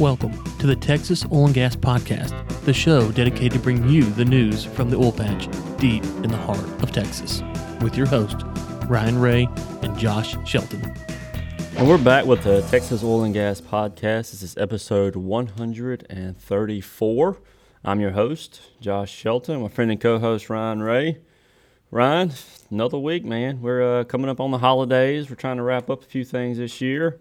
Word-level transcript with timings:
Welcome 0.00 0.32
to 0.58 0.66
the 0.66 0.74
Texas 0.74 1.24
Oil 1.30 1.46
and 1.46 1.54
Gas 1.54 1.76
Podcast, 1.76 2.34
the 2.64 2.72
show 2.72 3.12
dedicated 3.12 3.52
to 3.52 3.60
bring 3.60 3.88
you 3.88 4.02
the 4.02 4.24
news 4.24 4.64
from 4.64 4.90
the 4.90 4.96
oil 4.96 5.12
patch 5.12 5.46
deep 5.78 6.02
in 6.02 6.32
the 6.32 6.36
heart 6.36 6.58
of 6.82 6.90
Texas, 6.90 7.44
with 7.80 7.96
your 7.96 8.08
host, 8.08 8.38
Ryan 8.88 9.20
Ray 9.20 9.48
and 9.82 9.96
Josh 9.96 10.34
Shelton. 10.48 10.82
And 11.76 11.88
we're 11.88 11.98
back 11.98 12.26
with 12.26 12.42
the 12.42 12.62
Texas 12.62 13.04
Oil 13.04 13.22
and 13.22 13.32
Gas 13.32 13.60
Podcast. 13.60 14.32
This 14.32 14.42
is 14.42 14.56
episode 14.56 15.14
134. 15.14 17.38
I'm 17.84 18.00
your 18.00 18.10
host, 18.10 18.62
Josh 18.80 19.12
Shelton, 19.12 19.62
my 19.62 19.68
friend 19.68 19.92
and 19.92 20.00
co 20.00 20.18
host, 20.18 20.50
Ryan 20.50 20.82
Ray. 20.82 21.18
Ryan, 21.92 22.32
another 22.68 22.98
week, 22.98 23.24
man. 23.24 23.62
We're 23.62 24.00
uh, 24.00 24.02
coming 24.02 24.28
up 24.28 24.40
on 24.40 24.50
the 24.50 24.58
holidays. 24.58 25.30
We're 25.30 25.36
trying 25.36 25.58
to 25.58 25.62
wrap 25.62 25.88
up 25.88 26.02
a 26.02 26.06
few 26.06 26.24
things 26.24 26.58
this 26.58 26.80
year. 26.80 27.20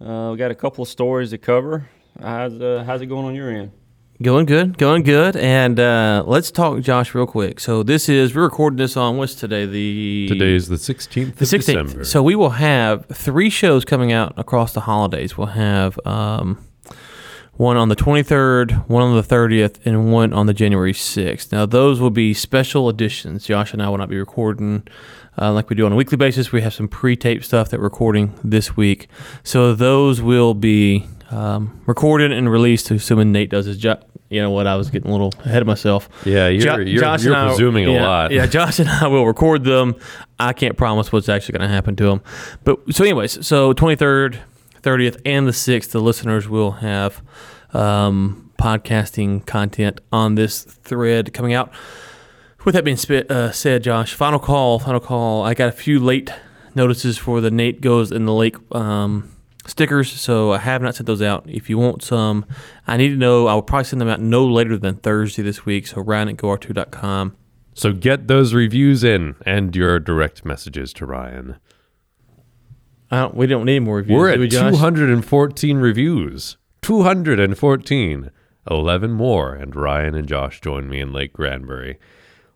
Uh, 0.00 0.30
we 0.32 0.36
got 0.36 0.50
a 0.50 0.56
couple 0.56 0.82
of 0.82 0.88
stories 0.88 1.30
to 1.30 1.38
cover. 1.38 1.88
How's, 2.20 2.60
uh, 2.60 2.84
how's 2.86 3.00
it 3.00 3.06
going 3.06 3.26
on 3.26 3.34
your 3.34 3.50
end? 3.50 3.72
Going 4.20 4.46
good, 4.46 4.78
going 4.78 5.04
good. 5.04 5.36
And 5.36 5.78
uh, 5.78 6.24
let's 6.26 6.50
talk, 6.50 6.80
Josh, 6.80 7.14
real 7.14 7.26
quick. 7.26 7.60
So 7.60 7.84
this 7.84 8.08
is 8.08 8.34
we're 8.34 8.42
recording 8.42 8.76
this 8.76 8.96
on 8.96 9.16
what's 9.16 9.36
today? 9.36 9.64
The 9.64 10.26
Today 10.28 10.54
is 10.54 10.66
the 10.66 10.74
16th 10.74 11.36
the 11.36 11.44
16th. 11.44 12.04
So 12.04 12.20
we 12.20 12.34
will 12.34 12.50
have 12.50 13.06
three 13.06 13.48
shows 13.48 13.84
coming 13.84 14.10
out 14.10 14.34
across 14.36 14.72
the 14.72 14.80
holidays. 14.80 15.38
We'll 15.38 15.46
have 15.48 16.00
um, 16.04 16.58
one 17.52 17.76
on 17.76 17.90
the 17.90 17.94
23rd, 17.94 18.88
one 18.88 19.04
on 19.04 19.14
the 19.14 19.22
30th, 19.22 19.78
and 19.84 20.12
one 20.12 20.32
on 20.32 20.46
the 20.46 20.54
January 20.54 20.92
6th. 20.92 21.52
Now, 21.52 21.64
those 21.64 22.00
will 22.00 22.10
be 22.10 22.34
special 22.34 22.88
editions. 22.88 23.44
Josh 23.44 23.72
and 23.72 23.80
I 23.80 23.88
will 23.88 23.98
not 23.98 24.08
be 24.08 24.18
recording 24.18 24.86
uh, 25.40 25.52
like 25.52 25.70
we 25.70 25.76
do 25.76 25.86
on 25.86 25.92
a 25.92 25.96
weekly 25.96 26.16
basis. 26.16 26.50
We 26.50 26.62
have 26.62 26.74
some 26.74 26.88
pre 26.88 27.14
tape 27.14 27.44
stuff 27.44 27.68
that 27.70 27.78
we're 27.78 27.84
recording 27.84 28.34
this 28.42 28.76
week. 28.76 29.06
So 29.44 29.74
those 29.74 30.20
will 30.20 30.54
be 30.54 31.06
um, 31.30 31.80
recorded 31.86 32.32
and 32.32 32.50
released, 32.50 32.90
assuming 32.90 33.32
Nate 33.32 33.50
does 33.50 33.66
his 33.66 33.78
job. 33.78 34.04
You 34.30 34.42
know 34.42 34.50
what? 34.50 34.66
I 34.66 34.76
was 34.76 34.90
getting 34.90 35.08
a 35.08 35.12
little 35.12 35.32
ahead 35.44 35.62
of 35.62 35.66
myself. 35.66 36.08
yeah, 36.26 36.48
you're, 36.48 36.60
Jo- 36.60 36.76
you're, 36.76 37.00
Josh 37.00 37.24
you're 37.24 37.34
I- 37.34 37.46
presuming 37.48 37.86
a 37.86 37.92
yeah, 37.92 38.06
lot. 38.06 38.30
Yeah, 38.30 38.46
Josh 38.46 38.78
and 38.78 38.88
I 38.88 39.06
will 39.06 39.26
record 39.26 39.64
them. 39.64 39.96
I 40.38 40.52
can't 40.52 40.76
promise 40.76 41.10
what's 41.12 41.28
actually 41.30 41.58
going 41.58 41.68
to 41.68 41.74
happen 41.74 41.96
to 41.96 42.04
them. 42.04 42.20
But 42.64 42.78
so, 42.94 43.04
anyways, 43.04 43.46
so 43.46 43.72
23rd, 43.72 44.38
30th, 44.82 45.20
and 45.24 45.46
the 45.46 45.52
6th, 45.52 45.90
the 45.90 46.00
listeners 46.00 46.46
will 46.48 46.72
have 46.72 47.22
um, 47.72 48.50
podcasting 48.58 49.46
content 49.46 50.00
on 50.12 50.34
this 50.34 50.62
thread 50.64 51.32
coming 51.32 51.54
out. 51.54 51.72
With 52.64 52.74
that 52.74 52.84
being 52.84 52.96
sp- 53.00 53.30
uh, 53.30 53.50
said, 53.52 53.82
Josh, 53.82 54.12
final 54.12 54.38
call, 54.38 54.78
final 54.78 55.00
call. 55.00 55.42
I 55.42 55.54
got 55.54 55.68
a 55.68 55.72
few 55.72 55.98
late 56.00 56.30
notices 56.74 57.16
for 57.16 57.40
the 57.40 57.50
Nate 57.50 57.80
Goes 57.80 58.12
in 58.12 58.26
the 58.26 58.34
Lake 58.34 58.56
um, 58.74 59.34
stickers, 59.68 60.10
so 60.10 60.52
I 60.52 60.58
have 60.58 60.82
not 60.82 60.94
sent 60.94 61.06
those 61.06 61.22
out. 61.22 61.44
If 61.48 61.68
you 61.68 61.78
want 61.78 62.02
some, 62.02 62.44
I 62.86 62.96
need 62.96 63.10
to 63.10 63.16
know. 63.16 63.46
I 63.46 63.54
will 63.54 63.62
probably 63.62 63.84
send 63.84 64.00
them 64.00 64.08
out 64.08 64.20
no 64.20 64.46
later 64.46 64.76
than 64.76 64.96
Thursday 64.96 65.42
this 65.42 65.64
week. 65.64 65.86
So 65.86 66.00
Ryan 66.00 66.30
at 66.30 66.36
GoR2.com. 66.36 67.36
So 67.74 67.92
get 67.92 68.26
those 68.26 68.54
reviews 68.54 69.04
in 69.04 69.36
and 69.46 69.74
your 69.74 70.00
direct 70.00 70.44
messages 70.44 70.92
to 70.94 71.06
Ryan. 71.06 71.56
I 73.10 73.20
don't, 73.20 73.34
we 73.34 73.46
don't 73.46 73.64
need 73.64 73.80
more 73.80 73.96
reviews. 73.96 74.18
We're 74.18 74.34
do 74.34 74.40
we, 74.40 74.46
at 74.46 74.72
214 74.72 75.76
reviews. 75.78 76.56
214. 76.82 78.30
11 78.70 79.12
more, 79.12 79.54
and 79.54 79.74
Ryan 79.74 80.14
and 80.14 80.28
Josh 80.28 80.60
join 80.60 80.88
me 80.88 81.00
in 81.00 81.12
Lake 81.12 81.32
Granbury. 81.32 81.98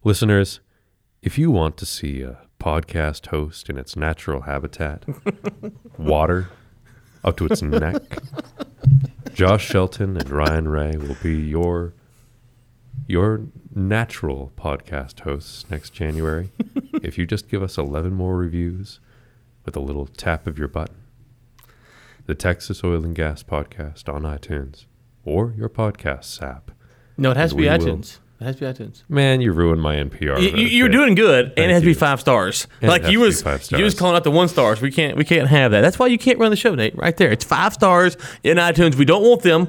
Listeners, 0.04 0.60
if 1.22 1.38
you 1.38 1.50
want 1.50 1.76
to 1.78 1.86
see 1.86 2.20
a 2.20 2.38
podcast 2.60 3.28
host 3.28 3.70
in 3.70 3.78
its 3.78 3.96
natural 3.96 4.42
habitat, 4.42 5.04
water 5.98 6.50
up 7.24 7.36
to 7.36 7.46
its 7.46 7.62
neck, 7.62 8.18
Josh 9.34 9.66
Shelton 9.66 10.16
and 10.16 10.28
Ryan 10.30 10.68
Ray 10.68 10.96
will 10.96 11.16
be 11.22 11.34
your 11.36 11.94
your 13.06 13.42
natural 13.74 14.52
podcast 14.56 15.20
hosts 15.20 15.64
next 15.70 15.90
January. 15.90 16.50
if 17.02 17.18
you 17.18 17.26
just 17.26 17.48
give 17.48 17.62
us 17.62 17.78
11 17.78 18.12
more 18.12 18.36
reviews 18.36 19.00
with 19.64 19.76
a 19.76 19.80
little 19.80 20.06
tap 20.06 20.46
of 20.46 20.58
your 20.58 20.68
button, 20.68 20.96
the 22.26 22.34
Texas 22.34 22.84
Oil 22.84 23.04
and 23.04 23.14
Gas 23.14 23.42
Podcast 23.42 24.12
on 24.12 24.22
iTunes 24.22 24.86
or 25.24 25.54
your 25.56 25.68
podcast 25.68 26.42
app. 26.42 26.70
No, 27.16 27.30
it 27.30 27.36
has 27.36 27.50
to 27.50 27.56
be 27.56 27.64
iTunes. 27.64 28.18
It 28.42 28.46
has 28.46 28.56
to 28.56 28.60
be 28.60 28.84
iTunes. 28.84 29.04
Man, 29.08 29.40
you 29.40 29.52
ruined 29.52 29.80
my 29.80 29.94
NPR. 29.94 30.42
You, 30.42 30.48
you, 30.48 30.66
you're 30.66 30.88
doing 30.88 31.14
good, 31.14 31.52
and 31.56 31.70
it 31.70 31.74
has 31.74 31.82
to 31.82 31.86
be 31.86 31.92
you. 31.92 31.96
five 31.96 32.20
stars. 32.20 32.66
And 32.80 32.88
it 32.88 32.92
like 32.92 33.02
has 33.02 33.12
you 33.12 33.18
to 33.18 33.22
be 33.22 33.26
was, 33.28 33.42
five 33.42 33.70
you 33.70 33.84
was 33.84 33.94
calling 33.94 34.16
out 34.16 34.24
the 34.24 34.32
one 34.32 34.48
stars. 34.48 34.80
We 34.80 34.90
can't, 34.90 35.16
we 35.16 35.24
can't 35.24 35.46
have 35.46 35.70
that. 35.70 35.82
That's 35.82 35.96
why 35.96 36.08
you 36.08 36.18
can't 36.18 36.40
run 36.40 36.50
the 36.50 36.56
show, 36.56 36.74
Nate. 36.74 36.96
Right 36.96 37.16
there, 37.16 37.30
it's 37.30 37.44
five 37.44 37.72
stars 37.72 38.16
in 38.42 38.56
iTunes. 38.56 38.96
We 38.96 39.04
don't 39.04 39.22
want 39.22 39.42
them. 39.42 39.68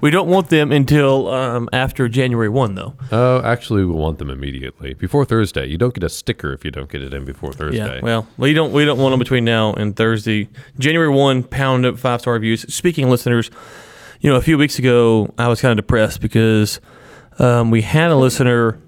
We 0.00 0.12
don't 0.12 0.28
want 0.28 0.48
them 0.50 0.70
until 0.70 1.28
um, 1.28 1.68
after 1.72 2.08
January 2.08 2.48
one, 2.48 2.76
though. 2.76 2.94
Oh, 3.10 3.42
actually, 3.42 3.84
we 3.84 3.94
want 3.94 4.18
them 4.18 4.30
immediately 4.30 4.94
before 4.94 5.24
Thursday. 5.24 5.66
You 5.66 5.76
don't 5.76 5.92
get 5.92 6.04
a 6.04 6.08
sticker 6.08 6.52
if 6.52 6.64
you 6.64 6.70
don't 6.70 6.88
get 6.88 7.02
it 7.02 7.12
in 7.12 7.24
before 7.24 7.52
Thursday. 7.52 7.96
Yeah. 7.96 8.00
Well, 8.00 8.28
we 8.36 8.52
don't 8.52 8.72
we 8.72 8.84
don't 8.84 8.98
want 8.98 9.12
them 9.12 9.18
between 9.18 9.44
now 9.44 9.72
and 9.72 9.96
Thursday. 9.96 10.48
January 10.78 11.08
one, 11.08 11.42
pound 11.42 11.84
up 11.84 11.98
five 11.98 12.20
star 12.20 12.34
reviews. 12.34 12.72
Speaking 12.72 13.04
of 13.04 13.10
listeners, 13.10 13.50
you 14.20 14.30
know, 14.30 14.36
a 14.36 14.42
few 14.42 14.58
weeks 14.58 14.78
ago 14.78 15.32
I 15.38 15.48
was 15.48 15.60
kind 15.60 15.72
of 15.72 15.76
depressed 15.84 16.20
because 16.20 16.80
um, 17.38 17.70
we 17.70 17.82
had 17.82 18.10
a 18.10 18.16
listener, 18.16 18.78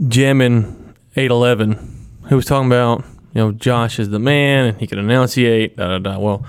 Jamin 0.00 0.94
eight 1.16 1.30
eleven, 1.30 2.06
who 2.28 2.36
was 2.36 2.46
talking 2.46 2.66
about 2.66 3.04
you 3.34 3.40
know 3.40 3.52
Josh 3.52 3.98
is 3.98 4.10
the 4.10 4.18
man 4.18 4.66
and 4.66 4.80
he 4.80 4.86
can 4.86 4.98
enunciate. 4.98 5.76
Da, 5.76 5.88
da, 5.88 5.98
da. 5.98 6.18
Well, 6.18 6.44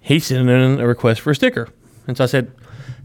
he 0.00 0.18
sent 0.18 0.48
in 0.48 0.80
a 0.80 0.86
request 0.86 1.20
for 1.20 1.30
a 1.30 1.34
sticker, 1.34 1.68
and 2.06 2.16
so 2.16 2.24
I 2.24 2.26
said. 2.26 2.52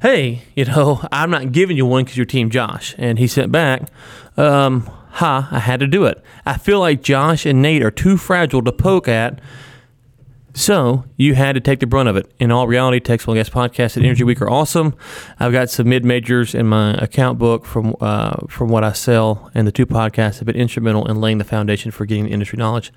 Hey, 0.01 0.43
you 0.55 0.63
know, 0.63 1.05
I'm 1.11 1.29
not 1.29 1.51
giving 1.51 1.75
you 1.75 1.85
one 1.85 2.05
because 2.05 2.15
you're 2.15 2.25
Team 2.25 2.49
Josh. 2.49 2.95
And 2.97 3.19
he 3.19 3.27
sent 3.27 3.51
back, 3.51 3.89
um, 4.37 4.89
ha, 5.09 5.49
I 5.51 5.59
had 5.59 5.81
to 5.81 5.87
do 5.87 6.05
it. 6.05 6.23
I 6.45 6.57
feel 6.57 6.79
like 6.79 7.01
Josh 7.01 7.45
and 7.45 7.61
Nate 7.61 7.83
are 7.83 7.91
too 7.91 8.15
fragile 8.15 8.61
to 8.63 8.71
poke 8.71 9.09
at, 9.09 9.41
so 10.59 11.05
you 11.15 11.35
had 11.35 11.53
to 11.53 11.61
take 11.61 11.79
the 11.79 11.87
brunt 11.87 12.09
of 12.09 12.17
it. 12.17 12.29
In 12.37 12.51
all 12.51 12.67
reality, 12.67 12.99
Texas 12.99 13.33
Gas 13.33 13.49
Podcast 13.49 13.95
and 13.95 14.05
Energy 14.05 14.23
Week 14.23 14.41
are 14.41 14.49
awesome. 14.49 14.93
I've 15.39 15.53
got 15.53 15.69
some 15.69 15.87
mid 15.87 16.03
majors 16.03 16.53
in 16.53 16.67
my 16.67 16.95
account 16.95 17.39
book 17.39 17.65
from 17.65 17.95
uh, 18.01 18.45
from 18.47 18.69
what 18.69 18.83
I 18.83 18.91
sell, 18.91 19.49
and 19.53 19.65
the 19.65 19.71
two 19.71 19.85
podcasts 19.85 20.39
have 20.39 20.45
been 20.45 20.57
instrumental 20.57 21.09
in 21.09 21.21
laying 21.21 21.37
the 21.37 21.43
foundation 21.45 21.91
for 21.91 22.05
getting 22.05 22.27
industry 22.27 22.57
knowledge. 22.57 22.91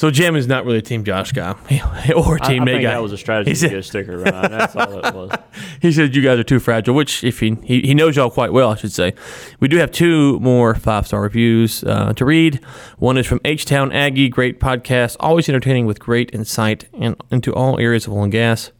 So 0.00 0.10
Jim 0.10 0.34
is 0.34 0.46
not 0.46 0.64
really 0.64 0.78
a 0.78 0.80
Team 0.80 1.04
Josh 1.04 1.32
guy 1.32 1.50
or 2.16 2.38
a 2.38 2.42
I, 2.42 2.48
Team 2.48 2.62
I 2.62 2.64
Nate 2.64 2.74
think 2.76 2.82
guy. 2.84 2.94
that 2.94 3.02
was 3.02 3.12
a 3.12 3.18
strategy 3.18 3.50
He 3.50 3.54
to 3.56 3.60
said- 3.60 3.68
get 3.68 3.78
a 3.80 3.82
sticker. 3.82 4.16
That's 4.22 4.74
all 4.74 4.98
it 5.04 5.14
was. 5.14 5.30
he 5.82 5.92
said 5.92 6.16
you 6.16 6.22
guys 6.22 6.38
are 6.38 6.42
too 6.42 6.58
fragile, 6.58 6.94
which 6.94 7.22
if 7.22 7.40
he 7.40 7.58
he, 7.62 7.82
he 7.82 7.92
knows 7.92 8.16
y'all 8.16 8.30
quite 8.30 8.50
well, 8.50 8.70
I 8.70 8.76
should 8.76 8.92
say. 8.92 9.12
We 9.60 9.68
do 9.68 9.76
have 9.76 9.90
two 9.90 10.40
more 10.40 10.74
five 10.74 11.06
star 11.06 11.20
reviews 11.20 11.84
uh, 11.84 12.14
to 12.14 12.24
read. 12.24 12.64
One 12.96 13.18
is 13.18 13.26
from 13.26 13.40
H 13.44 13.66
Town 13.66 13.92
Aggie, 13.92 14.30
great 14.30 14.58
podcast, 14.58 15.18
always 15.20 15.50
entertaining 15.50 15.84
with 15.84 16.00
great 16.00 16.30
insight 16.32 16.88
and 16.94 17.14
into 17.30 17.52
all 17.52 17.78
areas 17.78 18.06
of 18.06 18.14
oil 18.14 18.22
and 18.22 18.32
gas. 18.32 18.72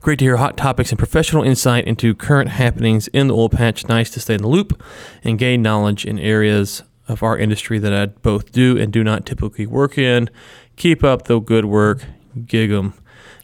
Great 0.00 0.18
to 0.18 0.24
hear 0.24 0.38
hot 0.38 0.56
topics 0.56 0.90
and 0.90 0.98
professional 0.98 1.44
insight 1.44 1.86
into 1.86 2.16
current 2.16 2.50
happenings 2.50 3.06
in 3.12 3.28
the 3.28 3.34
oil 3.36 3.48
patch. 3.48 3.86
Nice 3.86 4.10
to 4.10 4.18
stay 4.18 4.34
in 4.34 4.42
the 4.42 4.48
loop 4.48 4.82
and 5.22 5.38
gain 5.38 5.62
knowledge 5.62 6.04
in 6.04 6.18
areas 6.18 6.82
of 7.08 7.22
our 7.22 7.36
industry 7.38 7.78
that 7.78 7.92
I 7.92 8.06
both 8.06 8.52
do 8.52 8.76
and 8.78 8.92
do 8.92 9.02
not 9.02 9.24
typically 9.26 9.66
work 9.66 9.96
in. 9.98 10.28
Keep 10.76 11.02
up 11.02 11.24
the 11.24 11.40
good 11.40 11.64
work. 11.64 12.04
Gig 12.46 12.70
'em. 12.70 12.92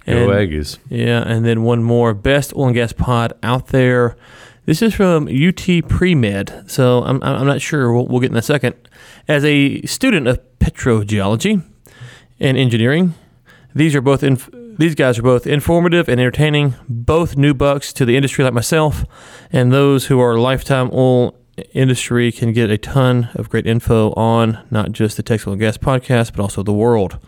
Go 0.07 0.13
And- 0.13 0.31
Aggies. 0.31 0.79
yeah, 0.91 1.23
and 1.27 1.45
then 1.47 1.63
one 1.63 1.83
more 1.83 2.13
best 2.15 2.55
oil 2.55 2.67
and 2.67 2.75
gas 2.75 2.93
pod 2.93 3.33
out 3.43 3.69
there. 3.69 4.17
This 4.67 4.83
is 4.83 4.95
from 4.95 5.29
UT 5.29 5.83
Pre 5.89 6.15
Med, 6.15 6.65
so 6.67 7.03
I'm, 7.05 7.23
I'm 7.23 7.47
not 7.47 7.61
sure. 7.61 7.93
We'll, 7.93 8.07
we'll 8.07 8.21
get 8.21 8.31
in 8.31 8.37
a 8.37 8.43
second. 8.43 8.75
As 9.29 9.45
a 9.45 9.81
student 9.83 10.27
of 10.29 10.39
petrogeology 10.59 11.63
and 12.41 12.57
engineering, 12.57 13.15
these 13.75 13.95
are 13.95 14.01
both 14.01 14.23
inf- 14.23 14.51
these 14.79 14.95
guys 14.95 15.19
are 15.19 15.23
both 15.23 15.47
informative 15.47 16.09
and 16.09 16.21
entertaining. 16.21 16.75
Both 16.89 17.37
new 17.37 17.55
bucks 17.55 17.93
to 17.95 18.05
the 18.05 18.17
industry 18.17 18.45
like 18.45 18.53
myself, 18.55 19.05
and 19.53 19.73
those 19.73 20.07
who 20.07 20.19
are 20.21 20.37
lifetime 20.39 20.91
oil 20.93 21.35
industry 21.73 22.33
can 22.33 22.53
get 22.53 22.71
a 22.71 22.79
ton 22.79 23.29
of 23.35 23.49
great 23.49 23.67
info 23.67 24.13
on 24.15 24.65
not 24.71 24.93
just 24.93 25.17
the 25.17 25.23
Texas 25.23 25.47
and 25.47 25.59
Gas 25.61 25.77
podcast, 25.77 26.33
but 26.33 26.41
also 26.41 26.63
the 26.63 26.73
world. 26.73 27.19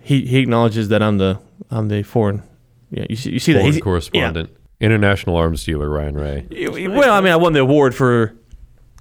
He 0.00 0.26
he 0.26 0.38
acknowledges 0.38 0.88
that 0.88 1.02
I'm 1.02 1.18
the 1.18 1.40
I'm 1.70 1.88
the 1.88 2.02
foreign. 2.02 2.42
Yeah, 2.90 3.04
you 3.08 3.16
see, 3.16 3.30
you 3.30 3.38
see 3.38 3.52
that 3.52 3.60
Foreign 3.60 3.72
he's 3.72 3.82
correspondent. 3.82 4.50
International 4.80 5.36
arms 5.36 5.62
dealer 5.64 5.88
Ryan 5.88 6.14
Ray. 6.16 6.46
Well, 6.88 7.12
I 7.12 7.20
mean, 7.20 7.32
I 7.32 7.36
won 7.36 7.52
the 7.52 7.60
award 7.60 7.94
for 7.94 8.34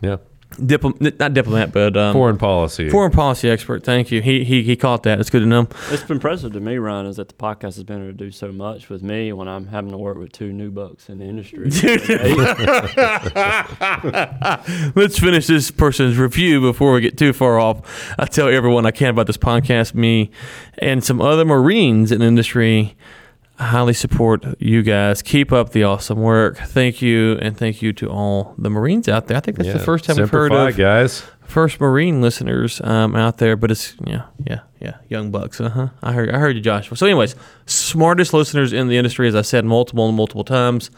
Yeah. 0.01 0.17
Dipl- 0.59 1.19
not 1.19 1.33
diplomat, 1.33 1.71
but 1.71 1.95
um, 1.97 2.13
Foreign 2.13 2.37
policy. 2.37 2.89
foreign 2.89 3.11
policy 3.11 3.49
expert. 3.49 3.83
Thank 3.83 4.11
you. 4.11 4.21
He 4.21 4.43
he 4.43 4.63
he 4.63 4.75
caught 4.75 5.03
that. 5.03 5.19
It's 5.19 5.29
good 5.29 5.39
to 5.41 5.45
know. 5.45 5.67
It's 5.89 6.03
been 6.03 6.17
impressive 6.17 6.53
to 6.53 6.59
me, 6.59 6.77
Ryan, 6.77 7.05
is 7.07 7.17
that 7.17 7.29
the 7.29 7.33
podcast 7.35 7.75
has 7.75 7.83
been 7.83 7.97
able 8.03 8.07
to 8.07 8.13
do 8.13 8.31
so 8.31 8.51
much 8.51 8.89
with 8.89 9.01
me 9.01 9.33
when 9.33 9.47
I'm 9.47 9.67
having 9.67 9.91
to 9.91 9.97
work 9.97 10.17
with 10.17 10.31
two 10.31 10.51
new 10.53 10.71
bucks 10.71 11.09
in 11.09 11.17
the 11.19 11.25
industry. 11.25 11.69
Let's 14.95 15.19
finish 15.19 15.47
this 15.47 15.71
person's 15.71 16.17
review 16.17 16.61
before 16.61 16.93
we 16.93 17.01
get 17.01 17.17
too 17.17 17.33
far 17.33 17.59
off. 17.59 18.13
I 18.19 18.25
tell 18.25 18.47
everyone 18.47 18.85
I 18.85 18.91
can 18.91 19.09
about 19.09 19.27
this 19.27 19.37
podcast. 19.37 19.93
Me 19.93 20.29
and 20.77 21.03
some 21.03 21.21
other 21.21 21.45
Marines 21.45 22.11
in 22.11 22.19
the 22.19 22.25
industry 22.25 22.69
I 22.69 22.95
highly 23.59 23.93
support 23.93 24.45
you 24.59 24.81
guys. 24.81 25.21
Keep 25.21 25.51
up 25.51 25.71
the 25.71 25.83
awesome 25.83 26.19
work. 26.19 26.57
Thank 26.57 27.01
you, 27.01 27.37
and 27.41 27.57
thank 27.57 27.81
you 27.81 27.93
to 27.93 28.09
all 28.09 28.55
the 28.57 28.69
Marines 28.69 29.07
out 29.09 29.27
there. 29.27 29.37
I 29.37 29.39
think 29.41 29.57
that's 29.57 29.73
the 29.73 29.79
first 29.79 30.05
time 30.05 30.17
we've 30.17 30.29
heard 30.29 30.51
of 30.51 30.75
guys. 30.75 31.23
first 31.43 31.81
Marine 31.81 32.21
listeners 32.21 32.79
um, 32.83 33.15
out 33.15 33.37
there. 33.37 33.55
But 33.55 33.71
it's 33.71 33.95
yeah, 34.05 34.25
yeah, 34.45 34.61
yeah, 34.79 34.97
young 35.09 35.31
bucks. 35.31 35.59
Uh 35.59 35.69
huh. 35.69 35.89
I 36.01 36.13
heard, 36.13 36.29
I 36.29 36.39
heard 36.39 36.55
you, 36.55 36.61
Joshua. 36.61 36.95
So, 36.95 37.05
anyways, 37.05 37.35
smartest 37.65 38.33
listeners 38.33 38.71
in 38.73 38.87
the 38.87 38.97
industry, 38.97 39.27
as 39.27 39.35
I 39.35 39.41
said 39.41 39.65
multiple 39.65 40.07
and 40.07 40.15
multiple 40.15 40.43
times. 40.43 40.89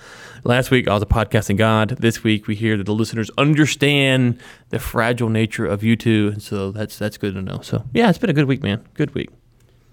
Last 0.43 0.71
week 0.71 0.87
I 0.87 0.93
was 0.93 1.03
a 1.03 1.07
podcasting 1.07 1.57
god. 1.57 1.89
This 1.99 2.23
week 2.23 2.47
we 2.47 2.55
hear 2.55 2.75
that 2.77 2.85
the 2.85 2.95
listeners 2.95 3.29
understand 3.37 4.39
the 4.69 4.79
fragile 4.79 5.29
nature 5.29 5.65
of 5.65 5.83
you 5.83 5.95
two, 5.95 6.31
and 6.33 6.41
so 6.41 6.71
that's 6.71 6.97
that's 6.97 7.17
good 7.17 7.33
to 7.35 7.41
know. 7.41 7.59
So 7.61 7.85
yeah, 7.93 8.09
it's 8.09 8.17
been 8.17 8.29
a 8.29 8.33
good 8.33 8.47
week, 8.47 8.63
man. 8.63 8.87
Good 8.95 9.13
week. 9.13 9.29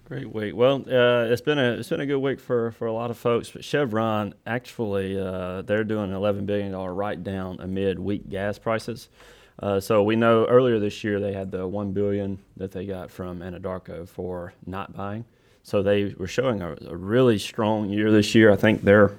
Great 0.09 0.33
week. 0.33 0.57
Well, 0.57 0.77
uh, 0.91 1.31
it's 1.31 1.43
been 1.43 1.59
a 1.59 1.73
it's 1.73 1.91
been 1.91 2.01
a 2.01 2.07
good 2.07 2.17
week 2.17 2.41
for, 2.41 2.71
for 2.73 2.87
a 2.87 2.93
lot 2.95 3.11
of 3.11 3.19
folks. 3.19 3.51
But 3.51 3.63
Chevron 3.63 4.33
actually 4.47 5.21
uh, 5.21 5.61
they're 5.61 5.85
doing 5.85 6.09
an 6.09 6.17
eleven 6.17 6.47
billion 6.47 6.73
dollar 6.73 6.95
write 6.95 7.23
down 7.23 7.59
amid 7.61 7.99
weak 7.99 8.31
gas 8.31 8.59
prices. 8.59 9.11
Uh, 9.59 9.81
so 9.81 10.03
we 10.03 10.17
know 10.17 10.47
earlier 10.47 10.79
this 10.79 11.05
year 11.05 11.21
they 11.21 11.35
had 11.35 11.51
the 11.51 11.67
one 11.67 11.93
billion 11.93 12.39
that 12.57 12.73
they 12.73 12.87
got 12.87 13.11
from 13.11 13.41
Anadarko 13.41 14.09
for 14.09 14.55
not 14.65 14.97
buying. 14.97 15.27
So 15.63 15.83
they 15.83 16.15
were 16.17 16.27
showing 16.27 16.63
a, 16.63 16.75
a 16.87 16.97
really 16.97 17.39
strong 17.39 17.91
year 17.91 18.11
this 18.11 18.35
year. 18.35 18.51
I 18.51 18.57
think 18.57 18.85
they're 18.85 19.13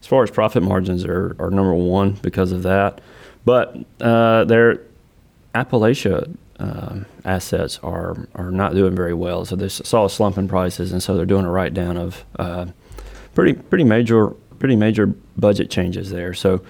as 0.00 0.06
far 0.06 0.22
as 0.22 0.30
profit 0.30 0.62
margins 0.62 1.04
are, 1.04 1.36
are 1.38 1.50
number 1.50 1.74
one 1.74 2.12
because 2.22 2.52
of 2.52 2.62
that. 2.62 3.02
But 3.44 3.76
uh, 4.00 4.44
their 4.44 4.80
Appalachia 5.54 6.34
um, 6.62 7.06
assets 7.24 7.80
are 7.82 8.28
are 8.36 8.52
not 8.52 8.74
doing 8.74 8.94
very 8.94 9.14
well. 9.14 9.44
So 9.44 9.56
they 9.56 9.68
saw 9.68 10.04
a 10.04 10.10
slump 10.10 10.38
in 10.38 10.46
prices, 10.46 10.92
and 10.92 11.02
so 11.02 11.16
they're 11.16 11.26
doing 11.26 11.44
a 11.44 11.50
write 11.50 11.74
down 11.74 11.96
of 11.96 12.24
uh, 12.38 12.66
pretty 13.34 13.54
pretty 13.54 13.84
major 13.84 14.28
pretty 14.60 14.76
major 14.76 15.08
budget 15.36 15.70
changes 15.70 16.10
there. 16.10 16.34
So 16.34 16.62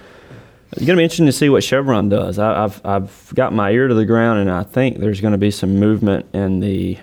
it's 0.72 0.86
going 0.86 0.96
to 0.96 1.00
be 1.00 1.02
interesting 1.02 1.26
to 1.26 1.32
see 1.32 1.50
what 1.50 1.62
Chevron 1.62 2.08
does. 2.08 2.38
I, 2.38 2.64
I've 2.64 2.84
I've 2.86 3.32
got 3.34 3.52
my 3.52 3.70
ear 3.70 3.88
to 3.88 3.94
the 3.94 4.06
ground, 4.06 4.40
and 4.40 4.50
I 4.50 4.62
think 4.62 4.98
there's 4.98 5.20
going 5.20 5.32
to 5.32 5.38
be 5.38 5.50
some 5.50 5.78
movement 5.78 6.26
in 6.32 6.60
the 6.60 6.98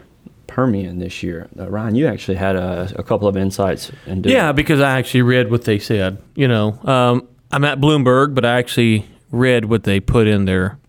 Permian 0.48 0.98
this 0.98 1.22
year. 1.22 1.48
Uh, 1.60 1.70
Ryan, 1.70 1.94
you 1.94 2.08
actually 2.08 2.38
had 2.38 2.56
a, 2.56 2.92
a 2.96 3.04
couple 3.04 3.28
of 3.28 3.38
insights 3.38 3.92
into 4.08 4.32
Yeah, 4.32 4.52
because 4.52 4.82
I 4.82 4.98
actually 4.98 5.22
read 5.22 5.52
what 5.52 5.66
they 5.66 5.78
said. 5.78 6.18
You 6.34 6.48
know, 6.48 6.80
um, 6.84 7.28
I'm 7.52 7.64
at 7.66 7.80
Bloomberg, 7.80 8.34
but 8.34 8.46
I 8.46 8.58
actually 8.58 9.06
read 9.30 9.66
what 9.66 9.84
they 9.84 10.00
put 10.00 10.26
in 10.26 10.46
their 10.46 10.80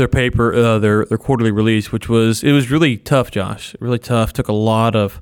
their 0.00 0.08
paper, 0.08 0.54
uh, 0.54 0.78
their 0.78 1.04
their 1.04 1.18
quarterly 1.18 1.50
release, 1.50 1.92
which 1.92 2.08
was 2.08 2.42
it 2.42 2.52
was 2.52 2.70
really 2.70 2.96
tough, 2.96 3.30
Josh. 3.30 3.76
Really 3.80 3.98
tough. 3.98 4.32
Took 4.32 4.48
a 4.48 4.54
lot 4.54 4.96
of. 4.96 5.20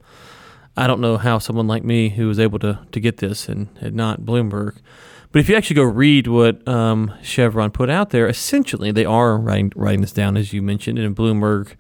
I 0.77 0.87
don't 0.87 1.01
know 1.01 1.17
how 1.17 1.39
someone 1.39 1.67
like 1.67 1.83
me 1.83 2.11
who 2.11 2.29
was 2.29 2.39
able 2.39 2.61
to 2.61 2.79
to 2.93 3.01
get 3.01 3.17
this 3.17 3.49
and, 3.49 3.69
and 3.81 3.95
not 3.95 4.21
Bloomberg. 4.21 4.79
But 5.33 5.41
if 5.41 5.49
you 5.49 5.57
actually 5.57 5.75
go 5.75 5.83
read 5.83 6.29
what 6.29 6.67
um, 6.67 7.13
Chevron 7.23 7.73
put 7.73 7.91
out 7.91 8.11
there, 8.11 8.29
essentially 8.29 8.93
they 8.93 9.05
are 9.05 9.37
writing 9.37 9.73
writing 9.75 10.01
this 10.01 10.13
down 10.13 10.37
as 10.37 10.53
you 10.53 10.63
mentioned, 10.63 10.99
and 10.99 11.15
Bloomberg 11.17 11.75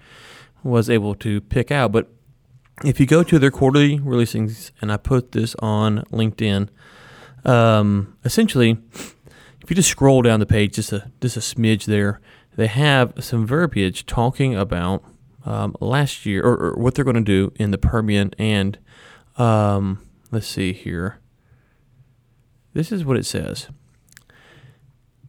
was 0.64 0.90
able 0.90 1.14
to 1.14 1.40
pick 1.42 1.70
out. 1.70 1.92
But 1.92 2.10
if 2.84 2.98
you 2.98 3.06
go 3.06 3.22
to 3.22 3.38
their 3.38 3.52
quarterly 3.52 4.00
releasings, 4.00 4.72
and 4.82 4.90
I 4.90 4.96
put 4.96 5.32
this 5.32 5.54
on 5.60 6.02
LinkedIn, 6.10 6.68
um, 7.44 8.16
essentially, 8.24 8.76
if 8.92 9.70
you 9.70 9.76
just 9.76 9.88
scroll 9.88 10.22
down 10.22 10.40
the 10.40 10.46
page 10.46 10.74
just 10.74 10.92
a 10.92 11.12
just 11.20 11.36
a 11.36 11.40
smidge 11.40 11.84
there, 11.84 12.20
they 12.58 12.66
have 12.66 13.12
some 13.20 13.46
verbiage 13.46 14.04
talking 14.04 14.56
about 14.56 15.04
um, 15.46 15.76
last 15.80 16.26
year 16.26 16.42
or, 16.42 16.56
or 16.56 16.74
what 16.74 16.96
they're 16.96 17.04
going 17.04 17.14
to 17.14 17.20
do 17.20 17.52
in 17.54 17.70
the 17.70 17.78
Permian 17.78 18.32
and 18.36 18.76
um, 19.36 20.04
let's 20.32 20.48
see 20.48 20.72
here. 20.72 21.20
This 22.74 22.90
is 22.90 23.04
what 23.04 23.16
it 23.16 23.24
says. 23.24 23.68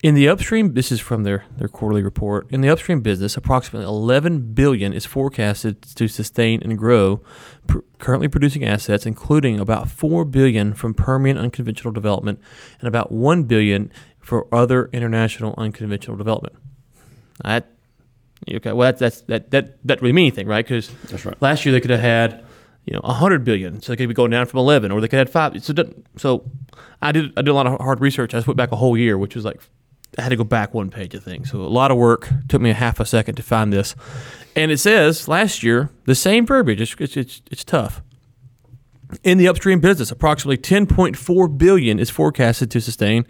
In 0.02 0.16
the 0.16 0.28
upstream, 0.28 0.74
this 0.74 0.92
is 0.92 1.00
from 1.00 1.22
their, 1.22 1.46
their 1.56 1.68
quarterly 1.68 2.02
report. 2.02 2.50
In 2.50 2.62
the 2.62 2.70
upstream 2.70 3.02
business, 3.02 3.38
approximately 3.38 3.86
11 3.86 4.54
billion 4.54 4.92
is 4.92 5.06
forecasted 5.06 5.84
to 5.84 6.08
sustain 6.08 6.64
and 6.64 6.80
grow 6.80 7.22
pr- 7.68 7.80
currently 8.00 8.28
producing 8.28 8.64
assets, 8.66 9.06
including 9.06 9.60
about 9.60 9.88
4 9.88 10.26
billion 10.26 10.74
from 10.74 10.96
Permian 10.96 11.38
unconventional 11.38 11.94
development 11.94 12.42
and 12.80 12.88
about 12.88 13.12
1 13.12 13.44
billion 13.44 13.92
for 14.20 14.48
other 14.52 14.90
international 14.92 15.54
unconventional 15.60 16.18
development. 16.18 16.56
That 17.44 17.68
okay? 18.50 18.72
Well, 18.72 18.88
that's, 18.88 19.00
that's 19.00 19.22
that 19.22 19.52
that 19.52 19.78
that 19.86 20.02
really 20.02 20.14
mean 20.14 20.28
anything, 20.28 20.48
right? 20.48 20.66
Because 20.66 20.90
That's 21.10 21.26
right. 21.26 21.42
last 21.42 21.66
year 21.66 21.74
they 21.74 21.82
could 21.82 21.92
have 21.92 22.00
had 22.00 22.44
you 22.86 22.94
know 22.94 23.02
a 23.04 23.10
100 23.10 23.44
billion, 23.44 23.82
so 23.82 23.92
they 23.92 23.98
could 23.98 24.10
be 24.10 24.16
going 24.16 24.32
down 24.32 24.46
from 24.46 24.60
11, 24.60 24.92
or 24.92 25.02
they 25.02 25.08
could 25.08 25.20
have 25.20 25.28
had 25.28 25.54
five. 25.54 25.64
So 25.64 25.74
so 26.18 26.50
I 27.02 27.12
did 27.12 27.32
I 27.38 27.42
did 27.42 27.50
a 27.50 27.54
lot 27.54 27.68
of 27.68 27.80
hard 27.80 28.02
research. 28.02 28.34
I 28.34 28.38
just 28.38 28.48
went 28.48 28.58
back 28.58 28.72
a 28.72 28.76
whole 28.76 28.98
year, 28.98 29.18
which 29.18 29.36
was 29.36 29.46
like 29.46 29.62
I 30.18 30.24
had 30.24 30.30
to 30.30 30.36
go 30.36 30.44
back 30.44 30.74
one 30.74 30.90
page 30.90 31.14
of 31.14 31.24
things. 31.24 31.52
So 31.52 31.62
a 31.62 31.64
lot 31.64 31.92
of 31.92 31.98
work 31.98 32.30
took 32.48 32.62
me 32.62 32.72
a 32.72 32.74
half 32.74 33.00
a 33.00 33.06
second 33.06 33.36
to 33.36 33.44
find 33.44 33.72
this, 33.72 33.96
and 34.56 34.72
it 34.72 34.80
says 34.80 35.28
last 35.28 35.64
year 35.64 35.90
the 36.06 36.16
same 36.16 36.46
verbiage. 36.46 36.82
It's 36.82 36.96
it's 37.00 37.18
it's, 37.18 37.42
it's 37.52 37.64
tough. 37.64 38.02
In 39.24 39.40
the 39.40 39.48
upstream 39.48 39.80
business, 39.80 40.12
approximately 40.12 40.58
10.4 40.58 41.58
billion 41.58 42.00
is 42.00 42.12
forecasted 42.12 42.70
to 42.70 42.80
sustain, 42.80 43.26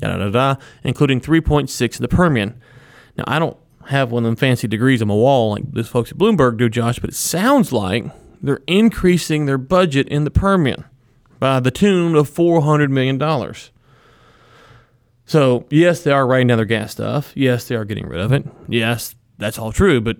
da 0.00 0.08
da 0.08 0.16
da 0.16 0.30
da, 0.30 0.60
including 0.82 1.20
3.6 1.20 1.96
in 1.96 2.02
the 2.02 2.08
Permian. 2.08 2.60
Now 3.16 3.24
I 3.26 3.38
don't 3.38 3.56
have 3.86 4.10
one 4.10 4.24
of 4.24 4.28
them 4.28 4.36
fancy 4.36 4.66
degrees 4.68 5.00
on 5.00 5.08
my 5.08 5.14
wall 5.14 5.52
like 5.52 5.70
those 5.72 5.88
folks 5.88 6.10
at 6.10 6.18
Bloomberg 6.18 6.58
do, 6.58 6.68
Josh, 6.68 6.98
but 6.98 7.10
it 7.10 7.16
sounds 7.16 7.72
like 7.72 8.04
they're 8.42 8.60
increasing 8.66 9.46
their 9.46 9.58
budget 9.58 10.08
in 10.08 10.24
the 10.24 10.30
Permian 10.30 10.84
by 11.38 11.60
the 11.60 11.70
tune 11.70 12.14
of 12.14 12.28
400 12.28 12.90
million 12.90 13.18
dollars. 13.18 13.70
So 15.24 15.66
yes, 15.70 16.02
they 16.02 16.12
are 16.12 16.26
writing 16.26 16.48
down 16.48 16.58
their 16.58 16.66
gas 16.66 16.92
stuff. 16.92 17.32
Yes, 17.34 17.66
they 17.66 17.74
are 17.74 17.84
getting 17.84 18.06
rid 18.06 18.20
of 18.20 18.32
it. 18.32 18.46
Yes, 18.68 19.14
that's 19.38 19.58
all 19.58 19.72
true. 19.72 20.00
But 20.00 20.18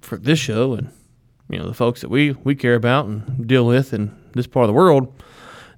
for 0.00 0.16
this 0.16 0.38
show 0.38 0.74
and 0.74 0.90
you 1.48 1.58
know 1.58 1.66
the 1.66 1.74
folks 1.74 2.00
that 2.00 2.08
we 2.08 2.32
we 2.44 2.54
care 2.54 2.74
about 2.74 3.06
and 3.06 3.46
deal 3.46 3.66
with 3.66 3.92
in 3.92 4.14
this 4.34 4.46
part 4.46 4.64
of 4.64 4.68
the 4.68 4.74
world, 4.74 5.12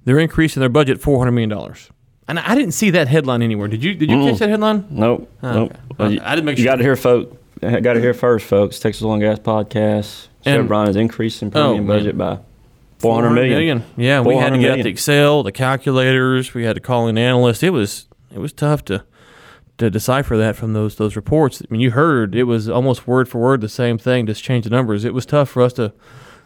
they're 0.03 0.19
increasing 0.19 0.59
their 0.59 0.69
budget 0.69 1.01
400 1.01 1.31
million 1.31 1.49
dollars. 1.49 1.89
And 2.27 2.39
I 2.39 2.55
didn't 2.55 2.73
see 2.73 2.89
that 2.91 3.07
headline 3.07 3.41
anywhere. 3.41 3.67
Did 3.67 3.83
you? 3.83 3.93
Did 3.93 4.09
you 4.09 4.23
catch 4.23 4.35
mm. 4.35 4.39
that 4.39 4.49
headline? 4.49 4.87
Nope. 4.89 5.31
Oh, 5.43 5.53
nope. 5.53 5.71
okay. 5.71 5.79
Uh, 5.79 5.93
well, 5.97 6.11
you- 6.11 6.21
I 6.23 6.35
didn't 6.35 6.45
make 6.45 6.57
sure. 6.57 6.63
You 6.63 6.71
got 6.71 6.77
to 6.77 6.83
hear, 6.83 6.95
folk. 6.95 7.41
Got 7.61 7.93
to 7.93 8.01
hear 8.01 8.13
first, 8.13 8.45
folks. 8.45 8.79
Texas 8.79 9.03
Oil 9.03 9.13
and 9.13 9.21
Gas 9.21 9.39
podcast. 9.39 10.27
Chevron 10.43 10.87
is 10.89 10.95
increasing 10.95 11.49
oh, 11.49 11.51
Permian 11.51 11.87
man. 11.87 11.97
budget 11.97 12.17
by 12.17 12.39
400 12.99 13.29
million. 13.31 13.83
Yeah, 13.97 14.21
we 14.21 14.35
had 14.35 14.51
to 14.51 14.59
get 14.59 14.83
the 14.83 14.89
Excel, 14.89 15.43
the 15.43 15.51
calculators. 15.51 16.53
We 16.53 16.63
had 16.63 16.75
to 16.75 16.81
call 16.81 17.07
in 17.07 17.17
analysts. 17.17 17.63
It 17.63 17.71
was 17.71 18.07
it 18.31 18.39
was 18.39 18.53
tough 18.53 18.85
to 18.85 19.03
to 19.77 19.89
decipher 19.89 20.37
that 20.37 20.55
from 20.55 20.73
those 20.73 20.95
those 20.95 21.15
reports. 21.15 21.61
I 21.61 21.65
mean, 21.69 21.81
you 21.81 21.91
heard 21.91 22.35
it 22.35 22.43
was 22.43 22.69
almost 22.69 23.07
word 23.07 23.27
for 23.27 23.39
word 23.39 23.61
the 23.61 23.69
same 23.69 23.97
thing, 23.97 24.27
just 24.27 24.43
change 24.43 24.65
the 24.65 24.69
numbers. 24.69 25.03
It 25.03 25.13
was 25.13 25.25
tough 25.25 25.49
for 25.49 25.61
us 25.61 25.73
to 25.73 25.93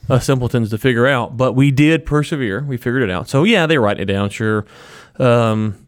us 0.09 0.25
simpletons 0.25 0.69
to 0.71 0.77
figure 0.77 1.05
out, 1.05 1.37
but 1.37 1.53
we 1.53 1.71
did 1.71 2.05
persevere. 2.05 2.63
We 2.63 2.77
figured 2.77 3.03
it 3.03 3.11
out. 3.11 3.29
So 3.29 3.43
yeah, 3.43 3.65
they 3.65 3.77
write 3.77 3.99
it 3.99 4.05
down. 4.05 4.29
Sure. 4.29 4.65
Um, 5.19 5.87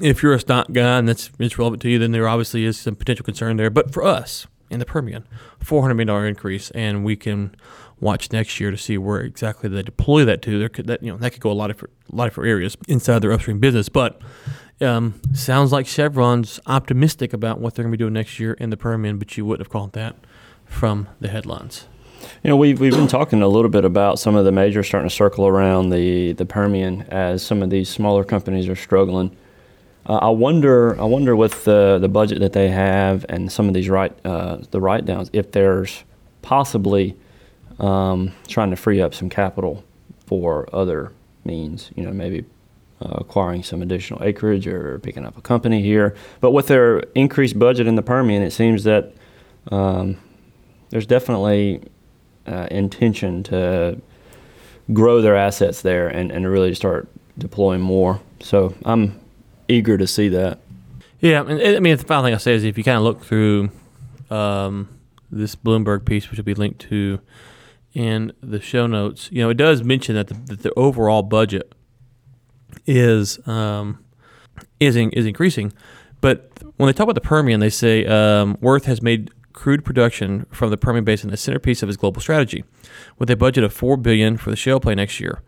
if 0.00 0.22
you're 0.22 0.34
a 0.34 0.40
stock 0.40 0.72
guy 0.72 0.98
and 0.98 1.08
that's 1.08 1.30
it's 1.38 1.58
relevant 1.58 1.82
to 1.82 1.88
you, 1.88 1.98
then 1.98 2.12
there 2.12 2.28
obviously 2.28 2.64
is 2.64 2.78
some 2.78 2.96
potential 2.96 3.24
concern 3.24 3.56
there. 3.56 3.70
But 3.70 3.92
for 3.92 4.02
us 4.02 4.46
in 4.70 4.78
the 4.80 4.84
Permian, 4.84 5.26
four 5.60 5.82
hundred 5.82 5.94
million 5.94 6.08
dollar 6.08 6.26
increase, 6.26 6.70
and 6.72 7.04
we 7.04 7.16
can 7.16 7.54
watch 8.00 8.32
next 8.32 8.58
year 8.58 8.70
to 8.70 8.76
see 8.76 8.98
where 8.98 9.20
exactly 9.20 9.68
they 9.68 9.82
deploy 9.82 10.24
that 10.24 10.42
to. 10.42 10.58
There 10.58 10.68
could 10.68 10.86
that 10.88 11.02
you 11.02 11.12
know 11.12 11.18
that 11.18 11.30
could 11.30 11.40
go 11.40 11.50
a 11.50 11.52
lot 11.52 11.70
of 11.70 11.82
a 11.82 12.14
lot 12.14 12.28
of 12.28 12.44
areas 12.44 12.76
inside 12.88 13.20
their 13.20 13.32
upstream 13.32 13.58
business, 13.58 13.88
but. 13.88 14.20
Um, 14.80 15.20
sounds 15.32 15.70
like 15.70 15.86
Chevron's 15.86 16.58
optimistic 16.66 17.32
about 17.32 17.60
what 17.60 17.74
they're 17.74 17.84
going 17.84 17.92
to 17.92 17.96
be 17.96 18.02
doing 18.02 18.12
next 18.12 18.40
year 18.40 18.54
in 18.54 18.70
the 18.70 18.76
Permian, 18.76 19.18
but 19.18 19.36
you 19.36 19.46
wouldn't 19.46 19.64
have 19.64 19.72
called 19.72 19.92
that 19.92 20.16
from 20.66 21.08
the 21.20 21.28
headlines. 21.28 21.86
You 22.42 22.50
know, 22.50 22.56
we've, 22.56 22.80
we've 22.80 22.92
been 22.92 23.06
talking 23.08 23.42
a 23.42 23.48
little 23.48 23.70
bit 23.70 23.84
about 23.84 24.18
some 24.18 24.36
of 24.36 24.44
the 24.44 24.52
majors 24.52 24.86
starting 24.86 25.08
to 25.08 25.14
circle 25.14 25.46
around 25.46 25.90
the, 25.90 26.32
the 26.32 26.44
Permian 26.44 27.02
as 27.02 27.44
some 27.44 27.62
of 27.62 27.70
these 27.70 27.88
smaller 27.88 28.24
companies 28.24 28.68
are 28.68 28.76
struggling. 28.76 29.36
Uh, 30.06 30.16
I 30.16 30.28
wonder, 30.28 31.00
I 31.00 31.04
wonder 31.04 31.34
with 31.34 31.64
the, 31.64 31.98
the 32.00 32.08
budget 32.08 32.40
that 32.40 32.52
they 32.52 32.68
have 32.68 33.24
and 33.28 33.50
some 33.50 33.68
of 33.68 33.74
these 33.74 33.88
write 33.88 34.12
uh, 34.24 34.58
the 34.70 34.80
write 34.80 35.06
downs, 35.06 35.30
if 35.32 35.52
there's 35.52 36.04
possibly 36.42 37.16
um, 37.78 38.32
trying 38.46 38.70
to 38.70 38.76
free 38.76 39.00
up 39.00 39.14
some 39.14 39.30
capital 39.30 39.82
for 40.26 40.68
other 40.74 41.12
means. 41.44 41.90
You 41.94 42.04
know, 42.04 42.12
maybe 42.12 42.44
uh, 43.00 43.16
acquiring 43.18 43.62
some 43.62 43.82
additional 43.82 44.22
acreage 44.22 44.66
or 44.66 44.98
picking 44.98 45.24
up 45.24 45.38
a 45.38 45.40
company 45.40 45.82
here. 45.82 46.14
But 46.40 46.52
with 46.52 46.66
their 46.66 46.98
increased 47.14 47.58
budget 47.58 47.86
in 47.86 47.96
the 47.96 48.02
Permian, 48.02 48.42
it 48.42 48.52
seems 48.52 48.84
that 48.84 49.12
um, 49.70 50.18
there's 50.90 51.06
definitely 51.06 51.82
uh, 52.46 52.68
intention 52.70 53.42
to 53.44 54.00
grow 54.92 55.20
their 55.20 55.36
assets 55.36 55.82
there 55.82 56.08
and, 56.08 56.30
and 56.30 56.48
really 56.48 56.74
start 56.74 57.08
deploying 57.38 57.80
more. 57.80 58.20
So 58.40 58.74
I'm 58.84 59.18
eager 59.68 59.96
to 59.96 60.06
see 60.06 60.28
that. 60.28 60.58
Yeah, 61.20 61.42
and 61.42 61.60
I 61.76 61.80
mean, 61.80 61.96
the 61.96 62.04
final 62.04 62.24
thing 62.24 62.34
I 62.34 62.38
say 62.38 62.54
is 62.54 62.64
if 62.64 62.76
you 62.76 62.84
kind 62.84 62.98
of 62.98 63.04
look 63.04 63.24
through 63.24 63.70
um, 64.30 64.88
this 65.30 65.56
Bloomberg 65.56 66.04
piece, 66.04 66.30
which 66.30 66.38
will 66.38 66.44
be 66.44 66.54
linked 66.54 66.80
to 66.82 67.20
in 67.94 68.32
the 68.42 68.60
show 68.60 68.86
notes, 68.86 69.30
you 69.32 69.40
know, 69.40 69.48
it 69.48 69.56
does 69.56 69.82
mention 69.82 70.16
that 70.16 70.26
the, 70.26 70.34
that 70.34 70.62
the 70.62 70.72
overall 70.74 71.22
budget 71.22 71.74
is 72.86 73.38
um, 73.48 74.04
is 74.80 74.96
in, 74.96 75.10
is 75.10 75.24
increasing, 75.24 75.72
but 76.20 76.50
when 76.76 76.88
they 76.88 76.92
talk 76.92 77.04
about 77.04 77.14
the 77.14 77.20
Permian, 77.20 77.60
they 77.60 77.70
say 77.70 78.04
um, 78.04 78.58
Worth 78.60 78.84
has 78.84 79.00
made 79.00 79.30
crude 79.54 79.84
production 79.84 80.44
from 80.50 80.70
the 80.70 80.76
Permian 80.76 81.04
Basin 81.04 81.32
a 81.32 81.36
centerpiece 81.36 81.82
of 81.82 81.88
his 81.88 81.96
global 81.96 82.20
strategy, 82.20 82.64
with 83.18 83.30
a 83.30 83.36
budget 83.36 83.64
of 83.64 83.72
four 83.72 83.96
billion 83.96 84.36
for 84.36 84.50
the 84.50 84.56
shale 84.56 84.80
play 84.80 84.94
next 84.94 85.18
year. 85.20 85.40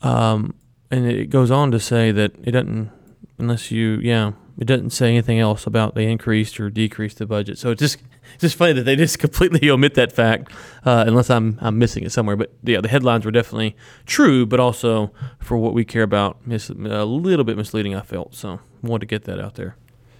Um, 0.00 0.54
and 0.90 1.06
it 1.06 1.28
goes 1.28 1.50
on 1.50 1.70
to 1.72 1.80
say 1.80 2.12
that 2.12 2.32
it 2.42 2.52
doesn't, 2.52 2.90
unless 3.38 3.70
you, 3.70 3.98
yeah, 4.02 4.32
it 4.56 4.64
doesn't 4.64 4.90
say 4.90 5.08
anything 5.08 5.38
else 5.38 5.66
about 5.66 5.94
they 5.94 6.10
increased 6.10 6.58
or 6.58 6.70
decreased 6.70 7.18
the 7.18 7.26
budget. 7.26 7.58
So 7.58 7.70
it's 7.70 7.80
just 7.80 7.98
it's 8.34 8.42
just 8.42 8.56
funny 8.56 8.72
that 8.72 8.82
they 8.82 8.96
just 8.96 9.18
completely 9.20 9.68
omit 9.68 9.94
that 9.94 10.12
fact, 10.12 10.52
uh, 10.84 11.04
unless 11.06 11.28
I'm 11.28 11.58
I'm 11.60 11.78
missing 11.78 12.04
it 12.04 12.12
somewhere. 12.12 12.36
But 12.36 12.52
yeah, 12.62 12.80
the 12.80 12.88
headlines 12.88 13.24
were 13.24 13.30
definitely 13.30 13.76
true, 14.06 14.46
but 14.46 14.60
also 14.60 15.12
for 15.38 15.56
what 15.56 15.74
we 15.74 15.84
care 15.84 16.02
about, 16.02 16.46
mis- 16.46 16.70
a 16.70 17.04
little 17.04 17.44
bit 17.44 17.56
misleading. 17.56 17.94
I 17.94 18.00
felt 18.00 18.34
so. 18.34 18.60
Wanted 18.82 19.00
to 19.00 19.06
get 19.06 19.24
that 19.24 19.40
out 19.40 19.54
there. 19.54 19.76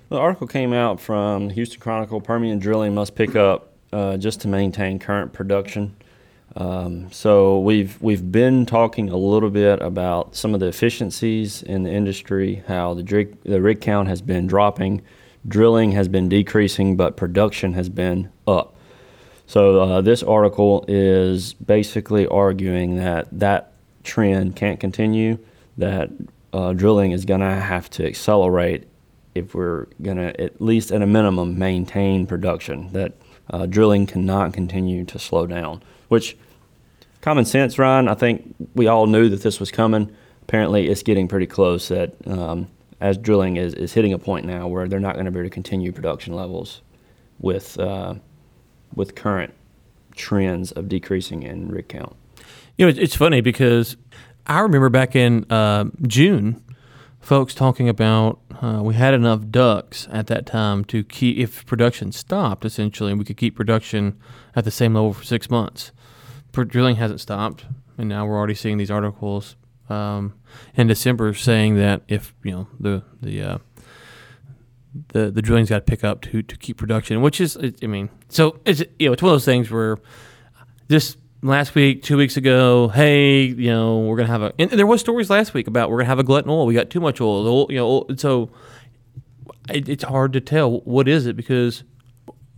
The 0.09 0.17
article 0.17 0.47
came 0.47 0.73
out 0.73 1.01
from 1.01 1.51
Houston 1.51 1.81
Chronicle. 1.81 2.21
Permian 2.23 2.59
drilling 2.59 2.95
must 2.95 3.15
pick 3.15 3.37
up 3.37 3.73
uh, 3.93 4.17
just 4.17 4.41
to 4.41 4.49
maintain 4.49 4.99
current 4.99 5.35
production. 5.35 5.95
Um, 6.57 7.13
so 7.13 7.61
we've 7.61 8.01
we've 8.01 8.33
been 8.33 8.65
talking 8.65 9.11
a 9.11 9.17
little 9.19 9.51
bit 9.51 9.83
about 9.83 10.35
some 10.35 10.55
of 10.55 10.61
the 10.61 10.67
efficiencies 10.67 11.63
in 11.63 11.83
the 11.83 11.91
industry, 11.91 12.63
how 12.67 12.95
the 12.95 13.05
rig, 13.05 13.43
the 13.43 13.61
rig 13.61 13.83
count 13.83 14.09
has 14.09 14.23
been 14.23 14.47
dropping, 14.47 15.03
drilling 15.47 15.93
has 15.93 16.09
been 16.09 16.29
decreasing, 16.31 16.97
but 16.97 17.19
production 17.19 17.75
has 17.75 17.91
been 17.91 18.31
up. 18.47 18.75
So 19.47 19.81
uh, 19.81 20.01
this 20.01 20.23
article 20.23 20.87
is 20.89 21.53
basically 21.53 22.27
arguing 22.27 22.97
that 22.97 23.29
that 23.33 23.73
trend 24.05 24.57
can't 24.57 24.81
continue, 24.81 25.39
that 25.77 26.09
uh, 26.55 26.73
drilling 26.73 27.13
is 27.13 27.27
going 27.27 27.41
to 27.41 27.55
have 27.55 27.91
to 27.91 28.07
accelerate 28.07 28.89
if 29.39 29.55
we're 29.55 29.87
going 30.03 30.17
to, 30.17 30.41
at 30.41 30.61
least 30.61 30.93
at 30.93 31.03
a 31.03 31.07
minimum, 31.07 31.59
maintain 31.59 32.27
production, 32.27 32.93
that 32.93 33.13
uh, 33.51 33.67
drilling 33.67 34.07
cannot 34.07 34.53
continue 34.53 35.05
to 35.07 35.19
slow 35.19 35.47
down, 35.47 35.83
which 36.09 36.37
common 37.21 37.45
sense, 37.45 37.79
Ryan, 37.79 38.09
I 38.09 38.15
think 38.15 38.55
we 38.75 38.87
all 38.87 39.07
knew 39.07 39.29
that 39.29 39.43
this 39.43 39.59
was 39.59 39.71
coming. 39.71 40.15
Apparently, 40.43 40.89
it's 40.89 41.03
getting 41.03 41.29
pretty 41.29 41.47
close 41.47 41.89
that 41.89 42.15
um, 42.27 42.69
as 43.01 43.17
drilling 43.17 43.57
is, 43.57 43.75
is 43.75 43.93
hitting 43.93 44.13
a 44.13 44.19
point 44.19 44.47
now 44.47 44.67
where 44.67 44.89
they're 44.89 45.01
not 45.01 45.15
going 45.15 45.27
to 45.27 45.31
be 45.31 45.39
able 45.39 45.49
to 45.49 45.55
continue 45.55 45.93
production 45.93 46.35
levels 46.35 46.83
with, 47.39 47.79
uh, 47.79 48.15
with 48.95 49.15
current 49.15 49.55
trends 50.15 50.73
of 50.73 50.89
decreasing 50.89 51.43
in 51.43 51.69
rig 51.69 51.89
count. 51.89 52.15
You 52.77 52.87
know, 52.87 52.93
it's, 52.97 53.15
funny 53.15 53.41
because 53.41 53.97
I 54.47 54.61
remember 54.61 54.89
back 54.89 55.17
in 55.17 55.51
uh, 55.51 55.87
June, 56.07 56.63
folks 57.21 57.55
talking 57.55 57.89
about 57.89 58.39
uh, 58.61 58.81
we 58.83 58.95
had 58.95 59.15
enough 59.15 59.41
DUCs 59.41 60.09
at 60.13 60.27
that 60.27 60.47
time 60.47 60.85
to 60.87 61.05
keep 61.05 61.39
if 61.39 61.65
production 61.67 62.11
stopped 62.13 62.65
essentially, 62.65 63.15
we 63.15 63.25
could 63.25 63.37
keep 63.37 63.55
production 63.55 64.19
at 64.57 64.65
the 64.65 64.71
same 64.71 64.95
level 64.95 65.13
for 65.13 65.25
six 65.25 65.49
months. 65.49 65.93
drilling 66.53 66.97
hasn't 66.97 67.21
stopped, 67.21 67.67
and 67.97 68.09
now 68.09 68.27
we're 68.27 68.37
already 68.37 68.55
seeing 68.55 68.79
these 68.79 68.91
articles 68.91 69.57
um, 69.89 70.35
in 70.75 70.87
December 70.87 71.33
saying 71.35 71.77
that 71.77 72.03
if 72.09 72.35
you 72.43 72.51
know 72.51 72.69
the 72.81 73.03
the 73.23 73.43
uh, 73.43 73.59
the 75.09 75.31
the 75.31 75.43
drilling's 75.43 75.69
got 75.69 75.87
to 75.87 75.91
pick 75.91 76.03
up 76.03 76.21
to 76.23 76.43
to 76.43 76.57
keep 76.57 76.77
production, 76.77 77.23
which 77.23 77.41
is 77.41 77.57
I 77.57 77.87
mean, 77.87 78.11
so 78.29 78.59
it's 78.65 78.83
you 78.99 79.09
know 79.09 79.13
it's 79.13 79.23
one 79.23 79.31
of 79.31 79.35
those 79.35 79.45
things 79.45 79.71
where 79.71 79.99
just 80.91 81.19
last 81.43 81.75
week, 81.75 82.03
two 82.03 82.17
weeks 82.17 82.37
ago, 82.37 82.89
hey, 82.89 83.45
you 83.45 83.71
know, 83.71 84.01
we're 84.01 84.17
gonna 84.17 84.29
have 84.29 84.43
a. 84.43 84.53
And 84.59 84.71
there 84.71 84.87
was 84.87 85.01
stories 85.01 85.31
last 85.31 85.55
week 85.55 85.67
about 85.67 85.91
we're 85.91 85.99
gonna 85.99 86.09
have 86.09 86.19
a 86.19 86.25
glut 86.25 86.45
in 86.45 86.51
oil. 86.51 86.67
We 86.67 86.75
got 86.75 86.91
too 86.91 87.01
much 87.01 87.21
oil. 87.21 87.47
oil 87.47 87.67
you 87.71 87.77
know, 87.77 88.07
so 88.17 88.51
it, 89.69 89.89
it's 89.89 90.05
hard 90.05 90.33
to 90.33 90.41
tell 90.41 90.81
what 90.81 91.09
is 91.09 91.27
it 91.27 91.37
because 91.37 91.85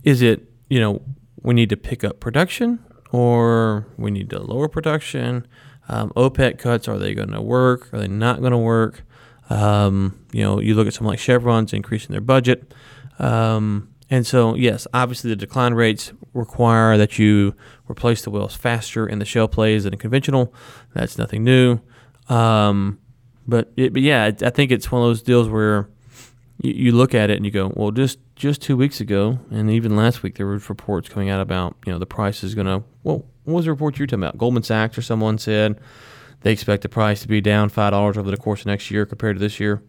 is 0.03 0.21
it 0.21 0.49
you 0.69 0.79
know 0.79 1.01
we 1.41 1.53
need 1.53 1.69
to 1.69 1.77
pick 1.77 2.03
up 2.03 2.19
production 2.19 2.79
or 3.11 3.87
we 3.97 4.11
need 4.11 4.29
to 4.29 4.39
lower 4.39 4.67
production. 4.67 5.45
Um, 5.89 6.11
OPEC 6.15 6.57
cuts 6.57 6.87
are 6.87 6.97
they 6.97 7.13
going 7.13 7.31
to 7.31 7.41
work? 7.41 7.93
Are 7.93 7.99
they 7.99 8.07
not 8.07 8.39
going 8.39 8.51
to 8.51 8.57
work? 8.57 9.03
Um, 9.49 10.25
you 10.31 10.43
know, 10.43 10.59
you 10.59 10.75
look 10.75 10.87
at 10.87 10.93
someone 10.93 11.13
like 11.13 11.19
Chevron's 11.19 11.73
increasing 11.73 12.11
their 12.11 12.21
budget. 12.21 12.73
Um, 13.19 13.90
and 14.11 14.27
so, 14.27 14.55
yes, 14.55 14.85
obviously 14.93 15.29
the 15.29 15.37
decline 15.37 15.73
rates 15.73 16.11
require 16.33 16.97
that 16.97 17.17
you 17.17 17.55
replace 17.89 18.21
the 18.21 18.29
wells 18.29 18.53
faster 18.53 19.07
in 19.07 19.19
the 19.19 19.25
shale 19.25 19.47
plays 19.47 19.85
than 19.85 19.97
conventional. 19.97 20.53
That's 20.93 21.17
nothing 21.17 21.45
new. 21.45 21.79
Um, 22.27 22.99
but, 23.47 23.71
it, 23.77 23.93
but 23.93 24.01
yeah, 24.01 24.25
I 24.25 24.49
think 24.49 24.69
it's 24.69 24.91
one 24.91 25.01
of 25.01 25.07
those 25.07 25.21
deals 25.21 25.47
where 25.47 25.89
you, 26.61 26.73
you, 26.73 26.91
look 26.91 27.15
at 27.15 27.29
it 27.29 27.37
and 27.37 27.45
you 27.45 27.51
go, 27.51 27.71
well, 27.73 27.91
just 27.91 28.19
just 28.35 28.61
two 28.61 28.75
weeks 28.75 28.99
ago, 28.99 29.39
and 29.49 29.71
even 29.71 29.95
last 29.95 30.23
week, 30.23 30.35
there 30.35 30.45
were 30.45 30.57
reports 30.57 31.07
coming 31.07 31.29
out 31.29 31.39
about 31.39 31.77
you 31.85 31.93
know 31.93 31.99
the 31.99 32.05
price 32.05 32.43
is 32.43 32.53
going 32.53 32.67
to. 32.67 32.83
Well, 33.03 33.25
what 33.45 33.55
was 33.55 33.65
the 33.65 33.71
report 33.71 33.97
you 33.97 34.03
were 34.03 34.07
talking 34.07 34.23
about? 34.23 34.37
Goldman 34.37 34.63
Sachs 34.63 34.97
or 34.97 35.01
someone 35.01 35.37
said 35.37 35.79
they 36.41 36.51
expect 36.51 36.83
the 36.83 36.89
price 36.89 37.21
to 37.21 37.27
be 37.27 37.39
down 37.39 37.69
five 37.69 37.91
dollars 37.91 38.17
over 38.17 38.29
the 38.29 38.37
course 38.37 38.61
of 38.61 38.67
next 38.67 38.91
year 38.91 39.05
compared 39.05 39.37
to 39.37 39.39
this 39.39 39.59
year. 39.59 39.81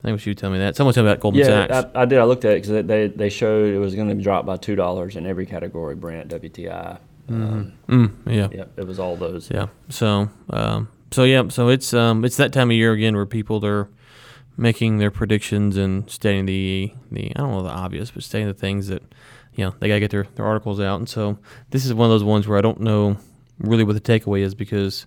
I 0.00 0.02
think 0.02 0.12
you 0.14 0.18
should 0.30 0.38
tell 0.38 0.50
me 0.50 0.58
that. 0.58 0.76
Someone 0.76 0.94
told 0.94 1.06
me 1.06 1.10
about 1.10 1.20
Goldman 1.20 1.40
yeah, 1.40 1.66
Sachs. 1.66 1.90
I, 1.94 2.02
I 2.02 2.04
did. 2.04 2.18
I 2.18 2.24
looked 2.24 2.44
at 2.44 2.52
it 2.52 2.62
because 2.62 2.86
they 2.86 3.08
they 3.08 3.28
showed 3.28 3.74
it 3.74 3.78
was 3.78 3.96
going 3.96 4.08
to 4.08 4.14
drop 4.14 4.46
by 4.46 4.56
two 4.56 4.76
dollars 4.76 5.16
in 5.16 5.26
every 5.26 5.44
category: 5.44 5.96
Brent, 5.96 6.28
WTI. 6.28 6.98
Mm-hmm. 7.28 7.42
Um, 7.42 7.72
mm, 7.88 8.12
yeah. 8.26 8.48
Yeah. 8.52 8.64
It 8.76 8.86
was 8.86 8.98
all 8.98 9.16
those. 9.16 9.50
Yeah. 9.50 9.66
So, 9.88 10.30
um, 10.50 10.88
so 11.10 11.24
yeah. 11.24 11.48
So 11.48 11.68
it's 11.68 11.92
um, 11.92 12.24
it's 12.24 12.36
that 12.36 12.52
time 12.52 12.70
of 12.70 12.76
year 12.76 12.92
again 12.92 13.16
where 13.16 13.26
people 13.26 13.64
are 13.66 13.88
making 14.56 14.98
their 14.98 15.10
predictions 15.10 15.76
and 15.76 16.08
stating 16.08 16.46
the 16.46 16.92
the 17.10 17.32
I 17.34 17.40
don't 17.40 17.50
know 17.50 17.62
the 17.62 17.70
obvious, 17.70 18.12
but 18.12 18.22
stating 18.22 18.46
the 18.46 18.54
things 18.54 18.86
that 18.86 19.02
you 19.54 19.64
know 19.64 19.74
they 19.80 19.88
gotta 19.88 20.00
get 20.00 20.12
their, 20.12 20.28
their 20.36 20.46
articles 20.46 20.80
out. 20.80 21.00
And 21.00 21.08
so 21.08 21.38
this 21.70 21.84
is 21.84 21.92
one 21.92 22.06
of 22.06 22.10
those 22.10 22.24
ones 22.24 22.46
where 22.46 22.58
I 22.58 22.62
don't 22.62 22.80
know 22.80 23.16
really 23.58 23.84
what 23.84 23.94
the 23.94 24.00
takeaway 24.00 24.40
is 24.40 24.54
because, 24.54 25.06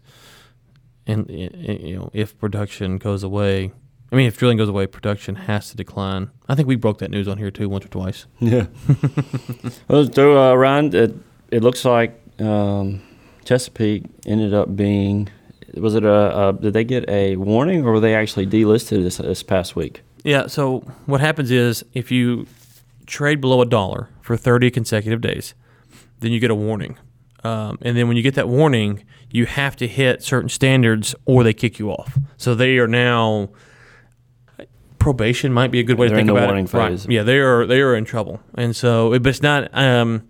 and 1.07 1.29
you 1.29 1.95
know, 1.95 2.09
if 2.13 2.37
production 2.37 2.97
goes 2.97 3.23
away 3.23 3.71
I 4.11 4.17
mean, 4.17 4.27
if 4.27 4.37
drilling 4.37 4.57
goes 4.57 4.67
away, 4.67 4.87
production 4.87 5.35
has 5.35 5.69
to 5.69 5.77
decline. 5.77 6.31
I 6.49 6.55
think 6.55 6.67
we 6.67 6.75
broke 6.75 6.99
that 6.99 7.11
news 7.11 7.27
on 7.27 7.37
here 7.37 7.49
too, 7.49 7.69
once 7.69 7.85
or 7.85 7.89
twice. 7.89 8.25
Yeah. 8.39 8.67
well, 9.87 10.11
so 10.11 10.37
uh, 10.37 10.55
Ryan, 10.55 10.93
it, 10.93 11.15
it 11.49 11.63
looks 11.63 11.85
like 11.85 12.19
um, 12.39 13.01
Chesapeake 13.45 14.03
ended 14.25 14.53
up 14.53 14.75
being. 14.75 15.29
Was 15.75 15.95
it 15.95 16.03
a, 16.03 16.49
a, 16.49 16.53
Did 16.53 16.73
they 16.73 16.83
get 16.83 17.07
a 17.09 17.37
warning, 17.37 17.85
or 17.85 17.93
were 17.93 17.99
they 18.01 18.13
actually 18.13 18.45
delisted 18.45 19.03
this 19.03 19.17
this 19.17 19.43
past 19.43 19.77
week? 19.77 20.01
Yeah. 20.23 20.47
So 20.47 20.81
what 21.05 21.21
happens 21.21 21.49
is 21.49 21.85
if 21.93 22.11
you 22.11 22.47
trade 23.05 23.39
below 23.39 23.61
a 23.61 23.65
dollar 23.65 24.09
for 24.21 24.35
30 24.35 24.71
consecutive 24.71 25.21
days, 25.21 25.53
then 26.19 26.31
you 26.31 26.39
get 26.39 26.51
a 26.51 26.55
warning. 26.55 26.97
Um, 27.43 27.77
and 27.81 27.97
then 27.97 28.07
when 28.07 28.17
you 28.17 28.23
get 28.23 28.35
that 28.35 28.47
warning, 28.47 29.03
you 29.31 29.45
have 29.45 29.75
to 29.77 29.87
hit 29.87 30.21
certain 30.21 30.49
standards 30.49 31.15
or 31.25 31.43
they 31.43 31.53
kick 31.53 31.79
you 31.79 31.89
off. 31.89 32.17
So 32.37 32.53
they 32.53 32.77
are 32.77 32.87
now 32.87 33.49
probation 35.01 35.51
might 35.51 35.71
be 35.71 35.79
a 35.79 35.83
good 35.83 35.97
way 35.97 36.07
They're 36.07 36.17
to 36.17 36.25
think 36.25 36.29
about 36.29 36.55
it. 36.55 36.69
Phase. 36.69 37.05
Right. 37.05 37.13
Yeah, 37.13 37.23
they 37.23 37.39
are 37.39 37.65
they 37.65 37.81
are 37.81 37.95
in 37.95 38.05
trouble, 38.05 38.39
and 38.53 38.75
so 38.75 39.09
but 39.09 39.27
it's 39.27 39.41
not. 39.41 39.75
Um, 39.75 40.27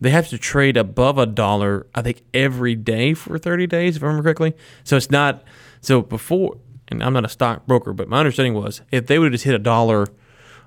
they 0.00 0.10
have 0.10 0.28
to 0.28 0.38
trade 0.38 0.76
above 0.76 1.18
a 1.18 1.26
dollar, 1.26 1.86
I 1.94 2.02
think, 2.02 2.22
every 2.32 2.76
day 2.76 3.14
for 3.14 3.36
30 3.36 3.66
days, 3.66 3.96
if 3.96 4.02
I 4.02 4.06
remember 4.06 4.24
correctly. 4.24 4.54
So 4.84 4.96
it's 4.96 5.10
not. 5.10 5.42
So 5.80 6.02
before, 6.02 6.56
and 6.88 7.02
I'm 7.02 7.12
not 7.12 7.24
a 7.24 7.28
stockbroker, 7.28 7.92
but 7.92 8.08
my 8.08 8.18
understanding 8.18 8.54
was 8.54 8.80
if 8.92 9.06
they 9.06 9.18
would 9.18 9.26
have 9.26 9.32
just 9.32 9.44
hit 9.44 9.54
a 9.54 9.58
dollar, 9.58 10.06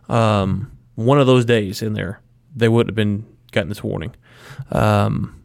um, 0.10 0.72
one 0.96 1.20
of 1.20 1.28
those 1.28 1.46
days 1.46 1.82
in 1.82 1.94
there, 1.94 2.22
they 2.56 2.68
would 2.70 2.88
have 2.88 2.96
been 2.96 3.26
gotten 3.52 3.70
this 3.70 3.84
warning. 3.84 4.16
Um, 4.72 5.42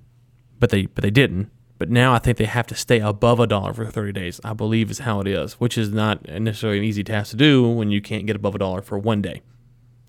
but 0.59 0.71
they 0.71 0.87
but 0.87 1.03
they 1.03 1.11
didn't. 1.11 1.51
But 1.79 1.91
now 1.91 2.15
I 2.15 2.19
think 2.19 2.39
they 2.39 2.47
have 2.47 2.67
to 2.69 2.75
stay 2.75 3.01
above 3.01 3.39
a 3.39 3.47
dollar 3.47 3.75
for 3.75 3.85
30 3.85 4.13
days, 4.13 4.41
I 4.43 4.55
believe 4.55 4.91
is 4.91 5.01
how 5.01 5.21
it 5.21 5.29
is, 5.29 5.55
which 5.55 5.77
is 5.77 5.93
not 5.93 6.27
necessarily 6.27 6.79
an 6.79 6.85
easy 6.85 7.05
task 7.05 7.33
to 7.33 7.37
do 7.37 7.69
when 7.69 7.91
you 7.91 8.01
can't 8.01 8.27
get 8.27 8.37
above 8.37 8.55
a 8.55 8.59
dollar 8.59 8.81
for 8.81 8.99
one 8.99 9.21
day. 9.21 9.43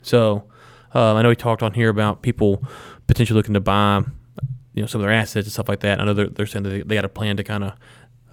So 0.01 0.45
um, 0.93 1.17
I 1.17 1.21
know 1.21 1.29
we 1.29 1.35
talked 1.35 1.61
on 1.61 1.73
here 1.73 1.89
about 1.89 2.21
people 2.21 2.63
potentially 3.07 3.35
looking 3.35 3.53
to 3.53 3.59
buy 3.59 4.03
you 4.73 4.81
know 4.81 4.87
some 4.87 5.01
of 5.01 5.07
their 5.07 5.13
assets 5.13 5.47
and 5.47 5.51
stuff 5.51 5.67
like 5.67 5.79
that. 5.79 5.99
I 5.99 6.05
know 6.05 6.13
they're, 6.13 6.29
they're 6.29 6.45
saying 6.45 6.63
that 6.63 6.69
they, 6.69 6.81
they 6.83 6.95
got 6.95 7.03
a 7.03 7.09
plan 7.09 7.35
to 7.37 7.43
kind 7.43 7.63
of 7.63 7.73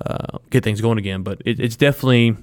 uh, 0.04 0.38
get 0.50 0.62
things 0.62 0.80
going 0.80 0.98
again, 0.98 1.22
but 1.22 1.40
it, 1.44 1.58
it's 1.58 1.76
definitely 1.76 2.36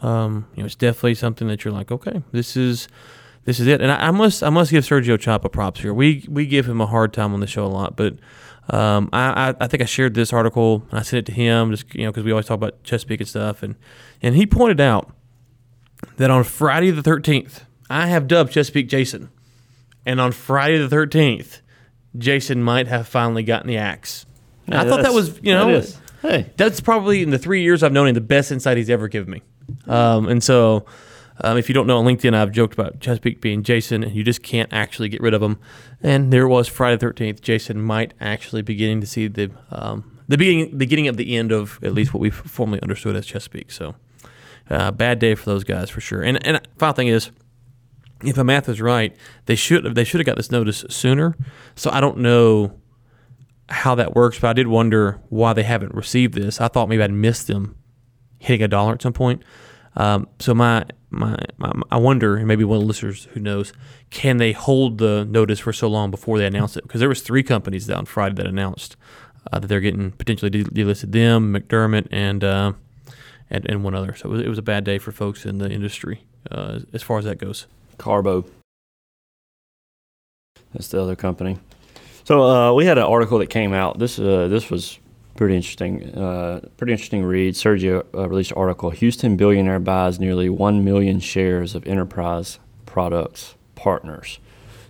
um, 0.00 0.46
you 0.54 0.62
know 0.62 0.66
it's 0.66 0.74
definitely 0.74 1.14
something 1.14 1.46
that 1.48 1.64
you're 1.64 1.74
like, 1.74 1.92
okay, 1.92 2.22
this 2.32 2.56
is 2.56 2.88
this 3.44 3.60
is 3.60 3.66
it. 3.66 3.82
And 3.82 3.92
I, 3.92 4.08
I 4.08 4.10
must 4.12 4.42
I 4.42 4.48
must 4.48 4.70
give 4.70 4.82
Sergio 4.82 5.20
Chapa 5.20 5.50
props 5.50 5.80
here. 5.80 5.92
We 5.92 6.24
we 6.26 6.46
give 6.46 6.66
him 6.66 6.80
a 6.80 6.86
hard 6.86 7.12
time 7.12 7.34
on 7.34 7.40
the 7.40 7.46
show 7.46 7.64
a 7.64 7.68
lot, 7.68 7.96
but 7.96 8.14
um, 8.70 9.08
I, 9.12 9.54
I, 9.58 9.66
think 9.66 9.82
I 9.82 9.86
shared 9.86 10.14
this 10.14 10.32
article 10.32 10.82
and 10.90 11.00
I 11.00 11.02
sent 11.02 11.20
it 11.20 11.32
to 11.32 11.32
him 11.32 11.70
just 11.70 11.94
you 11.94 12.04
know 12.04 12.10
because 12.10 12.24
we 12.24 12.32
always 12.32 12.46
talk 12.46 12.56
about 12.56 12.82
Chesapeake 12.84 13.20
and 13.20 13.28
stuff 13.28 13.62
and 13.62 13.76
and 14.20 14.36
he 14.36 14.46
pointed 14.46 14.80
out 14.80 15.10
that 16.16 16.30
on 16.30 16.44
Friday 16.44 16.90
the 16.90 17.02
13th 17.02 17.62
I 17.88 18.08
have 18.08 18.26
dubbed 18.28 18.52
Chesapeake 18.52 18.88
Jason 18.88 19.30
and 20.04 20.20
on 20.20 20.32
Friday 20.32 20.78
the 20.78 20.94
13th 20.94 21.60
Jason 22.16 22.62
might 22.62 22.88
have 22.88 23.08
finally 23.08 23.42
gotten 23.42 23.68
the 23.68 23.78
axe 23.78 24.26
I 24.70 24.88
thought 24.88 25.02
that 25.02 25.12
was, 25.12 25.38
you 25.42 25.54
know, 25.54 25.80
that. 25.80 25.96
Hey, 26.22 26.50
that's 26.56 26.80
probably 26.80 27.22
in 27.22 27.30
the 27.30 27.38
three 27.38 27.62
years 27.62 27.82
I've 27.82 27.92
known 27.92 28.08
him 28.08 28.14
the 28.14 28.20
best 28.20 28.50
insight 28.50 28.76
he's 28.76 28.90
ever 28.90 29.08
given 29.08 29.30
me. 29.30 29.42
Um, 29.86 30.28
and 30.28 30.42
so, 30.42 30.86
um, 31.40 31.56
if 31.56 31.68
you 31.68 31.74
don't 31.74 31.86
know 31.86 31.98
on 31.98 32.04
LinkedIn, 32.04 32.34
I've 32.34 32.52
joked 32.52 32.74
about 32.74 33.00
Chesapeake 33.00 33.40
being 33.40 33.62
Jason, 33.62 34.02
and 34.02 34.14
you 34.14 34.24
just 34.24 34.42
can't 34.42 34.72
actually 34.72 35.08
get 35.08 35.20
rid 35.20 35.34
of 35.34 35.42
him. 35.42 35.58
And 36.02 36.32
there 36.32 36.48
was 36.48 36.68
Friday 36.68 36.96
the 36.96 37.00
Thirteenth. 37.00 37.40
Jason 37.42 37.80
might 37.80 38.14
actually 38.20 38.62
beginning 38.62 39.00
to 39.00 39.06
see 39.06 39.28
the 39.28 39.50
um, 39.70 40.18
the 40.28 40.36
beginning 40.36 40.76
beginning 40.76 41.08
of 41.08 41.16
the 41.16 41.36
end 41.36 41.52
of 41.52 41.78
at 41.82 41.94
least 41.94 42.12
what 42.12 42.20
we 42.20 42.30
formerly 42.30 42.80
understood 42.82 43.16
as 43.16 43.26
Chesapeake. 43.26 43.70
So, 43.70 43.94
uh, 44.68 44.90
bad 44.90 45.18
day 45.18 45.34
for 45.34 45.44
those 45.46 45.64
guys 45.64 45.90
for 45.90 46.00
sure. 46.00 46.22
And 46.22 46.44
and 46.46 46.60
final 46.76 46.94
thing 46.94 47.08
is, 47.08 47.30
if 48.24 48.36
my 48.36 48.42
math 48.42 48.68
is 48.68 48.80
right, 48.80 49.16
they 49.46 49.54
should 49.54 49.94
they 49.94 50.04
should 50.04 50.20
have 50.20 50.26
got 50.26 50.36
this 50.36 50.50
notice 50.50 50.84
sooner. 50.88 51.36
So 51.76 51.90
I 51.90 52.00
don't 52.00 52.18
know 52.18 52.78
how 53.68 53.94
that 53.94 54.14
works, 54.14 54.38
but 54.38 54.48
I 54.48 54.52
did 54.54 54.66
wonder 54.66 55.20
why 55.28 55.52
they 55.52 55.62
haven't 55.62 55.94
received 55.94 56.34
this. 56.34 56.60
I 56.60 56.68
thought 56.68 56.88
maybe 56.88 57.02
I'd 57.02 57.12
missed 57.12 57.46
them 57.46 57.76
hitting 58.38 58.64
a 58.64 58.68
dollar 58.68 58.94
at 58.94 59.02
some 59.02 59.12
point. 59.12 59.42
Um, 59.98 60.28
so 60.38 60.54
my, 60.54 60.84
my 61.10 61.36
my 61.58 61.72
I 61.90 61.96
wonder, 61.98 62.36
and 62.36 62.46
maybe 62.46 62.64
one 62.64 62.76
of 62.76 62.82
the 62.82 62.86
listeners 62.86 63.26
who 63.32 63.40
knows, 63.40 63.72
can 64.10 64.38
they 64.38 64.52
hold 64.52 64.98
the 64.98 65.26
notice 65.26 65.58
for 65.58 65.72
so 65.72 65.88
long 65.88 66.10
before 66.10 66.38
they 66.38 66.46
announce 66.46 66.76
it? 66.76 66.84
Because 66.84 67.00
there 67.00 67.08
was 67.08 67.20
three 67.20 67.42
companies 67.42 67.90
on 67.90 68.06
Friday 68.06 68.36
that 68.36 68.46
announced 68.46 68.96
uh, 69.52 69.58
that 69.58 69.66
they're 69.66 69.80
getting 69.80 70.12
potentially 70.12 70.50
delisted. 70.50 71.12
Them, 71.12 71.52
McDermott, 71.52 72.06
and 72.12 72.44
uh, 72.44 72.72
and 73.50 73.68
and 73.68 73.82
one 73.82 73.96
other. 73.96 74.14
So 74.14 74.28
it 74.28 74.32
was, 74.32 74.40
it 74.42 74.48
was 74.48 74.58
a 74.58 74.62
bad 74.62 74.84
day 74.84 74.98
for 74.98 75.10
folks 75.10 75.44
in 75.44 75.58
the 75.58 75.68
industry 75.68 76.22
uh, 76.50 76.80
as 76.92 77.02
far 77.02 77.18
as 77.18 77.24
that 77.24 77.38
goes. 77.38 77.66
Carbo. 77.98 78.44
That's 80.72 80.88
the 80.88 81.02
other 81.02 81.16
company. 81.16 81.58
So 82.24 82.42
uh, 82.42 82.72
we 82.74 82.84
had 82.84 82.98
an 82.98 83.04
article 83.04 83.38
that 83.38 83.48
came 83.48 83.72
out. 83.72 83.98
This 83.98 84.18
uh, 84.18 84.46
this 84.48 84.70
was 84.70 85.00
pretty 85.38 85.54
interesting. 85.54 86.12
Uh, 86.16 86.60
pretty 86.76 86.92
interesting 86.92 87.24
read. 87.24 87.54
Sergio 87.54 88.04
uh, 88.12 88.28
released 88.28 88.50
an 88.50 88.58
article. 88.58 88.90
Houston 88.90 89.36
billionaire 89.36 89.78
buys 89.78 90.18
nearly 90.18 90.48
one 90.48 90.84
million 90.84 91.20
shares 91.20 91.76
of 91.76 91.86
Enterprise 91.86 92.58
Products 92.86 93.54
Partners. 93.76 94.40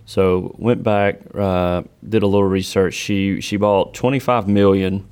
So 0.07 0.55
went 0.57 0.81
back, 0.81 1.21
uh, 1.35 1.83
did 2.07 2.23
a 2.23 2.27
little 2.27 2.47
research. 2.47 2.95
She 2.95 3.39
she 3.41 3.57
bought 3.57 3.93
25 3.93 4.47
million 4.47 5.07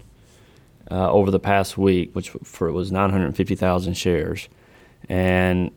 uh, 0.90 1.12
over 1.12 1.30
the 1.30 1.40
past 1.40 1.78
week, 1.78 2.16
which 2.16 2.32
for 2.44 2.68
it 2.68 2.72
was 2.72 2.92
950,000 2.92 3.94
shares, 3.94 4.50
and 5.08 5.70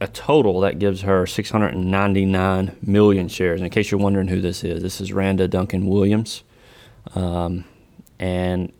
a 0.00 0.06
total 0.06 0.60
that 0.60 0.78
gives 0.78 1.02
her 1.02 1.26
699 1.26 2.76
million 2.80 3.28
shares. 3.28 3.60
And 3.60 3.66
In 3.66 3.70
case 3.70 3.90
you're 3.90 4.00
wondering 4.00 4.28
who 4.28 4.40
this 4.40 4.64
is, 4.64 4.82
this 4.82 5.02
is 5.02 5.12
Randa 5.12 5.48
Duncan 5.48 5.86
Williams. 5.86 6.44
Um, 7.14 7.66
and 8.18 8.72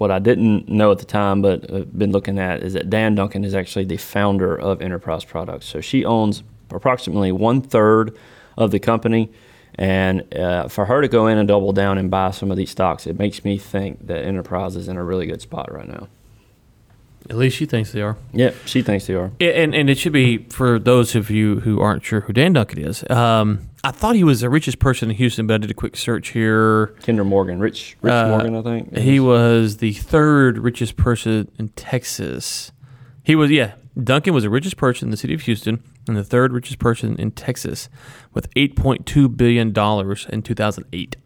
what 0.00 0.10
I 0.10 0.18
didn't 0.18 0.66
know 0.66 0.90
at 0.90 0.98
the 0.98 1.04
time, 1.04 1.42
but 1.42 1.70
I've 1.70 1.98
been 1.98 2.10
looking 2.10 2.38
at, 2.38 2.62
is 2.62 2.72
that 2.72 2.88
Dan 2.88 3.14
Duncan 3.14 3.44
is 3.44 3.54
actually 3.54 3.84
the 3.84 3.98
founder 3.98 4.58
of 4.58 4.80
Enterprise 4.80 5.26
Products. 5.26 5.66
So 5.66 5.82
she 5.82 6.06
owns 6.06 6.42
approximately 6.70 7.32
one 7.32 7.60
third 7.60 8.16
of 8.56 8.70
the 8.70 8.78
company. 8.78 9.30
And 9.74 10.34
uh, 10.34 10.68
for 10.68 10.86
her 10.86 11.02
to 11.02 11.08
go 11.08 11.26
in 11.26 11.36
and 11.36 11.46
double 11.46 11.74
down 11.74 11.98
and 11.98 12.10
buy 12.10 12.30
some 12.30 12.50
of 12.50 12.56
these 12.56 12.70
stocks, 12.70 13.06
it 13.06 13.18
makes 13.18 13.44
me 13.44 13.58
think 13.58 14.06
that 14.06 14.24
Enterprise 14.24 14.74
is 14.74 14.88
in 14.88 14.96
a 14.96 15.04
really 15.04 15.26
good 15.26 15.42
spot 15.42 15.70
right 15.70 15.86
now. 15.86 16.08
At 17.30 17.36
least 17.36 17.56
she 17.56 17.64
thinks 17.64 17.92
they 17.92 18.02
are. 18.02 18.16
Yeah, 18.32 18.50
she 18.66 18.82
thinks 18.82 19.06
they 19.06 19.14
are. 19.14 19.30
And 19.40 19.72
and 19.74 19.88
it 19.88 19.96
should 19.98 20.12
be 20.12 20.38
for 20.50 20.78
those 20.78 21.14
of 21.14 21.30
you 21.30 21.60
who 21.60 21.80
aren't 21.80 22.04
sure 22.04 22.20
who 22.22 22.32
Dan 22.32 22.52
Duncan 22.52 22.80
is. 22.80 23.08
Um, 23.08 23.68
I 23.84 23.92
thought 23.92 24.16
he 24.16 24.24
was 24.24 24.40
the 24.40 24.50
richest 24.50 24.78
person 24.80 25.10
in 25.10 25.16
Houston, 25.16 25.46
but 25.46 25.54
I 25.54 25.58
did 25.58 25.70
a 25.70 25.74
quick 25.74 25.96
search 25.96 26.30
here. 26.30 26.88
Kinder 27.02 27.24
Morgan, 27.24 27.60
Rich 27.60 27.96
Rich 28.02 28.12
Uh, 28.12 28.28
Morgan, 28.28 28.56
I 28.56 28.62
think. 28.62 28.96
He 28.98 29.20
was 29.20 29.76
the 29.78 29.92
third 29.92 30.58
richest 30.58 30.96
person 30.96 31.50
in 31.58 31.68
Texas. 31.70 32.72
He 33.22 33.34
was, 33.36 33.50
yeah, 33.50 33.74
Duncan 34.02 34.34
was 34.34 34.42
the 34.42 34.50
richest 34.50 34.76
person 34.76 35.06
in 35.06 35.10
the 35.12 35.16
city 35.16 35.32
of 35.34 35.42
Houston 35.42 35.82
and 36.08 36.16
the 36.16 36.24
third 36.24 36.52
richest 36.52 36.78
person 36.80 37.16
in 37.16 37.30
Texas 37.30 37.88
with 38.34 38.52
$8.2 38.54 39.36
billion 39.36 39.68
in 39.68 40.42
2008. 40.42 41.16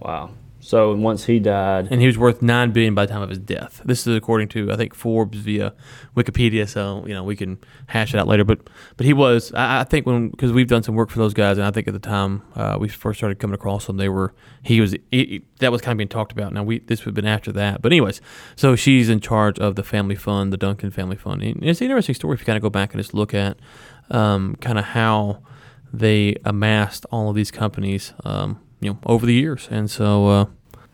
Wow. 0.00 0.30
So 0.66 0.96
once 0.96 1.26
he 1.26 1.38
died, 1.38 1.86
And 1.92 2.00
he 2.00 2.08
was 2.08 2.18
worth 2.18 2.42
9 2.42 2.72
billion 2.72 2.92
by 2.92 3.06
the 3.06 3.12
time 3.12 3.22
of 3.22 3.28
his 3.28 3.38
death. 3.38 3.80
This 3.84 4.04
is 4.04 4.16
according 4.16 4.48
to, 4.48 4.72
I 4.72 4.76
think, 4.76 4.96
Forbes 4.96 5.38
via 5.38 5.72
Wikipedia. 6.16 6.68
So, 6.68 7.04
you 7.06 7.14
know, 7.14 7.22
we 7.22 7.36
can 7.36 7.58
hash 7.86 8.12
it 8.12 8.18
out 8.18 8.26
later. 8.26 8.42
But 8.42 8.68
but 8.96 9.06
he 9.06 9.12
was, 9.12 9.52
I, 9.54 9.82
I 9.82 9.84
think, 9.84 10.06
when, 10.06 10.30
because 10.30 10.50
we've 10.50 10.66
done 10.66 10.82
some 10.82 10.96
work 10.96 11.08
for 11.08 11.20
those 11.20 11.34
guys, 11.34 11.56
and 11.56 11.64
I 11.64 11.70
think 11.70 11.86
at 11.86 11.94
the 11.94 12.00
time 12.00 12.42
uh, 12.56 12.78
we 12.80 12.88
first 12.88 13.20
started 13.20 13.38
coming 13.38 13.54
across 13.54 13.86
them, 13.86 13.96
they 13.96 14.08
were, 14.08 14.34
he 14.64 14.80
was, 14.80 14.96
he, 15.12 15.44
that 15.60 15.70
was 15.70 15.82
kind 15.82 15.92
of 15.92 15.98
being 15.98 16.08
talked 16.08 16.32
about. 16.32 16.52
Now, 16.52 16.64
we 16.64 16.80
this 16.80 17.04
would 17.04 17.10
have 17.10 17.14
been 17.14 17.26
after 17.26 17.52
that. 17.52 17.80
But, 17.80 17.92
anyways, 17.92 18.20
so 18.56 18.74
she's 18.74 19.08
in 19.08 19.20
charge 19.20 19.60
of 19.60 19.76
the 19.76 19.84
family 19.84 20.16
fund, 20.16 20.52
the 20.52 20.56
Duncan 20.56 20.90
Family 20.90 21.16
Fund. 21.16 21.44
And 21.44 21.62
it's 21.62 21.80
an 21.80 21.84
interesting 21.84 22.16
story 22.16 22.34
if 22.34 22.40
you 22.40 22.46
kind 22.46 22.56
of 22.56 22.62
go 22.62 22.70
back 22.70 22.92
and 22.92 23.00
just 23.00 23.14
look 23.14 23.34
at 23.34 23.56
um, 24.10 24.56
kind 24.60 24.80
of 24.80 24.84
how 24.84 25.42
they 25.92 26.34
amassed 26.44 27.06
all 27.12 27.30
of 27.30 27.36
these 27.36 27.52
companies, 27.52 28.12
um, 28.24 28.58
you 28.80 28.90
know, 28.90 28.98
over 29.06 29.26
the 29.26 29.34
years. 29.34 29.68
And 29.70 29.90
so, 29.90 30.28
uh, 30.28 30.46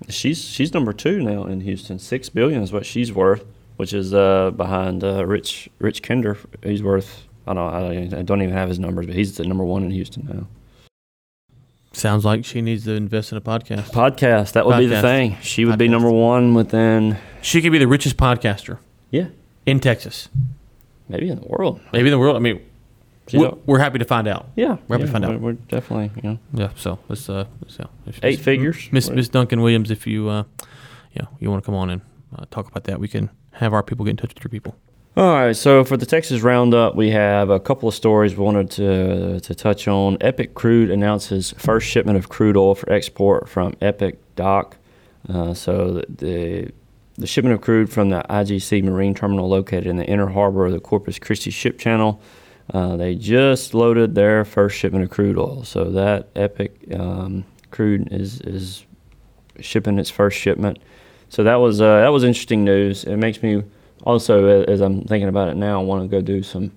she's 0.09 0.43
she's 0.43 0.73
number 0.75 0.93
two 0.93 1.23
now 1.23 1.45
in 1.45 1.61
Houston. 1.61 1.99
Six 1.99 2.29
billion 2.29 2.63
is 2.63 2.73
what 2.73 2.87
she's 2.87 3.13
worth, 3.13 3.45
which 3.77 3.93
is 3.93 4.13
uh, 4.15 4.51
behind 4.53 5.03
uh, 5.05 5.25
Rich 5.27 5.69
Rich 5.79 6.03
Kinder. 6.03 6.37
He's 6.63 6.83
worth 6.83 7.27
I 7.47 7.55
don't 7.55 7.75
I, 7.75 8.19
I 8.19 8.23
don't 8.23 8.43
even 8.43 8.55
have 8.55 8.69
his 8.69 8.79
numbers, 8.79 9.07
but 9.07 9.15
he's 9.15 9.37
the 9.37 9.45
number 9.45 9.65
one 9.65 9.83
in 9.85 9.91
Houston 9.91 10.27
now. 10.33 10.47
sounds 11.93 12.25
like 12.25 12.45
she 12.45 12.63
needs 12.63 12.85
to 12.85 12.93
invest 12.93 13.33
in 13.33 13.39
a 13.39 13.41
podcast. 13.41 13.91
Podcast 13.91 14.53
that 14.53 14.67
would 14.67 14.79
be 14.79 14.87
the 14.87 15.01
thing. 15.03 15.37
She 15.43 15.65
would 15.65 15.79
be 15.79 15.89
number 15.89 16.11
one 16.11 16.55
within 16.55 17.19
She 17.43 17.61
could 17.61 17.73
be 17.73 17.79
the 17.79 17.89
richest 17.89 18.17
podcaster 18.17 18.79
yeah 19.11 19.29
in 19.67 19.79
Texas, 19.81 20.29
maybe 21.09 21.29
in 21.29 21.41
the 21.41 21.47
world. 21.47 21.81
maybe 21.93 22.09
in 22.09 22.13
the 22.13 22.19
world. 22.19 22.37
I 22.37 22.41
mean, 22.41 22.61
we're, 23.33 23.53
we're 23.67 23.79
happy 23.79 23.99
to 23.99 24.05
find 24.05 24.27
out. 24.29 24.49
yeah, 24.57 24.77
We're 24.89 24.97
happy 24.99 25.03
yeah, 25.03 25.07
to 25.07 25.13
find 25.13 25.25
out. 25.25 25.31
We're, 25.33 25.39
we're 25.39 25.53
definitely 25.53 26.11
you 26.23 26.31
know 26.31 26.39
Yeah. 26.53 26.71
So 26.77 26.99
let's 27.09 27.29
uh, 27.29 27.47
let's, 27.61 27.79
if- 28.07 28.19
eight 28.25 28.39
Miss- 28.39 28.45
figures. 28.45 28.89
Miss 28.93 29.11
Miss 29.11 29.29
Duncan 29.29 29.61
Williams, 29.61 29.91
if 29.91 30.07
you 30.07 30.29
uh, 30.29 30.45
you 31.13 31.23
know, 31.23 31.29
you 31.41 31.51
want 31.51 31.63
to 31.63 31.67
come 31.67 31.75
on 31.75 31.91
and 31.91 32.01
uh, 32.37 32.45
talk 32.51 32.67
about 32.69 32.85
that, 32.85 32.99
we 33.01 33.09
can 33.09 33.31
have 33.53 33.73
our 33.73 33.83
people 33.83 34.05
get 34.05 34.13
in 34.13 34.17
touch 34.17 34.35
with 34.35 34.43
your 34.45 34.51
people. 34.51 34.77
All 35.15 35.35
right, 35.35 35.55
so 35.55 35.85
for 35.85 35.99
the 35.99 36.07
Texas 36.07 36.41
Roundup, 36.41 36.97
we 36.97 37.11
have 37.11 37.51
a 37.51 37.61
couple 37.61 37.87
of 37.87 37.95
stories 37.95 38.35
we 38.35 38.43
wanted 38.45 38.71
to 38.73 39.41
to 39.41 39.55
touch 39.55 39.87
on. 39.87 40.17
Epic 40.23 40.55
Crude 40.55 40.91
announces 40.91 41.53
first 41.59 41.87
shipment 41.87 42.17
of 42.17 42.29
crude 42.31 42.57
oil 42.57 42.75
for 42.75 42.91
export 42.91 43.49
from 43.49 43.75
Epic 43.83 44.19
Dock. 44.37 44.79
Uh, 45.29 45.53
so 45.55 45.93
the, 45.93 46.05
the 46.09 46.71
the 47.19 47.27
shipment 47.27 47.55
of 47.55 47.61
crude 47.61 47.91
from 47.93 48.09
the 48.09 48.23
IGC 48.31 48.83
Marine 48.85 49.15
Terminal 49.15 49.49
located 49.51 49.87
in 49.87 49.97
the 49.99 50.07
inner 50.07 50.29
harbor 50.29 50.65
of 50.65 50.73
the 50.73 50.81
Corpus 50.81 51.19
Christi 51.19 51.51
Ship 51.51 51.79
Channel. 51.79 52.19
Uh, 52.73 52.97
they 52.97 53.15
just 53.15 53.75
loaded 53.75 54.15
their 54.15 54.45
first 54.45 54.77
shipment 54.77 55.05
of 55.05 55.11
crude 55.11 55.37
oil. 55.37 55.63
So 55.65 55.91
that 55.91 56.29
Epic 56.35 56.75
um, 56.95 57.45
crude 57.71 58.11
is 58.13 58.41
is 58.41 58.85
shipping 59.61 59.99
its 59.99 60.11
first 60.11 60.39
shipment. 60.39 60.79
So 61.29 61.45
that 61.45 61.57
was 61.57 61.81
uh, 61.81 62.01
that 62.01 62.09
was 62.09 62.25
interesting 62.25 62.65
news. 62.65 63.05
It 63.05 63.17
makes 63.17 63.43
me 63.43 63.63
also, 64.05 64.63
as 64.65 64.81
I'm 64.81 65.03
thinking 65.03 65.29
about 65.29 65.49
it 65.49 65.57
now, 65.57 65.81
I 65.81 65.85
want 65.85 66.03
to 66.03 66.09
go 66.09 66.21
do 66.21 66.43
some 66.43 66.73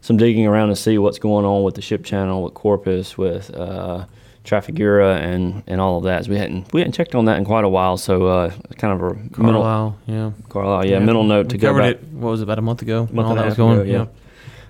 some 0.00 0.16
digging 0.16 0.46
around 0.46 0.68
and 0.68 0.78
see 0.78 0.98
what's 0.98 1.18
going 1.18 1.44
on 1.44 1.62
with 1.62 1.76
the 1.76 1.82
ship 1.82 2.04
channel, 2.04 2.42
with 2.42 2.54
Corpus, 2.54 3.16
with 3.16 3.54
uh, 3.54 4.04
Trafigura, 4.44 5.16
and 5.18 5.62
and 5.66 5.80
all 5.80 5.98
of 5.98 6.04
that. 6.04 6.20
As 6.20 6.28
we 6.28 6.36
hadn't 6.36 6.72
we 6.72 6.80
hadn't 6.80 6.92
checked 6.92 7.14
on 7.14 7.24
that 7.24 7.38
in 7.38 7.44
quite 7.44 7.64
a 7.64 7.68
while, 7.68 7.96
so 7.96 8.26
uh, 8.26 8.50
kind 8.76 8.92
of 8.92 9.02
a 9.02 9.14
mental 9.14 9.62
Carlisle, 9.62 9.98
yeah, 10.06 10.30
Carlisle, 10.48 10.86
yeah, 10.86 10.98
mental 10.98 11.24
note 11.24 11.48
to 11.50 11.54
we 11.54 11.58
go 11.58 11.68
covered 11.68 11.80
back. 11.80 12.02
it. 12.02 12.08
What 12.12 12.30
was 12.30 12.40
it, 12.40 12.44
about 12.44 12.58
a 12.58 12.62
month 12.62 12.82
ago? 12.82 13.04
when 13.04 13.14
Month 13.14 13.26
all 13.26 13.30
and 13.32 13.40
a 13.40 13.42
that 13.42 13.48
was 13.48 13.56
going. 13.56 13.80
ago, 13.80 13.90
yeah. 13.90 14.06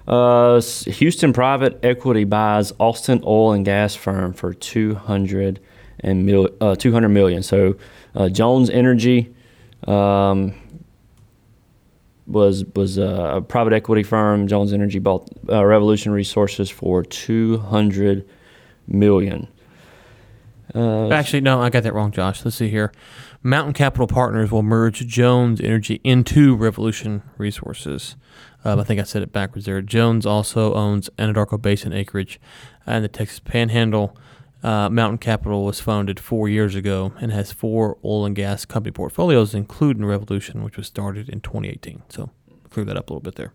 Uh, 0.07 0.61
Houston 0.61 1.33
private 1.33 1.79
equity 1.85 2.25
buys 2.25 2.73
Austin 2.79 3.23
oil 3.25 3.53
and 3.53 3.65
gas 3.65 3.95
firm 3.95 4.33
for 4.33 4.53
200 4.53 5.61
and 6.01 6.27
mil, 6.27 6.49
uh, 6.61 6.75
200 6.75 7.09
million. 7.09 7.43
So 7.43 7.77
uh, 8.15 8.29
Jones 8.29 8.69
Energy 8.69 9.35
um, 9.87 10.55
was 12.27 12.65
was 12.75 12.99
a 12.99 13.45
private 13.47 13.73
equity 13.73 14.03
firm. 14.03 14.49
Jones 14.49 14.73
Energy 14.73 14.99
bought 14.99 15.29
uh, 15.49 15.65
Revolution 15.65 16.13
Resources 16.13 16.69
for 16.69 17.03
200 17.05 18.29
million. 18.87 19.49
Uh, 20.75 21.11
Actually, 21.11 21.43
no, 21.43 21.61
I 21.61 21.71
got 21.71 21.83
that 21.83 21.93
wrong, 21.93 22.13
Josh. 22.13 22.45
Let's 22.45 22.57
see 22.57 22.71
here. 22.71 22.93
Mountain 23.43 23.75
Capital 23.75 24.07
Partners 24.07 24.51
will 24.51 24.63
merge 24.63 25.07
Jones 25.07 25.61
Energy 25.61 26.01
into 26.03 26.57
Revolution 26.57 27.23
Resources. 27.37 28.17
Um, 28.65 28.79
I 28.79 28.85
think 28.85 29.01
I 29.01 29.05
said 29.05 29.23
it 29.23 29.33
backwards 29.33 29.67
there. 29.67 29.83
Jones 29.83 30.25
also 30.25 30.75
owns 30.75 31.11
Anadarko 31.19 31.61
Basin 31.61 31.93
acreage 31.93 32.41
and 32.87 33.05
the 33.05 33.09
Texas 33.09 33.41
Panhandle. 33.41 34.17
Uh, 34.63 34.89
Mountain 34.89 35.19
Capital 35.19 35.65
was 35.65 35.81
founded 35.81 36.21
four 36.21 36.49
years 36.49 36.77
ago 36.77 37.13
and 37.21 37.33
has 37.33 37.51
four 37.53 37.99
oil 38.05 38.25
and 38.25 38.37
gas 38.37 38.65
company 38.65 38.93
portfolios, 38.93 39.55
including 39.55 40.05
Revolution, 40.05 40.63
which 40.63 40.77
was 40.77 40.87
started 40.87 41.29
in 41.29 41.41
2018. 41.41 42.03
So 42.09 42.31
clear 42.71 42.87
that 42.87 42.97
up 42.97 43.11
a 43.11 43.13
little 43.13 43.23
bit 43.23 43.35
there. 43.35 43.53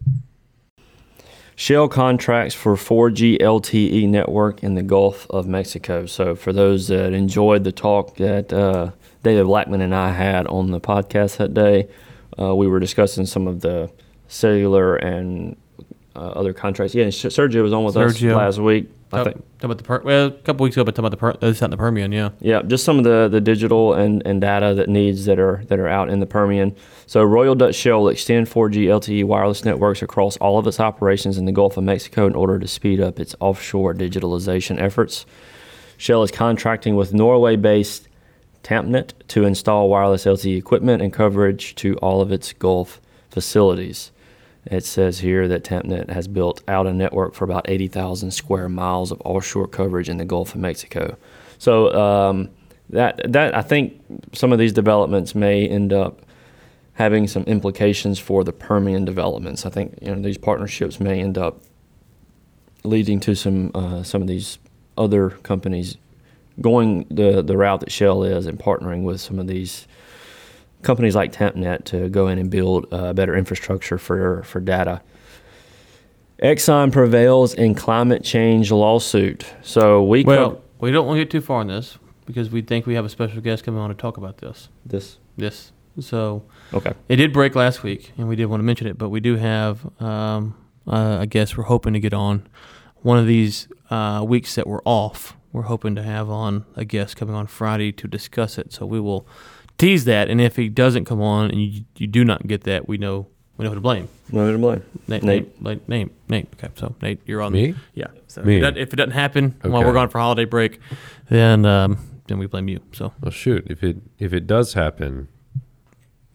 Shell 1.55 1.87
contracts 1.87 2.53
for 2.53 2.75
4G 2.75 3.39
LTE 3.39 4.07
network 4.07 4.61
in 4.61 4.75
the 4.75 4.83
Gulf 4.83 5.25
of 5.31 5.47
Mexico. 5.47 6.05
So, 6.05 6.35
for 6.35 6.53
those 6.53 6.87
that 6.89 7.13
enjoyed 7.13 7.63
the 7.63 7.71
talk 7.71 8.17
that 8.17 8.53
uh, 8.53 8.91
David 9.23 9.45
Blackman 9.45 9.81
and 9.81 9.95
I 9.95 10.11
had 10.11 10.45
on 10.45 10.69
the 10.69 10.79
podcast 10.79 11.37
that 11.37 11.55
day, 11.55 11.87
uh, 12.39 12.55
we 12.55 12.67
were 12.67 12.79
discussing 12.79 13.25
some 13.25 13.47
of 13.47 13.61
the 13.61 13.89
cellular 14.27 14.95
and 14.97 15.55
uh, 16.15 16.19
other 16.19 16.53
contracts. 16.53 16.95
Yeah, 16.95 17.03
and 17.03 17.13
Sergio 17.13 17.61
was 17.63 17.73
on 17.73 17.83
with 17.83 17.95
Sergio. 17.95 18.31
us 18.31 18.35
last 18.35 18.57
week. 18.59 18.89
I 19.13 19.17
Talk, 19.17 19.25
think. 19.27 19.37
talk 19.59 19.63
about 19.63 19.77
the 19.77 19.83
per- 19.85 20.01
well, 20.01 20.25
a 20.27 20.31
couple 20.31 20.65
weeks 20.65 20.75
ago, 20.75 20.83
but 20.83 20.91
talking 20.93 21.05
about 21.05 21.11
the 21.11 21.39
per- 21.39 21.47
this 21.51 21.61
out 21.61 21.67
in 21.67 21.71
the 21.71 21.77
Permian, 21.77 22.11
yeah. 22.11 22.31
Yeah, 22.41 22.61
just 22.61 22.83
some 22.83 22.97
of 22.97 23.05
the, 23.05 23.29
the 23.29 23.39
digital 23.39 23.93
and, 23.93 24.21
and 24.25 24.41
data 24.41 24.73
that 24.73 24.89
needs 24.89 25.23
that 25.25 25.39
are 25.39 25.63
that 25.67 25.79
are 25.79 25.87
out 25.87 26.09
in 26.09 26.19
the 26.19 26.25
Permian. 26.25 26.75
So 27.05 27.23
Royal 27.23 27.55
Dutch 27.55 27.75
Shell 27.75 28.01
will 28.01 28.09
extend 28.09 28.47
4G 28.47 28.87
LTE 28.87 29.23
wireless 29.23 29.63
networks 29.63 30.01
across 30.01 30.35
all 30.37 30.57
of 30.59 30.67
its 30.67 30.81
operations 30.81 31.37
in 31.37 31.45
the 31.45 31.53
Gulf 31.53 31.77
of 31.77 31.85
Mexico 31.85 32.27
in 32.27 32.35
order 32.35 32.59
to 32.59 32.67
speed 32.67 32.99
up 32.99 33.17
its 33.17 33.33
offshore 33.39 33.93
digitalization 33.93 34.77
efforts. 34.77 35.25
Shell 35.95 36.23
is 36.23 36.31
contracting 36.31 36.97
with 36.97 37.13
Norway-based 37.13 38.09
Tampnet 38.61 39.11
to 39.29 39.45
install 39.45 39.87
wireless 39.87 40.25
LTE 40.25 40.57
equipment 40.57 41.01
and 41.01 41.13
coverage 41.13 41.75
to 41.75 41.95
all 41.99 42.19
of 42.19 42.33
its 42.33 42.51
Gulf 42.51 42.99
facilities. 43.29 44.11
It 44.71 44.85
says 44.85 45.19
here 45.19 45.47
that 45.47 45.63
Tampnet 45.63 46.09
has 46.09 46.27
built 46.27 46.61
out 46.67 46.87
a 46.87 46.93
network 46.93 47.33
for 47.33 47.45
about 47.45 47.69
80,000 47.69 48.31
square 48.31 48.69
miles 48.69 49.11
of 49.11 49.21
offshore 49.23 49.67
coverage 49.67 50.09
in 50.09 50.17
the 50.17 50.25
Gulf 50.25 50.55
of 50.55 50.61
Mexico. 50.61 51.17
So 51.57 51.93
um, 51.93 52.49
that 52.89 53.21
that 53.31 53.55
I 53.55 53.61
think 53.61 54.01
some 54.33 54.53
of 54.53 54.59
these 54.59 54.73
developments 54.73 55.35
may 55.35 55.67
end 55.67 55.91
up 55.93 56.21
having 56.93 57.27
some 57.27 57.43
implications 57.43 58.17
for 58.17 58.43
the 58.43 58.53
Permian 58.53 59.05
developments. 59.05 59.65
I 59.65 59.69
think 59.69 59.97
you 60.01 60.13
know 60.13 60.21
these 60.21 60.37
partnerships 60.37 60.99
may 60.99 61.21
end 61.21 61.37
up 61.37 61.61
leading 62.83 63.19
to 63.21 63.35
some 63.35 63.71
uh, 63.73 64.03
some 64.03 64.21
of 64.21 64.27
these 64.27 64.59
other 64.97 65.29
companies 65.29 65.97
going 66.61 67.05
the 67.09 67.41
the 67.41 67.57
route 67.57 67.81
that 67.81 67.91
Shell 67.91 68.23
is 68.23 68.45
and 68.45 68.57
partnering 68.59 69.03
with 69.03 69.21
some 69.21 69.39
of 69.39 69.47
these 69.47 69.87
companies 70.81 71.15
like 71.15 71.31
Tampnet 71.31 71.85
to 71.85 72.09
go 72.09 72.27
in 72.27 72.37
and 72.37 72.49
build 72.49 72.87
uh, 72.91 73.13
better 73.13 73.35
infrastructure 73.35 73.97
for 73.97 74.43
for 74.43 74.59
data. 74.59 75.01
Exxon 76.41 76.91
prevails 76.91 77.53
in 77.53 77.73
climate 77.73 78.23
change 78.23 78.71
lawsuit. 78.71 79.45
So 79.63 80.03
we 80.03 80.23
Well, 80.23 80.51
co- 80.51 80.61
we 80.79 80.91
don't 80.91 81.07
want 81.07 81.17
to 81.17 81.23
get 81.23 81.31
too 81.31 81.41
far 81.41 81.61
on 81.61 81.67
this 81.67 81.97
because 82.25 82.51
we 82.51 82.61
think 82.61 82.85
we 82.85 82.93
have 82.93 83.05
a 83.05 83.09
special 83.09 83.41
guest 83.41 83.63
coming 83.63 83.79
on 83.79 83.89
to 83.89 83.95
talk 83.95 84.17
about 84.17 84.37
this. 84.37 84.69
this 84.85 85.17
This. 85.35 85.71
So 85.99 86.43
okay. 86.75 86.93
it 87.09 87.15
did 87.15 87.33
break 87.33 87.55
last 87.55 87.81
week, 87.81 88.11
and 88.19 88.27
we 88.27 88.35
did 88.35 88.45
want 88.45 88.59
to 88.59 88.63
mention 88.63 88.85
it, 88.85 88.99
but 88.99 89.09
we 89.09 89.19
do 89.19 89.35
have, 89.37 89.83
um, 89.99 90.55
uh, 90.85 91.17
I 91.21 91.25
guess 91.25 91.57
we're 91.57 91.63
hoping 91.63 91.93
to 91.93 91.99
get 91.99 92.13
on 92.13 92.47
one 92.97 93.17
of 93.17 93.25
these 93.25 93.67
uh, 93.89 94.23
weeks 94.27 94.53
that 94.55 94.67
we're 94.67 94.83
off. 94.85 95.35
We're 95.51 95.63
hoping 95.63 95.95
to 95.95 96.03
have 96.03 96.29
on 96.29 96.65
a 96.75 96.85
guest 96.85 97.15
coming 97.15 97.33
on 97.33 97.47
Friday 97.47 97.91
to 97.93 98.07
discuss 98.07 98.59
it. 98.59 98.71
So 98.73 98.85
we 98.85 98.99
will 98.99 99.27
tease 99.77 100.05
that, 100.05 100.29
and 100.29 100.39
if 100.41 100.55
he 100.55 100.69
doesn't 100.69 101.05
come 101.05 101.21
on 101.21 101.49
and 101.51 101.61
you, 101.61 101.83
you 101.97 102.07
do 102.07 102.23
not 102.25 102.47
get 102.47 102.63
that, 102.63 102.87
we 102.87 102.97
know 102.97 103.27
we 103.57 103.63
know 103.63 103.69
who 103.69 103.75
to 103.75 103.81
blame. 103.81 104.07
No 104.31 104.51
to 104.51 104.57
blame. 104.57 104.83
Nate, 105.07 105.23
Nate. 105.23 105.61
Nate, 105.61 105.61
Nate, 105.61 105.87
Nate, 105.89 106.29
Nate. 106.29 106.47
Okay, 106.55 106.69
so 106.75 106.95
Nate, 107.01 107.19
you're 107.25 107.41
on. 107.41 107.53
Me? 107.53 107.73
Yeah. 107.95 108.07
So 108.27 108.43
Me. 108.43 108.57
If, 108.57 108.57
it 108.57 108.61
doesn't, 108.61 108.77
if 108.77 108.93
it 108.93 108.95
doesn't 108.97 109.11
happen 109.11 109.55
while 109.61 109.83
we're 109.83 109.93
gone 109.93 110.09
for 110.09 110.19
holiday 110.19 110.45
break, 110.45 110.79
then 111.29 111.65
um, 111.65 111.97
then 112.27 112.37
we 112.39 112.45
blame 112.47 112.67
you. 112.67 112.81
So 112.91 113.13
Well, 113.21 113.31
shoot. 113.31 113.65
If 113.69 113.83
it 113.83 113.97
if 114.19 114.33
it 114.33 114.45
does 114.47 114.73
happen, 114.73 115.27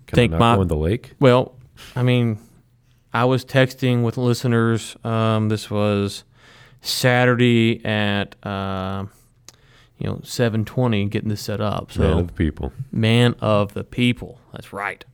can 0.07 0.17
Think 0.17 0.33
I 0.35 0.39
not 0.39 0.41
my- 0.41 0.57
go 0.57 0.63
in 0.63 0.69
the 0.69 0.77
lake? 0.77 1.15
Well, 1.21 1.55
I 1.95 2.03
mean, 2.03 2.39
I 3.13 3.25
was 3.25 3.45
texting 3.45 4.03
with 4.03 4.17
listeners. 4.17 4.97
Um, 5.05 5.49
this 5.49 5.71
was 5.71 6.25
Saturday 6.81 7.85
at 7.85 8.35
uh, 8.45 9.05
you 9.99 10.07
know 10.07 10.21
seven 10.25 10.65
twenty, 10.65 11.07
getting 11.07 11.29
this 11.29 11.41
set 11.43 11.61
up. 11.61 11.93
So 11.93 12.01
Man 12.03 12.19
of 12.19 12.27
the 12.29 12.33
people. 12.33 12.73
man 12.91 13.35
of 13.41 13.75
the 13.75 13.85
people. 13.85 14.39
That's 14.53 14.73
right. 14.73 15.05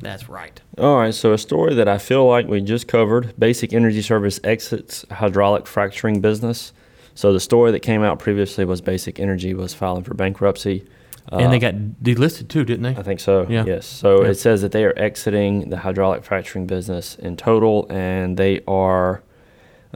That's 0.00 0.28
right. 0.28 0.60
All 0.76 0.98
right, 0.98 1.14
so 1.14 1.32
a 1.32 1.38
story 1.38 1.74
that 1.74 1.88
I 1.88 1.96
feel 1.98 2.26
like 2.28 2.46
we 2.46 2.60
just 2.60 2.86
covered 2.86 3.32
Basic 3.38 3.72
Energy 3.72 4.02
Service 4.02 4.38
exits 4.44 5.06
hydraulic 5.10 5.66
fracturing 5.66 6.20
business. 6.20 6.72
So 7.14 7.32
the 7.32 7.40
story 7.40 7.72
that 7.72 7.80
came 7.80 8.02
out 8.02 8.18
previously 8.18 8.66
was 8.66 8.82
Basic 8.82 9.18
Energy 9.18 9.54
was 9.54 9.72
filing 9.72 10.04
for 10.04 10.12
bankruptcy. 10.12 10.84
and 11.32 11.50
they 11.50 11.56
Uh, 11.56 11.72
got 11.72 11.74
delisted 12.02 12.46
too, 12.48 12.62
didn't 12.64 12.82
they? 12.84 13.00
I 13.00 13.02
think 13.02 13.18
so. 13.20 13.46
Yeah. 13.48 13.64
Yes. 13.66 13.84
So 13.86 14.22
Yeah. 14.22 14.28
it 14.30 14.34
says 14.34 14.60
that 14.62 14.70
they 14.72 14.84
are 14.84 14.92
exiting 14.98 15.70
the 15.70 15.78
hydraulic 15.78 16.22
fracturing 16.24 16.66
business 16.66 17.16
in 17.16 17.36
total, 17.36 17.86
and 17.90 18.36
they 18.36 18.60
are. 18.68 19.22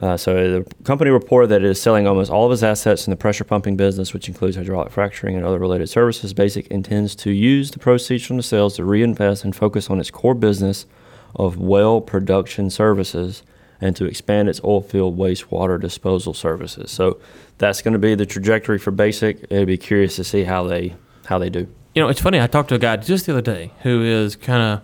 Uh, 0.01 0.17
so 0.17 0.61
the 0.63 0.75
company 0.83 1.11
reported 1.11 1.47
that 1.47 1.61
it 1.61 1.69
is 1.69 1.79
selling 1.79 2.07
almost 2.07 2.31
all 2.31 2.47
of 2.47 2.51
its 2.51 2.63
assets 2.63 3.05
in 3.05 3.11
the 3.11 3.17
pressure 3.17 3.43
pumping 3.43 3.77
business, 3.77 4.13
which 4.13 4.27
includes 4.27 4.55
hydraulic 4.55 4.91
fracturing 4.91 5.35
and 5.35 5.45
other 5.45 5.59
related 5.59 5.87
services. 5.87 6.33
Basic 6.33 6.65
intends 6.67 7.15
to 7.17 7.29
use 7.29 7.69
the 7.69 7.77
proceeds 7.77 8.25
from 8.25 8.37
the 8.37 8.43
sales 8.43 8.75
to 8.77 8.83
reinvest 8.83 9.43
and 9.43 9.55
focus 9.55 9.91
on 9.91 9.99
its 9.99 10.09
core 10.09 10.33
business 10.33 10.87
of 11.35 11.57
well 11.57 12.01
production 12.01 12.69
services 12.71 13.43
and 13.79 13.95
to 13.95 14.05
expand 14.05 14.49
its 14.49 14.59
oil 14.63 14.81
field 14.81 15.17
wastewater 15.17 15.79
disposal 15.79 16.33
services. 16.33 16.91
So 16.91 17.19
that's 17.59 17.81
going 17.81 17.93
to 17.93 17.99
be 17.99 18.15
the 18.15 18.25
trajectory 18.25 18.79
for 18.79 18.91
Basic. 18.91 19.43
It'd 19.49 19.67
be 19.67 19.77
curious 19.77 20.15
to 20.15 20.23
see 20.23 20.43
how 20.43 20.63
they 20.63 20.95
how 21.25 21.37
they 21.37 21.49
do. 21.49 21.67
You 21.93 22.01
know, 22.01 22.09
it's 22.09 22.21
funny. 22.21 22.39
I 22.39 22.47
talked 22.47 22.69
to 22.69 22.75
a 22.75 22.79
guy 22.79 22.97
just 22.97 23.27
the 23.27 23.33
other 23.33 23.41
day 23.41 23.71
who 23.83 24.01
is 24.01 24.35
kind 24.35 24.61
of 24.61 24.81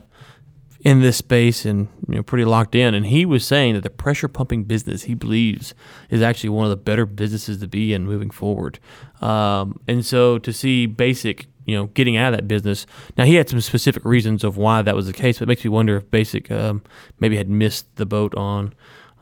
in 0.82 1.02
this 1.02 1.18
space 1.18 1.66
and 1.66 1.88
you 2.08 2.16
know 2.16 2.24
pretty 2.24 2.46
locked 2.46 2.76
in, 2.76 2.94
and 2.94 3.08
he 3.08 3.26
was 3.26 3.46
saying 3.46 3.74
that 3.74 3.84
the 3.84 3.90
pressure 3.90 4.28
pumping 4.28 4.64
business 4.64 5.04
he 5.04 5.14
believes 5.14 5.74
is 6.10 6.22
actually 6.22 6.50
one 6.50 6.66
of 6.66 6.70
the 6.70 6.78
better 6.78 7.06
businesses 7.06 7.60
to 7.60 7.68
be 7.68 7.94
in 7.94 8.06
moving 8.06 8.30
forward. 8.30 8.80
Um, 9.22 9.80
and 9.88 10.06
so 10.06 10.38
to 10.40 10.54
see 10.54 10.86
Basic, 10.86 11.48
you 11.66 11.76
know, 11.76 11.88
getting 11.88 12.18
out 12.18 12.34
of 12.34 12.40
that 12.40 12.48
business. 12.48 12.86
Now 13.18 13.26
he 13.26 13.36
had 13.36 13.50
some 13.50 13.62
specific 13.62 14.06
reasons 14.06 14.44
of 14.44 14.58
why 14.58 14.82
that 14.82 14.96
was 14.96 15.08
the 15.08 15.14
case, 15.14 15.40
but 15.40 15.44
it 15.44 15.50
makes 15.50 15.64
me 15.64 15.70
wonder 15.70 15.98
if 15.98 16.10
Basic 16.12 16.52
um, 16.52 16.84
maybe 17.20 17.38
had 17.38 17.50
missed 17.50 17.96
the 17.96 18.06
boat 18.06 18.36
on, 18.36 18.74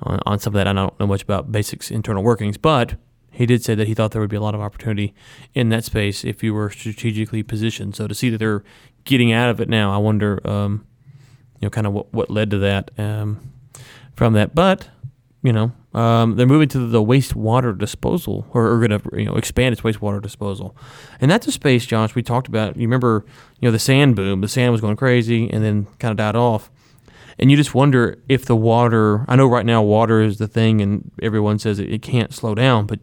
on 0.03 0.19
on 0.25 0.39
some 0.39 0.51
of 0.51 0.55
that. 0.55 0.67
I 0.67 0.73
don't 0.73 0.99
know 0.99 1.07
much 1.07 1.23
about 1.23 1.51
Basic's 1.51 1.89
internal 1.89 2.23
workings, 2.23 2.57
but 2.57 2.95
he 3.35 3.45
did 3.45 3.63
say 3.63 3.75
that 3.75 3.87
he 3.87 3.93
thought 3.93 4.11
there 4.11 4.21
would 4.21 4.29
be 4.29 4.37
a 4.37 4.41
lot 4.41 4.55
of 4.55 4.61
opportunity 4.61 5.13
in 5.53 5.69
that 5.69 5.83
space 5.83 6.23
if 6.23 6.41
you 6.41 6.53
were 6.53 6.69
strategically 6.69 7.43
positioned. 7.43 7.95
So 7.95 8.07
to 8.07 8.15
see 8.15 8.29
that 8.29 8.37
they're 8.37 8.63
getting 9.03 9.33
out 9.33 9.49
of 9.49 9.59
it 9.59 9.67
now, 9.67 9.93
I 9.93 9.97
wonder, 9.97 10.39
um, 10.47 10.85
you 11.59 11.65
know, 11.65 11.69
kind 11.69 11.87
of 11.87 11.93
what, 11.93 12.13
what 12.13 12.29
led 12.29 12.51
to 12.51 12.57
that 12.59 12.91
um, 12.97 13.51
from 14.15 14.33
that. 14.33 14.55
But 14.55 14.89
you 15.43 15.53
know, 15.53 15.71
um, 15.93 16.35
they're 16.35 16.47
moving 16.47 16.67
to 16.69 16.79
the 16.79 17.03
wastewater 17.03 17.77
disposal, 17.77 18.47
or 18.51 18.79
going 18.79 18.99
to 18.99 19.09
you 19.17 19.25
know 19.25 19.35
expand 19.35 19.73
its 19.73 19.81
wastewater 19.81 20.21
disposal, 20.21 20.75
and 21.21 21.29
that's 21.29 21.45
a 21.47 21.51
space, 21.51 21.85
Josh. 21.85 22.15
We 22.15 22.23
talked 22.23 22.47
about. 22.47 22.75
You 22.75 22.87
remember, 22.87 23.25
you 23.59 23.67
know, 23.67 23.71
the 23.71 23.79
sand 23.79 24.15
boom. 24.15 24.41
The 24.41 24.47
sand 24.47 24.71
was 24.71 24.81
going 24.81 24.95
crazy, 24.95 25.49
and 25.49 25.63
then 25.63 25.85
kind 25.99 26.11
of 26.11 26.17
died 26.17 26.35
off. 26.35 26.71
And 27.37 27.51
you 27.51 27.57
just 27.57 27.75
wonder 27.75 28.17
if 28.27 28.45
the 28.45 28.55
water. 28.55 29.23
I 29.27 29.35
know 29.35 29.47
right 29.47 29.65
now 29.65 29.83
water 29.83 30.21
is 30.21 30.39
the 30.39 30.47
thing, 30.47 30.81
and 30.81 31.11
everyone 31.21 31.59
says 31.59 31.77
it, 31.79 31.93
it 31.93 32.01
can't 32.01 32.33
slow 32.33 32.55
down, 32.55 32.87
but 32.87 32.99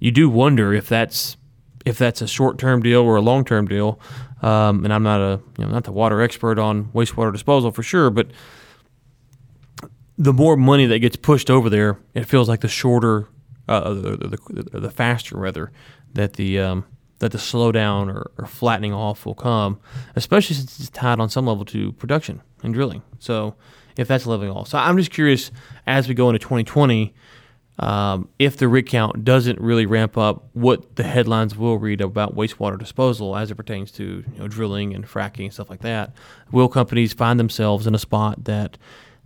you 0.00 0.10
do 0.10 0.30
wonder 0.30 0.72
if 0.72 0.88
that's 0.88 1.36
if 1.84 1.98
that's 1.98 2.22
a 2.22 2.26
short 2.26 2.58
term 2.58 2.82
deal 2.82 3.02
or 3.02 3.16
a 3.16 3.20
long 3.20 3.44
term 3.44 3.68
deal. 3.68 4.00
Um, 4.42 4.84
and 4.84 4.92
I'm 4.92 5.02
not 5.02 5.20
a 5.20 5.40
you 5.58 5.64
know 5.64 5.70
not 5.70 5.84
the 5.84 5.92
water 5.92 6.20
expert 6.20 6.58
on 6.58 6.86
wastewater 6.86 7.32
disposal 7.32 7.70
for 7.72 7.82
sure, 7.82 8.10
but 8.10 8.28
the 10.18 10.32
more 10.32 10.56
money 10.56 10.86
that 10.86 10.98
gets 11.00 11.16
pushed 11.16 11.50
over 11.50 11.68
there, 11.68 11.98
it 12.14 12.24
feels 12.24 12.48
like 12.48 12.60
the 12.60 12.68
shorter, 12.68 13.28
uh, 13.68 13.92
the, 13.92 14.16
the, 14.16 14.62
the, 14.62 14.80
the 14.80 14.90
faster 14.90 15.36
rather 15.36 15.72
that 16.14 16.34
the 16.34 16.58
um, 16.58 16.84
that 17.18 17.32
the 17.32 17.38
slowdown 17.38 18.12
or, 18.14 18.30
or 18.38 18.46
flattening 18.46 18.92
off 18.92 19.24
will 19.24 19.34
come, 19.34 19.80
especially 20.16 20.56
since 20.56 20.78
it's 20.78 20.90
tied 20.90 21.18
on 21.18 21.28
some 21.30 21.46
level 21.46 21.64
to 21.64 21.92
production 21.92 22.42
and 22.62 22.74
drilling. 22.74 23.02
So 23.18 23.54
if 23.96 24.06
that's 24.08 24.26
leveling 24.26 24.50
off, 24.50 24.68
so 24.68 24.78
I'm 24.78 24.98
just 24.98 25.10
curious 25.10 25.50
as 25.86 26.08
we 26.08 26.14
go 26.14 26.28
into 26.28 26.38
2020 26.38 27.14
um, 27.78 28.28
if 28.38 28.56
the 28.56 28.68
rig 28.68 28.86
count 28.86 29.24
doesn't 29.24 29.60
really 29.60 29.86
ramp 29.86 30.16
up, 30.16 30.48
what 30.54 30.96
the 30.96 31.02
headlines 31.02 31.56
will 31.56 31.78
read 31.78 32.00
about 32.00 32.34
wastewater 32.34 32.78
disposal 32.78 33.36
as 33.36 33.50
it 33.50 33.54
pertains 33.56 33.90
to 33.92 34.24
you 34.32 34.38
know, 34.38 34.48
drilling 34.48 34.94
and 34.94 35.06
fracking 35.06 35.44
and 35.44 35.52
stuff 35.52 35.68
like 35.68 35.82
that. 35.82 36.12
Will 36.50 36.68
companies 36.68 37.12
find 37.12 37.38
themselves 37.38 37.86
in 37.86 37.94
a 37.94 37.98
spot 37.98 38.44
that 38.44 38.78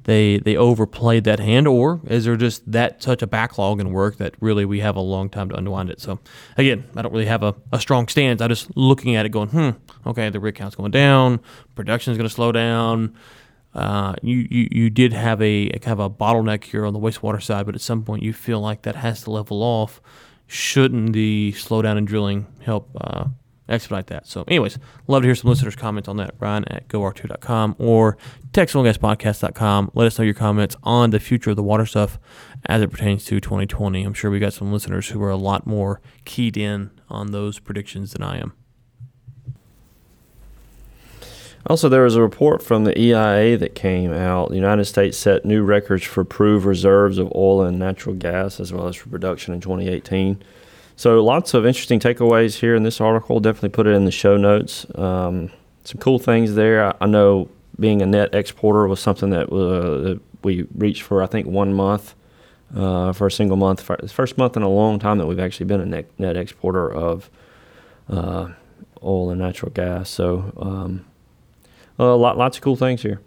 they 0.04 0.38
they 0.38 0.56
overplayed 0.56 1.24
that 1.24 1.40
hand, 1.40 1.68
or 1.68 2.00
is 2.06 2.24
there 2.24 2.36
just 2.36 2.70
that 2.70 3.02
such 3.02 3.22
a 3.22 3.26
backlog 3.26 3.80
in 3.80 3.92
work 3.92 4.16
that 4.16 4.34
really 4.40 4.64
we 4.64 4.80
have 4.80 4.96
a 4.96 5.00
long 5.00 5.28
time 5.28 5.50
to 5.50 5.54
unwind 5.56 5.90
it? 5.90 6.00
So 6.00 6.18
again, 6.56 6.84
I 6.96 7.02
don't 7.02 7.12
really 7.12 7.26
have 7.26 7.42
a, 7.42 7.54
a 7.70 7.78
strong 7.80 8.08
stance. 8.08 8.40
I'm 8.40 8.48
just 8.48 8.74
looking 8.76 9.14
at 9.14 9.26
it, 9.26 9.28
going, 9.28 9.50
hmm, 9.50 9.70
okay, 10.06 10.30
the 10.30 10.40
rig 10.40 10.54
count's 10.54 10.74
going 10.74 10.90
down, 10.90 11.40
production 11.74 12.12
is 12.12 12.16
going 12.16 12.28
to 12.28 12.34
slow 12.34 12.50
down. 12.50 13.14
Uh, 13.74 14.14
you, 14.22 14.48
you 14.50 14.68
you 14.70 14.90
did 14.90 15.12
have 15.12 15.40
a, 15.40 15.68
a 15.70 15.78
kind 15.78 15.92
of 15.92 16.00
a 16.00 16.10
bottleneck 16.10 16.64
here 16.64 16.84
on 16.84 16.92
the 16.92 16.98
wastewater 16.98 17.42
side, 17.42 17.66
but 17.66 17.74
at 17.74 17.80
some 17.80 18.02
point 18.02 18.22
you 18.22 18.32
feel 18.32 18.60
like 18.60 18.82
that 18.82 18.96
has 18.96 19.22
to 19.22 19.30
level 19.30 19.62
off. 19.62 20.00
Shouldn't 20.46 21.12
the 21.12 21.54
slowdown 21.56 21.96
in 21.96 22.04
drilling 22.04 22.46
help 22.64 22.90
uh, 23.00 23.26
expedite 23.70 24.08
that. 24.08 24.26
So, 24.26 24.44
anyways, 24.48 24.78
love 25.06 25.22
to 25.22 25.28
hear 25.28 25.34
some 25.34 25.48
listeners' 25.50 25.76
comments 25.76 26.08
on 26.08 26.16
that. 26.16 26.34
Ryan 26.38 26.64
at 26.68 26.88
goR2.com 26.88 27.76
or 27.78 28.18
textilegaspodcast.com. 28.52 29.92
Let 29.94 30.06
us 30.06 30.18
know 30.18 30.24
your 30.24 30.34
comments 30.34 30.76
on 30.82 31.10
the 31.10 31.20
future 31.20 31.50
of 31.50 31.56
the 31.56 31.62
water 31.62 31.86
stuff 31.86 32.18
as 32.66 32.82
it 32.82 32.90
pertains 32.90 33.24
to 33.26 33.40
2020. 33.40 34.02
I'm 34.02 34.14
sure 34.14 34.30
we 34.30 34.40
got 34.40 34.52
some 34.52 34.72
listeners 34.72 35.08
who 35.08 35.22
are 35.22 35.30
a 35.30 35.36
lot 35.36 35.66
more 35.66 36.00
keyed 36.24 36.56
in 36.56 36.90
on 37.08 37.30
those 37.30 37.58
predictions 37.58 38.12
than 38.12 38.22
I 38.22 38.38
am. 38.38 38.52
Also, 41.66 41.88
there 41.88 42.02
was 42.02 42.16
a 42.16 42.22
report 42.22 42.62
from 42.62 42.84
the 42.84 42.98
EIA 42.98 43.58
that 43.58 43.74
came 43.74 44.12
out. 44.12 44.48
The 44.48 44.54
United 44.54 44.86
States 44.86 45.18
set 45.18 45.44
new 45.44 45.62
records 45.62 46.04
for 46.04 46.24
proved 46.24 46.64
reserves 46.64 47.18
of 47.18 47.30
oil 47.34 47.62
and 47.62 47.78
natural 47.78 48.14
gas, 48.14 48.60
as 48.60 48.72
well 48.72 48.88
as 48.88 48.96
for 48.96 49.10
production 49.10 49.52
in 49.52 49.60
2018. 49.60 50.42
So, 50.96 51.22
lots 51.22 51.54
of 51.54 51.66
interesting 51.66 52.00
takeaways 52.00 52.56
here 52.56 52.74
in 52.74 52.82
this 52.82 53.00
article. 53.00 53.40
Definitely 53.40 53.70
put 53.70 53.86
it 53.86 53.90
in 53.90 54.04
the 54.04 54.10
show 54.10 54.36
notes. 54.36 54.86
Um, 54.94 55.50
some 55.84 56.00
cool 56.00 56.18
things 56.18 56.54
there. 56.54 56.84
I, 56.84 56.94
I, 57.02 57.06
know 57.06 57.48
being 57.78 58.02
a 58.02 58.06
net 58.06 58.34
exporter 58.34 58.86
was 58.86 59.00
something 59.00 59.30
that, 59.30 59.50
uh, 59.52 60.18
we 60.42 60.66
reached 60.74 61.02
for, 61.02 61.22
I 61.22 61.26
think, 61.26 61.46
one 61.46 61.74
month 61.74 62.14
uh, 62.74 63.12
for 63.12 63.26
a 63.26 63.30
single 63.30 63.56
month. 63.56 63.82
First 64.10 64.38
month 64.38 64.56
in 64.56 64.62
a 64.62 64.68
long 64.68 64.98
time 64.98 65.18
that 65.18 65.26
we've 65.26 65.40
actually 65.40 65.66
been 65.66 65.80
a 65.80 65.86
net, 65.86 66.06
net 66.18 66.36
exporter 66.36 66.90
of 66.90 67.30
uh, 68.08 68.48
oil 69.02 69.30
and 69.30 69.40
natural 69.40 69.72
gas. 69.72 70.08
So, 70.08 70.52
um, 70.56 71.04
uh, 72.00 72.16
lot, 72.16 72.38
lots 72.38 72.56
of 72.56 72.62
cool 72.62 72.76
things 72.76 73.02
here. 73.02 73.20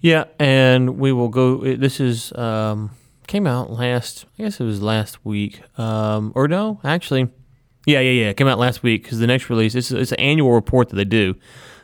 Yeah, 0.00 0.24
and 0.38 0.98
we 0.98 1.12
will 1.12 1.28
go. 1.28 1.76
This 1.76 2.00
is 2.00 2.32
um, 2.32 2.90
came 3.26 3.46
out 3.46 3.70
last. 3.70 4.26
I 4.38 4.42
guess 4.42 4.60
it 4.60 4.64
was 4.64 4.82
last 4.82 5.24
week, 5.24 5.62
um, 5.78 6.32
or 6.34 6.48
no, 6.48 6.80
actually, 6.84 7.28
yeah, 7.86 8.00
yeah, 8.00 8.10
yeah. 8.10 8.28
It 8.30 8.36
came 8.36 8.48
out 8.48 8.58
last 8.58 8.82
week 8.82 9.04
because 9.04 9.18
the 9.18 9.26
next 9.26 9.48
release 9.48 9.74
it's 9.74 9.90
it's 9.90 10.12
an 10.12 10.20
annual 10.20 10.52
report 10.52 10.90
that 10.90 10.96
they 10.96 11.04
do, 11.04 11.36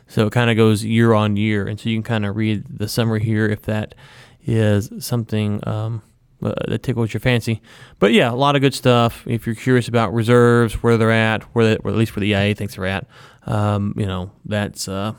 so 0.07 0.27
it 0.27 0.33
kind 0.33 0.51
of 0.51 0.57
goes 0.57 0.83
year 0.83 1.13
on 1.13 1.37
year, 1.37 1.65
and 1.65 1.79
so 1.79 1.89
you 1.89 1.95
can 1.95 2.03
kind 2.03 2.25
of 2.25 2.35
read 2.35 2.65
the 2.69 2.87
summary 2.87 3.23
here 3.23 3.47
if 3.47 3.63
that 3.63 3.95
is 4.45 4.91
something 4.99 5.65
um, 5.67 6.01
uh, 6.43 6.53
that 6.67 6.83
tickles 6.83 7.13
your 7.13 7.21
fancy. 7.21 7.61
But 7.99 8.13
yeah, 8.13 8.31
a 8.31 8.35
lot 8.35 8.55
of 8.55 8.61
good 8.61 8.73
stuff. 8.73 9.23
If 9.27 9.45
you're 9.45 9.55
curious 9.55 9.87
about 9.87 10.13
reserves, 10.13 10.73
where 10.83 10.97
they're 10.97 11.11
at, 11.11 11.43
where, 11.55 11.65
they, 11.65 11.77
or 11.77 11.91
at 11.91 11.97
least 11.97 12.15
where 12.15 12.21
the 12.21 12.33
EIA 12.33 12.55
thinks 12.55 12.75
they're 12.75 12.85
at, 12.85 13.07
um, 13.45 13.93
you 13.97 14.05
know, 14.05 14.31
that's 14.45 14.87
uh, 14.87 15.13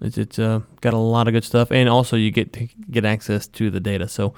it's, 0.00 0.16
it's 0.16 0.38
uh, 0.38 0.60
got 0.80 0.94
a 0.94 0.98
lot 0.98 1.28
of 1.28 1.34
good 1.34 1.44
stuff, 1.44 1.70
and 1.70 1.88
also 1.88 2.16
you 2.16 2.30
get 2.30 2.52
to 2.54 2.68
get 2.90 3.04
access 3.04 3.46
to 3.48 3.70
the 3.70 3.80
data. 3.80 4.08
So 4.08 4.34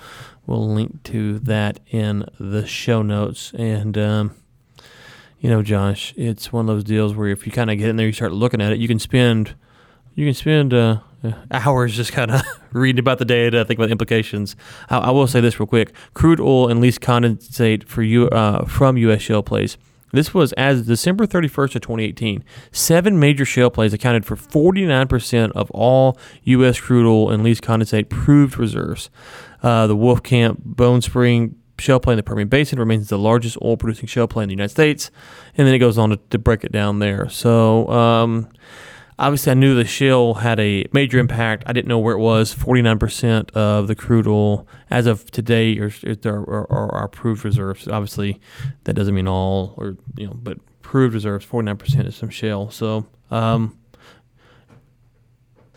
we'll 0.46 0.68
link 0.68 1.02
to 1.04 1.38
that 1.40 1.80
in 1.88 2.26
the 2.40 2.66
show 2.66 3.02
notes. 3.02 3.52
And 3.54 3.96
um, 3.96 4.34
you 5.38 5.48
know, 5.48 5.62
Josh, 5.62 6.14
it's 6.16 6.52
one 6.52 6.68
of 6.68 6.74
those 6.74 6.84
deals 6.84 7.14
where 7.14 7.28
if 7.28 7.46
you 7.46 7.52
kind 7.52 7.70
of 7.70 7.78
get 7.78 7.88
in 7.88 7.96
there, 7.96 8.06
you 8.06 8.12
start 8.12 8.32
looking 8.32 8.60
at 8.60 8.72
it, 8.72 8.78
you 8.78 8.88
can 8.88 8.98
spend 8.98 9.54
you 10.14 10.26
can 10.26 10.34
spend 10.34 10.74
uh, 10.74 10.98
hours 11.50 11.96
just 11.96 12.12
kind 12.12 12.30
of 12.30 12.42
reading 12.72 12.98
about 12.98 13.18
the 13.18 13.24
data, 13.24 13.64
think 13.64 13.78
about 13.78 13.86
the 13.86 13.92
implications. 13.92 14.56
I, 14.90 14.98
I, 14.98 15.10
will 15.10 15.26
say 15.26 15.40
this 15.40 15.58
real 15.60 15.66
quick: 15.66 15.92
crude 16.14 16.40
oil 16.40 16.68
and 16.68 16.80
lease 16.80 16.98
condensate 16.98 17.88
for 17.88 18.02
you 18.02 18.28
uh, 18.28 18.66
from 18.66 18.96
U.S. 18.96 19.22
shale 19.22 19.42
plays 19.42 19.78
this 20.12 20.32
was 20.34 20.52
as 20.54 20.86
December 20.86 21.26
31st 21.26 21.76
of 21.76 21.82
2018. 21.82 22.44
Seven 22.70 23.18
major 23.18 23.44
shale 23.44 23.70
plays 23.70 23.92
accounted 23.92 24.24
for 24.24 24.36
49% 24.36 25.52
of 25.52 25.70
all 25.70 26.18
U.S. 26.44 26.78
crude 26.80 27.06
oil 27.06 27.30
and 27.30 27.42
lease 27.42 27.60
condensate 27.60 28.08
proved 28.08 28.58
reserves. 28.58 29.10
Uh, 29.62 29.86
the 29.86 29.96
Wolfcamp 29.96 30.58
Bone 30.64 31.00
Spring 31.00 31.56
shale 31.78 31.98
play 32.00 32.12
in 32.12 32.16
the 32.16 32.22
Permian 32.22 32.48
Basin 32.48 32.78
remains 32.78 33.08
the 33.08 33.18
largest 33.18 33.56
oil 33.62 33.76
producing 33.76 34.06
shale 34.06 34.28
play 34.28 34.44
in 34.44 34.48
the 34.48 34.54
United 34.54 34.70
States. 34.70 35.10
And 35.56 35.66
then 35.66 35.74
it 35.74 35.78
goes 35.78 35.98
on 35.98 36.10
to, 36.10 36.16
to 36.30 36.38
break 36.38 36.64
it 36.64 36.72
down 36.72 36.98
there. 36.98 37.28
So, 37.28 37.88
um, 37.88 38.48
obviously 39.22 39.52
I 39.52 39.54
knew 39.54 39.74
the 39.74 39.84
shale 39.84 40.34
had 40.34 40.58
a 40.60 40.84
major 40.92 41.18
impact. 41.18 41.62
I 41.66 41.72
didn't 41.72 41.88
know 41.88 41.98
where 41.98 42.14
it 42.14 42.18
was. 42.18 42.52
Forty 42.52 42.82
nine 42.82 42.98
percent 42.98 43.50
of 43.52 43.86
the 43.86 43.94
crude 43.94 44.26
oil 44.26 44.66
as 44.90 45.06
of 45.06 45.30
today 45.30 45.78
are, 45.78 45.90
are, 46.26 46.70
are, 46.70 46.94
are 46.94 47.08
proved 47.08 47.44
reserves. 47.44 47.88
Obviously, 47.88 48.40
that 48.84 48.94
doesn't 48.94 49.14
mean 49.14 49.28
all, 49.28 49.74
or 49.76 49.96
you 50.16 50.26
know, 50.26 50.34
but 50.34 50.58
proved 50.82 51.14
reserves. 51.14 51.44
Forty 51.44 51.64
nine 51.64 51.76
percent 51.76 52.06
is 52.06 52.16
some 52.16 52.28
shale. 52.28 52.70
So, 52.70 53.06
um, 53.30 53.78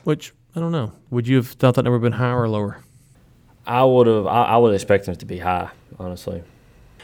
which 0.03 0.33
I 0.55 0.59
don't 0.59 0.71
know. 0.71 0.91
Would 1.11 1.27
you 1.27 1.37
have 1.37 1.47
thought 1.47 1.75
that 1.75 1.83
number 1.83 1.99
been 1.99 2.13
higher 2.13 2.41
or 2.41 2.49
lower? 2.49 2.81
I 3.65 3.83
would 3.83 4.07
have. 4.07 4.27
I, 4.27 4.43
I 4.43 4.57
would 4.57 4.73
expect 4.73 5.07
it 5.07 5.19
to 5.19 5.25
be 5.25 5.37
high, 5.37 5.69
honestly. 5.99 6.43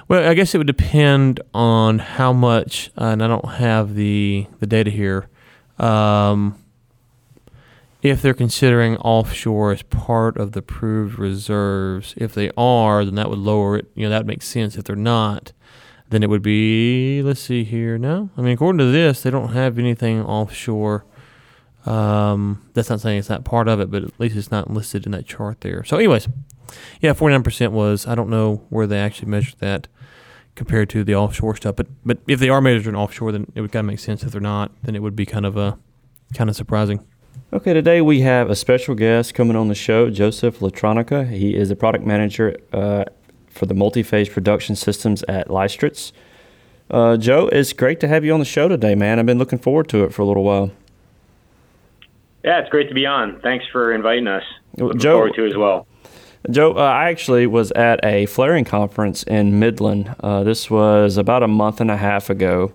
Well, 0.07 0.27
I 0.27 0.33
guess 0.33 0.53
it 0.53 0.57
would 0.57 0.67
depend 0.67 1.39
on 1.53 1.99
how 1.99 2.33
much, 2.33 2.91
uh, 2.97 3.05
and 3.05 3.23
I 3.23 3.27
don't 3.27 3.45
have 3.45 3.95
the 3.95 4.47
the 4.59 4.67
data 4.67 4.89
here 4.89 5.29
um, 5.81 6.57
if 8.01 8.21
they're 8.21 8.33
considering 8.33 8.97
offshore 8.97 9.71
as 9.71 9.83
part 9.83 10.37
of 10.37 10.53
the 10.53 10.61
proved 10.61 11.19
reserves, 11.19 12.13
if 12.17 12.33
they 12.33 12.51
are, 12.57 13.05
then 13.05 13.15
that 13.15 13.29
would 13.29 13.39
lower 13.39 13.77
it. 13.77 13.91
You 13.95 14.03
know, 14.03 14.09
that 14.09 14.25
makes 14.25 14.47
sense. 14.47 14.75
If 14.75 14.85
they're 14.85 14.95
not, 14.95 15.53
then 16.09 16.23
it 16.23 16.29
would 16.29 16.41
be, 16.41 17.21
let's 17.21 17.41
see 17.41 17.63
here. 17.63 17.97
No, 17.97 18.29
I 18.37 18.41
mean, 18.41 18.53
according 18.53 18.79
to 18.79 18.91
this, 18.91 19.21
they 19.21 19.29
don't 19.29 19.53
have 19.53 19.77
anything 19.77 20.21
offshore. 20.23 21.05
Um, 21.85 22.69
that's 22.73 22.89
not 22.89 23.01
saying 23.01 23.19
it's 23.19 23.29
not 23.29 23.43
part 23.43 23.67
of 23.67 23.79
it, 23.79 23.89
but 23.89 24.03
at 24.03 24.19
least 24.19 24.35
it's 24.35 24.51
not 24.51 24.69
listed 24.69 25.05
in 25.05 25.11
that 25.13 25.25
chart 25.25 25.61
there. 25.61 25.83
So, 25.83 25.97
anyways, 25.97 26.27
yeah, 27.01 27.13
49% 27.13 27.71
was, 27.71 28.05
I 28.05 28.13
don't 28.15 28.29
know 28.29 28.63
where 28.69 28.87
they 28.87 28.99
actually 28.99 29.29
measured 29.29 29.59
that 29.59 29.87
compared 30.55 30.89
to 30.89 31.03
the 31.03 31.15
offshore 31.15 31.55
stuff. 31.55 31.75
But 31.75 31.87
but 32.05 32.19
if 32.27 32.39
they 32.39 32.49
are 32.49 32.61
measuring 32.61 32.95
offshore, 32.95 33.31
then 33.31 33.51
it 33.55 33.61
would 33.61 33.71
kind 33.71 33.85
of 33.85 33.87
make 33.87 33.99
sense. 33.99 34.23
If 34.23 34.31
they're 34.31 34.41
not, 34.41 34.71
then 34.83 34.95
it 34.95 35.01
would 35.01 35.15
be 35.15 35.25
kind 35.25 35.45
of 35.45 35.57
a 35.57 35.77
kind 36.33 36.49
of 36.49 36.55
surprising. 36.55 37.05
Okay, 37.53 37.73
today 37.73 38.01
we 38.01 38.21
have 38.21 38.49
a 38.49 38.55
special 38.55 38.95
guest 38.95 39.33
coming 39.33 39.57
on 39.57 39.67
the 39.67 39.75
show, 39.75 40.09
Joseph 40.09 40.59
Latronica. 40.59 41.29
He 41.29 41.53
is 41.55 41.67
the 41.69 41.75
product 41.75 42.05
manager 42.05 42.55
uh, 42.71 43.03
for 43.49 43.65
the 43.65 43.73
multi-phase 43.73 44.29
production 44.29 44.75
systems 44.77 45.23
at 45.23 45.49
Leistritz. 45.49 46.13
Uh, 46.89 47.17
Joe, 47.17 47.49
it's 47.51 47.73
great 47.73 47.99
to 48.01 48.07
have 48.07 48.23
you 48.23 48.33
on 48.33 48.39
the 48.39 48.45
show 48.45 48.69
today, 48.69 48.95
man. 48.95 49.19
I've 49.19 49.25
been 49.25 49.37
looking 49.37 49.59
forward 49.59 49.89
to 49.89 50.03
it 50.05 50.13
for 50.13 50.21
a 50.21 50.25
little 50.25 50.43
while. 50.43 50.71
Yeah, 52.43 52.59
it's 52.59 52.69
great 52.69 52.87
to 52.87 52.95
be 52.95 53.05
on. 53.05 53.39
Thanks 53.41 53.65
for 53.71 53.93
inviting 53.93 54.27
us. 54.27 54.43
Looking 54.77 54.99
Joe, 54.99 55.17
forward 55.17 55.33
to 55.35 55.45
as 55.45 55.55
well. 55.55 55.87
Joe, 56.49 56.73
uh, 56.73 56.81
I 56.81 57.09
actually 57.09 57.45
was 57.45 57.71
at 57.73 58.03
a 58.03 58.25
flaring 58.25 58.65
conference 58.65 59.21
in 59.23 59.59
Midland. 59.59 60.15
Uh, 60.21 60.43
this 60.43 60.71
was 60.71 61.17
about 61.17 61.43
a 61.43 61.47
month 61.47 61.79
and 61.81 61.91
a 61.91 61.97
half 61.97 62.31
ago, 62.31 62.73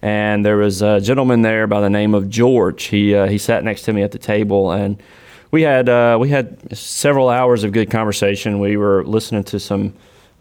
and 0.00 0.46
there 0.46 0.56
was 0.56 0.82
a 0.82 1.00
gentleman 1.00 1.42
there 1.42 1.66
by 1.66 1.80
the 1.80 1.90
name 1.90 2.14
of 2.14 2.30
George. 2.30 2.84
He 2.84 3.16
uh, 3.16 3.26
he 3.26 3.36
sat 3.36 3.64
next 3.64 3.82
to 3.82 3.92
me 3.92 4.02
at 4.02 4.12
the 4.12 4.18
table, 4.18 4.70
and 4.70 5.02
we 5.50 5.62
had 5.62 5.88
uh, 5.88 6.16
we 6.20 6.28
had 6.28 6.76
several 6.76 7.28
hours 7.28 7.64
of 7.64 7.72
good 7.72 7.90
conversation. 7.90 8.60
We 8.60 8.76
were 8.76 9.04
listening 9.04 9.42
to 9.44 9.58
some 9.58 9.94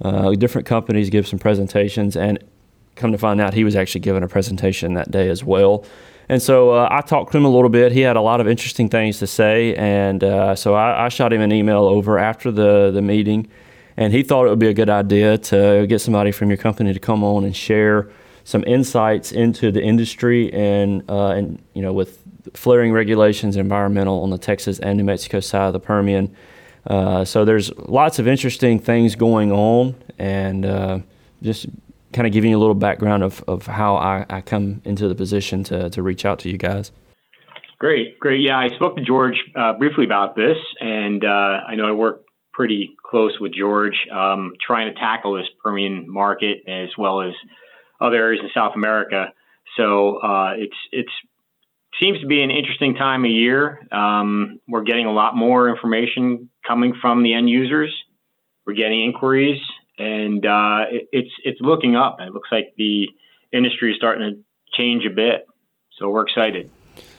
uh, 0.03 0.31
different 0.33 0.67
companies 0.67 1.09
give 1.09 1.27
some 1.27 1.39
presentations, 1.39 2.15
and 2.15 2.37
come 2.97 3.11
to 3.11 3.17
find 3.17 3.39
out, 3.39 3.53
he 3.53 3.63
was 3.63 3.75
actually 3.75 4.01
giving 4.01 4.23
a 4.23 4.27
presentation 4.27 4.93
that 4.95 5.11
day 5.11 5.29
as 5.29 5.43
well. 5.43 5.85
And 6.29 6.41
so 6.41 6.71
uh, 6.71 6.87
I 6.91 7.01
talked 7.01 7.31
to 7.31 7.37
him 7.37 7.45
a 7.45 7.49
little 7.49 7.69
bit. 7.69 7.91
He 7.91 8.01
had 8.01 8.17
a 8.17 8.21
lot 8.21 8.41
of 8.41 8.47
interesting 8.47 8.89
things 8.89 9.19
to 9.19 9.27
say, 9.27 9.75
and 9.75 10.23
uh, 10.23 10.55
so 10.55 10.73
I, 10.73 11.05
I, 11.05 11.09
shot 11.09 11.31
him 11.31 11.39
an 11.39 11.53
email 11.53 11.85
over 11.85 12.19
after 12.19 12.51
the 12.51 12.91
the 12.91 13.01
meeting, 13.01 13.47
and 13.95 14.11
he 14.11 14.23
thought 14.23 14.45
it 14.45 14.49
would 14.49 14.59
be 14.59 14.67
a 14.67 14.73
good 14.73 14.89
idea 14.89 15.37
to 15.37 15.85
get 15.87 15.99
somebody 15.99 16.33
from 16.33 16.49
your 16.49 16.57
company 16.57 16.91
to 16.91 16.99
come 16.99 17.23
on 17.23 17.45
and 17.45 17.55
share 17.55 18.09
some 18.43 18.63
insights 18.65 19.31
into 19.31 19.71
the 19.71 19.81
industry 19.81 20.51
and 20.53 21.09
uh, 21.09 21.29
and 21.29 21.63
you 21.73 21.81
know 21.81 21.93
with 21.93 22.21
flaring 22.53 22.91
regulations, 22.91 23.55
environmental 23.55 24.21
on 24.21 24.29
the 24.29 24.37
Texas 24.37 24.79
and 24.79 24.97
New 24.97 25.05
Mexico 25.05 25.39
side 25.39 25.67
of 25.67 25.73
the 25.73 25.79
Permian. 25.79 26.35
Uh, 26.85 27.25
so 27.25 27.45
there's 27.45 27.71
lots 27.77 28.19
of 28.19 28.27
interesting 28.27 28.79
things 28.79 29.15
going 29.15 29.51
on, 29.51 29.95
and 30.17 30.65
uh, 30.65 30.99
just 31.41 31.67
kind 32.13 32.27
of 32.27 32.33
giving 32.33 32.51
you 32.51 32.57
a 32.57 32.59
little 32.59 32.75
background 32.75 33.23
of, 33.23 33.43
of 33.47 33.67
how 33.67 33.95
I, 33.95 34.25
I 34.29 34.41
come 34.41 34.81
into 34.85 35.07
the 35.07 35.15
position 35.15 35.63
to, 35.65 35.89
to 35.89 36.01
reach 36.01 36.25
out 36.25 36.39
to 36.39 36.49
you 36.49 36.57
guys. 36.57 36.91
Great, 37.79 38.19
great. 38.19 38.41
Yeah, 38.41 38.57
I 38.57 38.69
spoke 38.75 38.95
to 38.95 39.03
George 39.03 39.35
uh, 39.55 39.73
briefly 39.73 40.05
about 40.05 40.35
this, 40.35 40.57
and 40.79 41.23
uh, 41.23 41.27
I 41.67 41.75
know 41.75 41.87
I 41.87 41.91
work 41.91 42.23
pretty 42.51 42.95
close 43.07 43.37
with 43.39 43.53
George, 43.53 43.95
um, 44.11 44.53
trying 44.65 44.91
to 44.91 44.99
tackle 44.99 45.35
this 45.35 45.45
Permian 45.63 46.11
market 46.11 46.63
as 46.67 46.89
well 46.97 47.21
as 47.21 47.33
other 48.01 48.15
areas 48.15 48.41
in 48.43 48.49
South 48.53 48.73
America. 48.75 49.31
So 49.75 50.17
uh, 50.17 50.53
it's 50.57 50.75
it's 50.91 51.11
seems 51.99 52.19
to 52.21 52.27
be 52.27 52.41
an 52.41 52.49
interesting 52.49 52.95
time 52.95 53.25
of 53.25 53.31
year. 53.31 53.87
Um, 53.91 54.59
we're 54.67 54.83
getting 54.83 55.05
a 55.05 55.13
lot 55.13 55.35
more 55.35 55.69
information 55.69 56.49
coming 56.67 56.93
from 56.99 57.23
the 57.23 57.33
end 57.33 57.49
users. 57.49 57.93
We're 58.65 58.73
getting 58.73 59.03
inquiries, 59.03 59.61
and 59.97 60.45
uh, 60.45 60.85
it, 60.89 61.09
it's 61.11 61.31
it's 61.43 61.61
looking 61.61 61.95
up. 61.95 62.17
It 62.19 62.33
looks 62.33 62.49
like 62.51 62.73
the 62.77 63.07
industry 63.51 63.91
is 63.91 63.97
starting 63.97 64.29
to 64.29 64.77
change 64.77 65.05
a 65.05 65.09
bit. 65.09 65.47
So 65.97 66.09
we're 66.09 66.23
excited. 66.23 66.69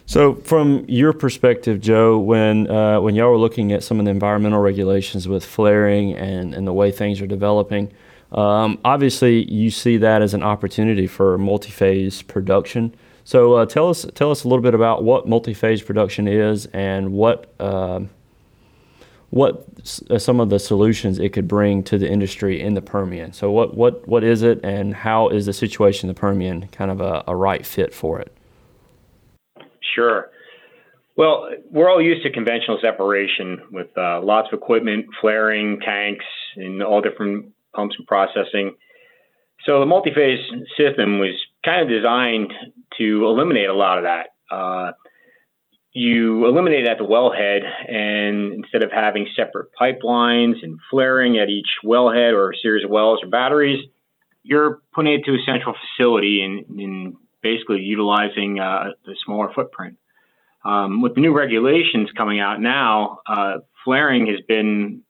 So, 0.07 0.37
from 0.37 0.87
your 0.89 1.13
perspective, 1.13 1.83
Joe, 1.83 2.19
when 2.19 2.71
uh, 2.71 3.01
when 3.01 3.15
y'all 3.15 3.31
were 3.31 3.37
looking 3.37 3.73
at 3.73 3.83
some 3.83 3.99
of 3.99 4.07
the 4.07 4.11
environmental 4.11 4.61
regulations 4.61 5.29
with 5.29 5.45
flaring 5.45 6.15
and, 6.15 6.55
and 6.55 6.67
the 6.67 6.73
way 6.73 6.91
things 6.91 7.21
are 7.21 7.27
developing, 7.27 7.93
um, 8.33 8.79
obviously 8.87 9.51
you 9.53 9.71
see 9.71 9.99
that 9.99 10.23
as 10.23 10.33
an 10.33 10.43
opportunity 10.43 11.07
for 11.07 11.37
multi-phase 11.37 12.23
production. 12.23 12.95
So 13.25 13.55
uh, 13.55 13.67
tell 13.67 13.91
us 13.91 14.07
tell 14.15 14.31
us 14.31 14.45
a 14.45 14.49
little 14.49 14.63
bit 14.63 14.75
about 14.75 15.05
what 15.05 15.29
multi-phase 15.29 15.83
production 15.83 16.27
is 16.27 16.65
and 16.73 17.13
what 17.13 17.53
uh, 17.61 18.01
what 19.31 19.67
uh, 20.11 20.19
some 20.19 20.41
of 20.41 20.49
the 20.49 20.59
solutions 20.59 21.19
it 21.19 21.33
could 21.33 21.47
bring 21.47 21.83
to 21.85 21.99
the 21.99 22.11
industry 22.11 22.61
in 22.61 22.75
the 22.75 22.81
Permian. 22.81 23.33
So 23.33 23.51
what 23.51 23.77
what 23.77 24.07
what 24.09 24.25
is 24.25 24.43
it, 24.43 24.61
and 24.65 24.95
how 24.95 25.29
is 25.29 25.47
the 25.47 25.53
situation 25.53 26.09
in 26.09 26.15
the 26.15 26.19
Permian 26.19 26.69
kind 26.69 26.91
of 26.91 27.01
a, 27.01 27.25
a 27.27 27.37
right 27.37 27.65
fit 27.65 27.95
for 27.95 28.21
it? 28.21 28.35
Sure. 29.95 30.31
Well, 31.17 31.51
we're 31.71 31.91
all 31.91 32.01
used 32.01 32.23
to 32.23 32.31
conventional 32.31 32.79
separation 32.81 33.63
with 33.73 33.89
uh, 33.99 34.23
lots 34.23 34.49
of 34.53 34.59
equipment, 34.59 35.07
flaring, 35.21 35.81
tanks, 35.81 36.25
and 36.55 36.81
all 36.81 37.01
different 37.01 37.53
pumps 37.75 37.97
and 37.99 38.07
processing. 38.07 38.77
So 39.65 39.81
the 39.81 39.87
multi-phase 39.87 40.39
system 40.77 41.19
was 41.19 41.35
kind 41.65 41.83
of 41.83 41.89
designed 41.89 42.53
to 42.99 43.27
eliminate 43.27 43.69
a 43.69 43.75
lot 43.75 43.99
of 43.99 44.05
that. 44.05 44.29
Uh, 44.49 44.93
you 45.99 46.47
eliminate 46.47 46.87
at 46.87 46.99
the 46.99 47.05
wellhead, 47.05 47.63
and 47.93 48.53
instead 48.53 48.85
of 48.85 48.93
having 48.93 49.27
separate 49.35 49.71
pipelines 49.81 50.63
and 50.63 50.79
flaring 50.91 51.39
at 51.39 51.49
each 51.49 51.67
wellhead 51.85 52.35
or 52.35 52.53
a 52.53 52.57
series 52.57 52.85
of 52.85 52.91
wells 52.91 53.19
or 53.21 53.29
batteries, 53.29 53.85
you're 54.45 54.81
putting 54.95 55.13
it 55.13 55.25
to 55.25 55.33
a 55.33 55.39
central 55.45 55.75
facility 55.75 56.43
and, 56.43 56.81
and 56.81 57.17
basically 57.43 57.81
utilizing 57.81 58.61
uh, 58.61 58.91
the 59.05 59.17
smaller 59.25 59.51
footprint. 59.53 59.97
Um, 60.65 61.03
with 61.03 61.17
the 61.17 61.21
new 61.21 61.37
regulations 61.37 62.11
coming 62.17 62.39
out 62.39 62.61
now, 62.61 63.19
uh, 63.27 63.59
flaring 63.85 64.29
has 64.29 64.41
been 64.47 65.03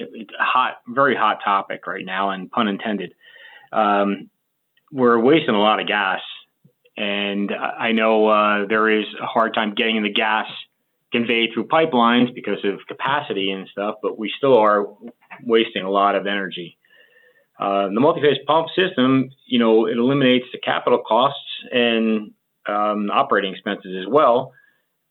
a 0.00 0.04
hot, 0.40 0.78
very 0.88 1.14
hot 1.14 1.38
topic 1.44 1.86
right 1.86 2.04
now, 2.04 2.30
and 2.30 2.50
pun 2.50 2.66
intended. 2.66 3.14
Um, 3.72 4.28
we're 4.90 5.20
wasting 5.20 5.54
a 5.54 5.60
lot 5.60 5.78
of 5.78 5.86
gas, 5.86 6.20
and 6.96 7.50
I 7.52 7.92
know 7.92 8.28
uh, 8.28 8.66
there 8.68 8.88
is 8.88 9.06
a 9.20 9.26
hard 9.26 9.54
time 9.54 9.74
getting 9.74 10.02
the 10.02 10.12
gas 10.12 10.46
conveyed 11.12 11.50
through 11.54 11.68
pipelines 11.68 12.34
because 12.34 12.58
of 12.64 12.80
capacity 12.88 13.50
and 13.50 13.68
stuff, 13.68 13.96
but 14.02 14.18
we 14.18 14.32
still 14.36 14.58
are 14.58 14.86
wasting 15.44 15.82
a 15.84 15.90
lot 15.90 16.16
of 16.16 16.26
energy. 16.26 16.76
Uh, 17.58 17.86
the 17.86 18.00
multi-phase 18.00 18.38
pump 18.46 18.66
system, 18.76 19.30
you 19.46 19.58
know, 19.60 19.86
it 19.86 19.96
eliminates 19.96 20.46
the 20.52 20.58
capital 20.58 21.02
costs 21.06 21.38
and 21.70 22.32
um, 22.66 23.10
operating 23.12 23.52
expenses 23.52 23.94
as 24.00 24.10
well, 24.10 24.52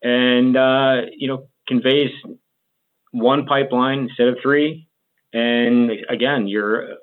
and 0.02 0.58
uh, 0.58 1.02
you 1.15 1.28
know, 1.28 1.48
conveys 1.67 2.12
one 3.12 3.46
pipeline 3.46 4.00
instead 4.00 4.28
of 4.28 4.38
three. 4.41 4.88
And 5.32 5.89
again, 6.10 6.48
your 6.48 6.96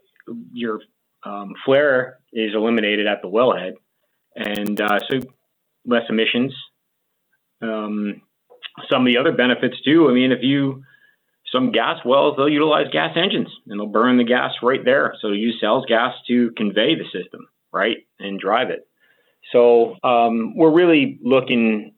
your 0.52 0.80
um, 1.22 1.54
flare 1.64 2.18
is 2.32 2.54
eliminated 2.54 3.06
at 3.06 3.22
the 3.22 3.28
wellhead, 3.28 3.72
and 4.36 4.80
uh, 4.80 5.00
so 5.08 5.20
less 5.84 6.04
emissions. 6.08 6.54
Um, 7.62 8.22
some 8.90 9.02
of 9.02 9.06
the 9.06 9.18
other 9.18 9.32
benefits 9.32 9.80
too. 9.82 10.08
I 10.08 10.12
mean, 10.12 10.32
if 10.32 10.42
you 10.42 10.84
some 11.52 11.72
gas 11.72 11.98
wells, 12.04 12.36
they'll 12.36 12.48
utilize 12.48 12.86
gas 12.92 13.16
engines 13.16 13.48
and 13.66 13.78
they'll 13.78 13.86
burn 13.86 14.18
the 14.18 14.24
gas 14.24 14.52
right 14.62 14.84
there. 14.84 15.14
So 15.20 15.28
use 15.28 15.58
sales 15.60 15.84
gas 15.88 16.14
to 16.28 16.52
convey 16.56 16.94
the 16.94 17.04
system, 17.04 17.48
right, 17.72 17.98
and 18.18 18.38
drive 18.38 18.70
it. 18.70 18.86
So 19.52 19.96
um, 20.04 20.56
we're 20.56 20.72
really 20.72 21.18
looking 21.22 21.94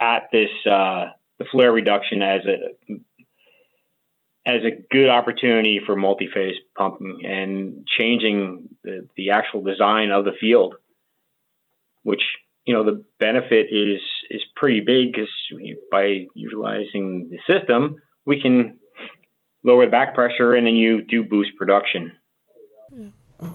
at 0.00 0.28
this 0.32 0.50
uh, 0.70 1.06
the 1.38 1.44
flare 1.50 1.72
reduction 1.72 2.22
as 2.22 2.40
a 2.46 2.94
as 4.46 4.62
a 4.62 4.80
good 4.92 5.08
opportunity 5.08 5.80
for 5.84 5.96
multi-phase 5.96 6.54
pumping 6.78 7.22
and 7.24 7.86
changing 7.98 8.68
the, 8.84 9.08
the 9.16 9.30
actual 9.30 9.60
design 9.60 10.12
of 10.12 10.24
the 10.24 10.30
field, 10.40 10.76
which 12.06 12.22
you 12.64 12.72
know 12.72 12.84
the 12.84 13.04
benefit 13.18 13.66
is 13.70 14.00
is 14.30 14.42
pretty 14.54 14.80
big 14.80 15.12
because 15.12 15.28
by 15.90 16.26
utilizing 16.34 17.28
the 17.30 17.38
system, 17.52 17.96
we 18.24 18.40
can 18.40 18.78
lower 19.64 19.84
the 19.84 19.90
back 19.90 20.14
pressure 20.14 20.54
and 20.54 20.66
then 20.66 20.76
you 20.76 21.02
do 21.02 21.24
boost 21.24 21.50
production. 21.58 22.12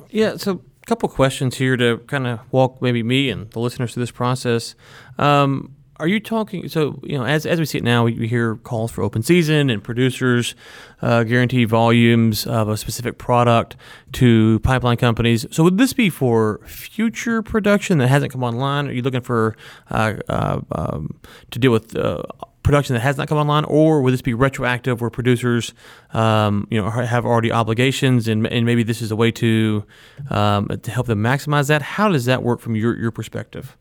Yeah. 0.09 0.35
So 0.35 0.61
a 0.83 0.85
couple 0.85 1.07
questions 1.07 1.57
here 1.57 1.77
to 1.77 1.99
kind 2.07 2.27
of 2.27 2.39
walk 2.51 2.81
maybe 2.81 3.03
me 3.03 3.29
and 3.29 3.49
the 3.51 3.59
listeners 3.59 3.93
through 3.93 4.03
this 4.03 4.11
process. 4.11 4.75
Um, 5.17 5.75
are 6.01 6.07
you 6.07 6.19
talking? 6.19 6.67
So 6.67 6.99
you 7.03 7.17
know, 7.17 7.23
as, 7.23 7.45
as 7.45 7.59
we 7.59 7.65
see 7.65 7.77
it 7.77 7.83
now, 7.83 8.05
we, 8.05 8.27
hear 8.27 8.55
calls 8.57 8.91
for 8.91 9.03
open 9.03 9.21
season 9.21 9.69
and 9.69 9.83
producers 9.83 10.55
uh, 11.01 11.23
guarantee 11.23 11.65
volumes 11.65 12.47
of 12.47 12.69
a 12.69 12.75
specific 12.75 13.19
product 13.19 13.75
to 14.13 14.59
pipeline 14.61 14.97
companies. 14.97 15.45
So 15.51 15.63
would 15.63 15.77
this 15.77 15.93
be 15.93 16.09
for 16.09 16.59
future 16.65 17.43
production 17.43 17.99
that 17.99 18.07
hasn't 18.07 18.31
come 18.31 18.43
online? 18.43 18.87
Are 18.87 18.91
you 18.91 19.03
looking 19.03 19.21
for 19.21 19.55
uh, 19.91 20.15
uh, 20.27 20.61
um, 20.71 21.19
to 21.51 21.59
deal 21.59 21.71
with? 21.71 21.95
Uh, 21.95 22.23
production 22.63 22.93
that 22.93 22.99
has 22.99 23.17
not 23.17 23.27
come 23.27 23.39
online, 23.39 23.63
or 23.65 24.03
would 24.03 24.13
this 24.13 24.21
be 24.21 24.35
retroactive 24.35 25.01
where 25.01 25.09
producers, 25.09 25.73
um, 26.13 26.67
you 26.69 26.79
know, 26.79 26.91
have 26.91 27.25
already 27.25 27.51
obligations, 27.51 28.27
and, 28.27 28.45
and 28.47 28.67
maybe 28.67 28.83
this 28.83 29.01
is 29.01 29.09
a 29.09 29.15
way 29.15 29.31
to 29.31 29.83
um, 30.29 30.67
to 30.67 30.91
help 30.91 31.07
them 31.07 31.23
maximize 31.23 31.69
that? 31.69 31.81
How 31.81 32.09
does 32.09 32.25
that 32.25 32.43
work 32.43 32.59
from 32.59 32.75
your 32.75 32.95
your 32.95 33.11
perspective? 33.11 33.75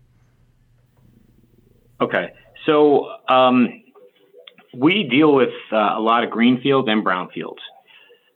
Okay. 2.01 2.33
So 2.67 3.09
um, 3.29 3.83
we 4.75 5.09
deal 5.11 5.35
with 5.35 5.51
uh, 5.73 5.77
a 5.77 6.01
lot 6.01 6.25
of 6.25 6.31
greenfields 6.31 6.89
and 6.89 7.05
brownfields. 7.05 7.61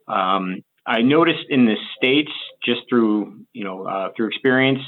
Um, 0.06 0.62
I 0.86 1.00
noticed 1.00 1.46
in 1.48 1.64
the 1.64 1.76
states, 1.96 2.32
just 2.64 2.82
through 2.88 3.40
you 3.52 3.64
know 3.64 3.84
uh, 3.84 4.08
through 4.16 4.28
experience, 4.28 4.80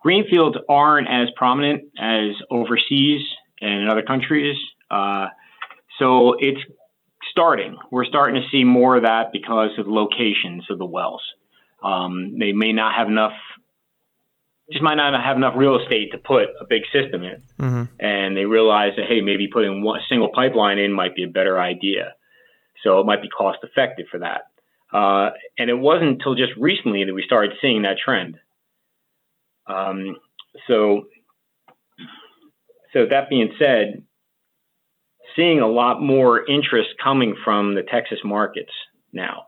greenfields 0.00 0.56
aren't 0.68 1.08
as 1.08 1.28
prominent 1.36 1.84
as 1.98 2.30
overseas 2.50 3.22
and 3.60 3.82
in 3.82 3.88
other 3.88 4.02
countries. 4.02 4.56
Uh, 4.90 5.26
so 5.98 6.34
it's 6.38 6.60
starting. 7.30 7.76
We're 7.90 8.04
starting 8.04 8.40
to 8.40 8.48
see 8.50 8.64
more 8.64 8.96
of 8.96 9.02
that 9.02 9.32
because 9.32 9.70
of 9.78 9.86
locations 9.86 10.64
of 10.70 10.78
the 10.78 10.86
wells. 10.86 11.22
Um, 11.82 12.38
they 12.38 12.52
may 12.52 12.72
not 12.72 12.94
have 12.94 13.08
enough 13.08 13.32
just 14.70 14.82
might 14.82 14.94
not 14.94 15.12
have 15.22 15.36
enough 15.36 15.54
real 15.56 15.78
estate 15.78 16.12
to 16.12 16.18
put 16.18 16.44
a 16.60 16.64
big 16.68 16.82
system 16.92 17.22
in. 17.22 17.42
Mm-hmm. 17.60 17.82
And 18.00 18.36
they 18.36 18.44
realize 18.44 18.92
that, 18.96 19.06
hey, 19.06 19.20
maybe 19.20 19.48
putting 19.52 19.82
one 19.82 20.00
single 20.08 20.30
pipeline 20.34 20.78
in 20.78 20.92
might 20.92 21.14
be 21.14 21.24
a 21.24 21.28
better 21.28 21.60
idea. 21.60 22.14
So 22.82 23.00
it 23.00 23.06
might 23.06 23.22
be 23.22 23.28
cost 23.28 23.58
effective 23.62 24.06
for 24.10 24.20
that. 24.20 24.42
Uh, 24.92 25.30
and 25.58 25.68
it 25.68 25.78
wasn't 25.78 26.10
until 26.10 26.34
just 26.34 26.52
recently 26.56 27.04
that 27.04 27.14
we 27.14 27.22
started 27.24 27.52
seeing 27.60 27.82
that 27.82 27.96
trend. 28.02 28.38
Um, 29.66 30.16
so, 30.68 31.06
so 32.92 33.06
that 33.10 33.28
being 33.28 33.52
said, 33.58 34.04
seeing 35.36 35.60
a 35.60 35.66
lot 35.66 36.00
more 36.00 36.48
interest 36.48 36.90
coming 37.02 37.34
from 37.44 37.74
the 37.74 37.82
Texas 37.82 38.20
markets 38.24 38.70
now. 39.12 39.46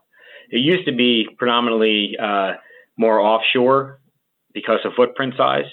It 0.49 0.57
used 0.57 0.85
to 0.85 0.95
be 0.95 1.27
predominantly 1.37 2.15
uh, 2.21 2.53
more 2.97 3.19
offshore 3.19 3.99
because 4.53 4.79
of 4.85 4.93
footprint 4.95 5.33
size. 5.37 5.65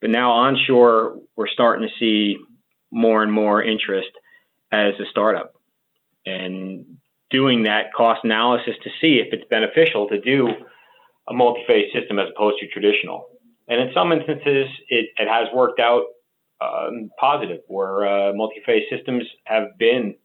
But 0.00 0.10
now 0.10 0.32
onshore, 0.32 1.16
we're 1.36 1.48
starting 1.48 1.88
to 1.88 1.94
see 1.98 2.36
more 2.90 3.22
and 3.22 3.32
more 3.32 3.62
interest 3.62 4.10
as 4.70 4.94
a 5.00 5.04
startup 5.10 5.54
and 6.26 6.84
doing 7.30 7.64
that 7.64 7.92
cost 7.96 8.20
analysis 8.24 8.74
to 8.82 8.90
see 9.00 9.20
if 9.24 9.32
it's 9.32 9.48
beneficial 9.48 10.08
to 10.08 10.20
do 10.20 10.48
a 11.28 11.32
multi-phase 11.32 11.92
system 11.92 12.18
as 12.18 12.28
opposed 12.34 12.58
to 12.60 12.68
traditional. 12.68 13.26
And 13.68 13.80
in 13.80 13.90
some 13.94 14.12
instances, 14.12 14.68
it, 14.88 15.06
it 15.18 15.28
has 15.28 15.48
worked 15.54 15.80
out 15.80 16.04
um, 16.60 17.10
positive 17.18 17.60
where 17.66 18.06
uh, 18.06 18.32
multi-phase 18.34 18.84
systems 18.90 19.24
have 19.44 19.78
been 19.78 20.16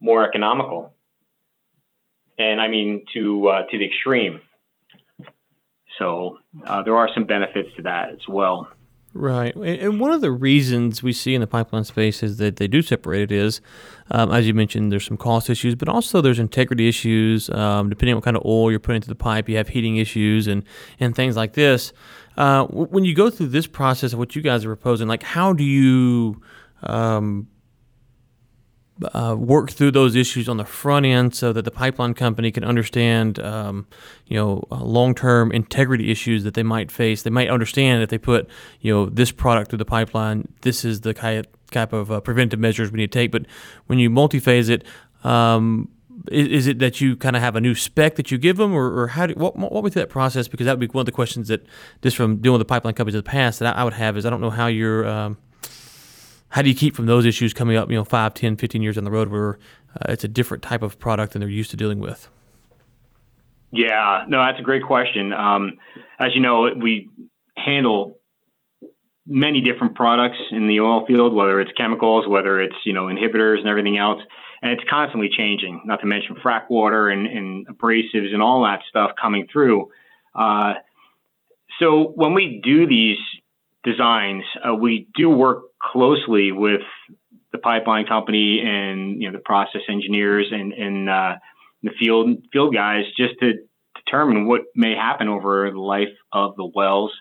more 0.00 0.26
economical. 0.26 0.94
And 2.38 2.60
I 2.60 2.68
mean 2.68 3.04
to 3.14 3.48
uh, 3.48 3.62
to 3.70 3.78
the 3.78 3.84
extreme. 3.84 4.40
So 5.98 6.38
uh, 6.66 6.82
there 6.82 6.96
are 6.96 7.08
some 7.12 7.24
benefits 7.24 7.68
to 7.76 7.82
that 7.82 8.10
as 8.10 8.28
well. 8.28 8.68
Right. 9.14 9.54
And 9.56 9.98
one 9.98 10.12
of 10.12 10.20
the 10.20 10.30
reasons 10.30 11.02
we 11.02 11.12
see 11.12 11.34
in 11.34 11.40
the 11.40 11.46
pipeline 11.46 11.84
space 11.84 12.22
is 12.22 12.36
that 12.36 12.56
they 12.56 12.68
do 12.68 12.82
separate 12.82 13.22
it 13.22 13.32
is, 13.32 13.60
um, 14.10 14.30
as 14.30 14.46
you 14.46 14.54
mentioned, 14.54 14.92
there's 14.92 15.06
some 15.06 15.16
cost 15.16 15.48
issues, 15.48 15.74
but 15.74 15.88
also 15.88 16.20
there's 16.20 16.38
integrity 16.38 16.88
issues. 16.88 17.48
Um, 17.50 17.88
depending 17.88 18.12
on 18.12 18.18
what 18.18 18.24
kind 18.24 18.36
of 18.36 18.44
oil 18.44 18.70
you're 18.70 18.78
putting 18.78 18.96
into 18.96 19.08
the 19.08 19.14
pipe, 19.14 19.48
you 19.48 19.56
have 19.56 19.68
heating 19.68 19.96
issues 19.96 20.46
and, 20.46 20.62
and 21.00 21.16
things 21.16 21.36
like 21.36 21.54
this. 21.54 21.92
Uh, 22.36 22.66
when 22.66 23.04
you 23.04 23.14
go 23.14 23.30
through 23.30 23.48
this 23.48 23.66
process 23.66 24.12
of 24.12 24.18
what 24.18 24.36
you 24.36 24.42
guys 24.42 24.64
are 24.64 24.68
proposing, 24.68 25.08
like 25.08 25.22
how 25.22 25.52
do 25.52 25.64
you 25.64 26.40
um, 26.84 27.48
uh, 29.14 29.36
work 29.38 29.70
through 29.70 29.92
those 29.92 30.16
issues 30.16 30.48
on 30.48 30.56
the 30.56 30.64
front 30.64 31.06
end 31.06 31.34
so 31.34 31.52
that 31.52 31.64
the 31.64 31.70
pipeline 31.70 32.14
company 32.14 32.50
can 32.50 32.64
understand, 32.64 33.38
um, 33.38 33.86
you 34.26 34.36
know, 34.36 34.66
uh, 34.70 34.82
long-term 34.82 35.52
integrity 35.52 36.10
issues 36.10 36.44
that 36.44 36.54
they 36.54 36.62
might 36.62 36.90
face. 36.90 37.22
They 37.22 37.30
might 37.30 37.48
understand 37.48 38.02
if 38.02 38.10
they 38.10 38.18
put, 38.18 38.48
you 38.80 38.92
know, 38.92 39.06
this 39.06 39.30
product 39.30 39.70
through 39.70 39.78
the 39.78 39.84
pipeline, 39.84 40.48
this 40.62 40.84
is 40.84 41.02
the 41.02 41.14
type 41.14 41.92
of 41.92 42.10
uh, 42.10 42.20
preventive 42.20 42.58
measures 42.58 42.90
we 42.90 42.98
need 42.98 43.12
to 43.12 43.18
take. 43.18 43.30
But 43.30 43.46
when 43.86 43.98
you 43.98 44.10
multi-phase 44.10 44.68
it, 44.68 44.84
um, 45.24 45.88
is, 46.30 46.48
is 46.48 46.66
it 46.66 46.78
that 46.80 47.00
you 47.00 47.16
kind 47.16 47.36
of 47.36 47.42
have 47.42 47.56
a 47.56 47.60
new 47.60 47.74
spec 47.74 48.16
that 48.16 48.30
you 48.30 48.38
give 48.38 48.56
them, 48.56 48.74
or, 48.74 49.02
or 49.02 49.06
how 49.08 49.26
do 49.26 49.34
what 49.34 49.56
what 49.56 49.92
through 49.92 50.02
that 50.02 50.10
process? 50.10 50.48
Because 50.48 50.64
that 50.66 50.78
would 50.78 50.80
be 50.80 50.92
one 50.92 51.02
of 51.02 51.06
the 51.06 51.12
questions 51.12 51.48
that 51.48 51.64
just 52.02 52.16
from 52.16 52.38
dealing 52.38 52.58
with 52.58 52.66
the 52.66 52.70
pipeline 52.70 52.94
companies 52.94 53.14
in 53.14 53.20
the 53.20 53.30
past 53.30 53.60
that 53.60 53.76
I, 53.76 53.80
I 53.80 53.84
would 53.84 53.92
have 53.92 54.16
is 54.16 54.26
I 54.26 54.30
don't 54.30 54.40
know 54.40 54.50
how 54.50 54.66
you're 54.66 55.06
um, 55.06 55.38
how 56.50 56.62
do 56.62 56.68
you 56.68 56.74
keep 56.74 56.96
from 56.96 57.06
those 57.06 57.26
issues 57.26 57.52
coming 57.52 57.76
up, 57.76 57.90
you 57.90 57.96
know, 57.96 58.04
5, 58.04 58.34
10, 58.34 58.56
15 58.56 58.82
years 58.82 58.94
down 58.94 59.04
the 59.04 59.10
road 59.10 59.28
where 59.28 59.58
uh, 59.96 60.12
it's 60.12 60.24
a 60.24 60.28
different 60.28 60.62
type 60.62 60.82
of 60.82 60.98
product 60.98 61.32
than 61.32 61.40
they're 61.40 61.48
used 61.48 61.70
to 61.70 61.76
dealing 61.76 62.00
with? 62.00 62.28
Yeah, 63.70 64.24
no, 64.28 64.38
that's 64.38 64.58
a 64.58 64.62
great 64.62 64.82
question. 64.82 65.32
Um, 65.32 65.78
as 66.18 66.34
you 66.34 66.40
know, 66.40 66.70
we 66.74 67.10
handle 67.56 68.18
many 69.26 69.60
different 69.60 69.94
products 69.94 70.38
in 70.50 70.68
the 70.68 70.80
oil 70.80 71.04
field, 71.06 71.34
whether 71.34 71.60
it's 71.60 71.70
chemicals, 71.76 72.26
whether 72.26 72.60
it's 72.62 72.76
you 72.84 72.94
know 72.94 73.06
inhibitors 73.06 73.58
and 73.58 73.68
everything 73.68 73.98
else, 73.98 74.22
and 74.62 74.72
it's 74.72 74.82
constantly 74.88 75.28
changing. 75.28 75.82
Not 75.84 76.00
to 76.00 76.06
mention 76.06 76.36
frac 76.36 76.70
water 76.70 77.10
and, 77.10 77.26
and 77.26 77.66
abrasives 77.68 78.32
and 78.32 78.42
all 78.42 78.62
that 78.62 78.80
stuff 78.88 79.10
coming 79.20 79.46
through. 79.52 79.90
Uh, 80.34 80.74
so 81.78 82.12
when 82.14 82.32
we 82.32 82.60
do 82.64 82.86
these 82.86 83.18
designs, 83.84 84.44
uh, 84.66 84.74
we 84.74 85.08
do 85.14 85.28
work 85.28 85.64
closely 85.82 86.52
with 86.52 86.82
the 87.52 87.58
pipeline 87.58 88.06
company 88.06 88.60
and 88.64 89.20
you 89.22 89.30
know 89.30 89.36
the 89.36 89.42
process 89.42 89.82
engineers 89.88 90.48
and, 90.50 90.72
and 90.72 91.08
uh, 91.08 91.34
the 91.82 91.90
field 91.98 92.38
field 92.52 92.74
guys 92.74 93.04
just 93.16 93.34
to 93.40 93.54
determine 94.04 94.46
what 94.46 94.62
may 94.74 94.94
happen 94.94 95.28
over 95.28 95.70
the 95.70 95.80
life 95.80 96.14
of 96.32 96.56
the 96.56 96.64
wells 96.64 97.12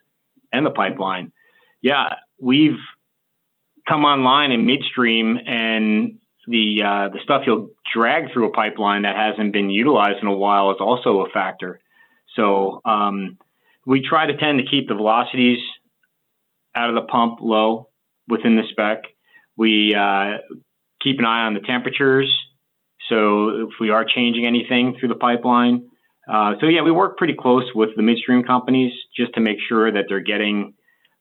and 0.52 0.66
the 0.66 0.72
pipeline. 0.72 1.32
Yeah, 1.82 2.16
we've 2.40 2.80
come 3.88 4.04
online 4.04 4.52
in 4.52 4.66
midstream 4.66 5.38
and 5.46 6.20
the 6.48 6.82
uh, 6.84 7.10
the 7.10 7.20
stuff 7.24 7.44
you'll 7.46 7.70
drag 7.94 8.32
through 8.32 8.48
a 8.48 8.52
pipeline 8.52 9.04
that 9.04 9.16
hasn't 9.16 9.54
been 9.54 9.70
utilized 9.70 10.20
in 10.22 10.28
a 10.28 10.36
while 10.36 10.72
is 10.72 10.78
also 10.80 11.22
a 11.22 11.30
factor. 11.30 11.80
So 12.36 12.82
um, 12.86 13.38
we 13.86 14.02
try 14.02 14.26
to 14.26 14.38
tend 14.38 14.60
to 14.60 14.66
keep 14.66 14.88
the 14.88 14.96
velocities 14.96 15.60
out 16.76 16.90
of 16.90 16.96
the 16.96 17.02
pump 17.02 17.40
low 17.42 17.87
within 18.28 18.56
the 18.56 18.64
spec. 18.72 19.04
We 19.56 19.96
uh, 19.96 20.38
keep 21.02 21.20
an 21.20 21.26
eye 21.26 21.46
on 21.46 21.54
the 21.54 21.62
temperatures. 21.62 22.32
So 23.10 23.68
if 23.68 23.70
we 23.80 23.90
are 23.90 24.06
changing 24.06 24.46
anything 24.46 24.98
through 25.00 25.10
the 25.10 25.16
pipeline, 25.16 25.90
uh, 26.32 26.56
so 26.60 26.68
yeah, 26.68 26.82
we 26.82 26.92
work 26.92 27.18
pretty 27.18 27.36
close 27.40 27.64
with 27.74 27.90
the 27.96 28.04
midstream 28.04 28.44
companies 28.44 28.92
just 29.16 29.34
to 29.36 29.40
make 29.40 29.58
sure 29.68 29.92
that 29.92 30.06
they're 30.10 30.20
getting 30.20 30.74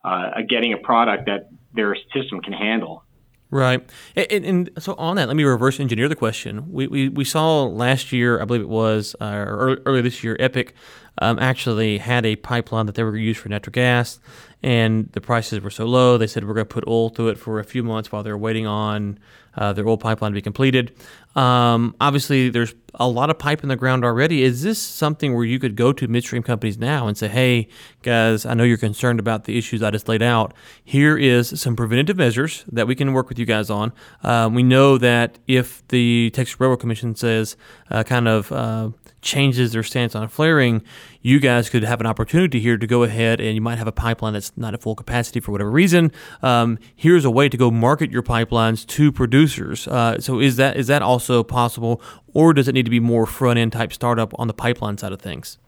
uh, 0.05 0.31
getting 0.49 0.73
a 0.73 0.77
product 0.77 1.27
that 1.27 1.49
their 1.75 1.97
system 2.15 2.41
can 2.41 2.53
handle. 2.53 3.03
Right. 3.51 3.89
And, 4.17 4.45
and, 4.45 4.71
so 4.79 4.95
on 4.95 5.17
that, 5.17 5.29
let 5.29 5.37
me 5.37 5.45
reverse 5.45 5.79
engineer 5.79 6.09
the 6.09 6.17
question. 6.17 6.71
We, 6.73 6.89
we, 6.89 7.09
we 7.09 7.25
saw 7.25 7.65
last 7.65 8.13
year, 8.13 8.41
I 8.41 8.45
believe 8.45 8.63
it 8.63 8.69
was, 8.69 9.15
uh, 9.21 9.25
or 9.25 9.79
earlier 9.87 10.03
this 10.03 10.25
year, 10.25 10.37
Epic 10.41 10.75
um, 11.19 11.39
actually 11.39 11.99
had 11.99 12.27
a 12.27 12.37
pipeline 12.37 12.87
that 12.87 12.97
they 12.97 13.05
were 13.05 13.17
used 13.17 13.41
for 13.41 13.49
natural 13.49 13.73
gas, 13.73 14.19
and 14.63 15.11
the 15.13 15.21
prices 15.21 15.61
were 15.61 15.71
so 15.71 15.85
low, 15.85 16.19
they 16.19 16.27
said 16.27 16.45
we're 16.45 16.55
going 16.55 16.67
to 16.67 16.75
put 16.75 16.87
oil 16.87 17.09
through 17.11 17.29
it 17.29 17.39
for 17.39 17.61
a 17.61 17.65
few 17.65 17.83
months 17.83 18.11
while 18.11 18.23
they're 18.23 18.39
waiting 18.39 18.67
on 18.67 19.19
uh, 19.55 19.73
their 19.73 19.87
oil 19.87 19.97
pipeline 19.97 20.33
to 20.33 20.35
be 20.35 20.43
completed. 20.43 20.95
Um, 21.35 21.95
obviously, 22.01 22.49
there's 22.49 22.75
a 22.95 23.09
lot 23.09 23.31
of 23.31 23.39
pipe 23.39 23.63
in 23.63 23.69
the 23.69 23.77
ground 23.77 24.05
already. 24.05 24.43
Is 24.43 24.63
this 24.63 24.81
something 24.81 25.35
where 25.35 25.45
you 25.45 25.59
could 25.59 25.77
go 25.77 25.93
to 25.93 26.09
midstream 26.09 26.43
companies 26.43 26.79
now 26.79 27.07
and 27.07 27.17
say, 27.17 27.29
hey, 27.29 27.69
guys, 28.03 28.47
I 28.47 28.55
know 28.55 28.65
you're 28.65 28.77
concerned 28.77 29.21
about 29.21 29.45
the 29.45 29.59
issues 29.59 29.83
I 29.83 29.91
just 29.91 30.09
laid 30.09 30.23
out. 30.23 30.55
Here 30.85 31.17
is 31.17 31.61
some 31.61 31.77
preventative 31.77 32.17
measures 32.17 32.65
that 32.73 32.87
we 32.87 32.95
can 32.95 33.13
work 33.13 33.29
with 33.29 33.39
you 33.39 33.47
guys 33.47 33.71
on. 33.71 33.93
Um, 34.23 34.55
we 34.55 34.63
know 34.63 34.99
that 34.99 35.39
if 35.47 35.87
the 35.89 36.31
Texas 36.31 36.59
Railroad 36.59 36.81
Commission 36.81 37.15
says 37.15 37.57
uh, 37.91 38.03
kind 38.03 38.29
of 38.29 38.51
uh, 38.51 38.91
changes 39.27 39.73
their 39.73 39.83
stance 39.83 40.15
on 40.15 40.29
flaring, 40.29 40.83
you 41.21 41.41
guys 41.41 41.69
could 41.69 41.83
have 41.83 42.01
an 42.01 42.07
opportunity 42.07 42.61
here 42.61 42.79
to 42.79 42.87
go 42.87 43.03
ahead 43.03 43.41
and 43.41 43.55
you 43.55 43.61
might 43.61 43.77
have 43.77 43.89
a 43.89 43.93
pipeline 43.93 44.33
that's 44.33 44.57
not 44.57 44.73
at 44.73 44.81
full 44.81 44.95
capacity 44.95 45.41
for 45.41 45.53
whatever 45.53 45.71
reason. 45.71 46.13
Um, 46.43 46.79
here's 46.95 47.25
a 47.25 47.31
way 47.31 47.49
to 47.49 47.57
go 47.57 47.71
market 47.71 48.11
your 48.11 48.23
pipelines 48.23 48.87
to 48.87 49.13
producers. 49.13 49.87
Uh, 49.89 50.19
so 50.21 50.41
is 50.41 50.57
that 50.57 50.77
is 50.77 50.87
that 50.87 51.03
also 51.03 51.43
possible, 51.43 52.01
or 52.33 52.55
does 52.55 52.69
it 52.69 52.73
need 52.73 52.85
to 52.85 52.91
be 52.91 53.01
more 53.01 53.27
front 53.27 53.59
end 53.59 53.73
type 53.73 53.93
startup 53.93 54.33
on 54.39 54.47
the 54.47 54.55
pipeline 54.55 54.97
side 54.97 55.13
of 55.13 55.21
things? 55.21 55.59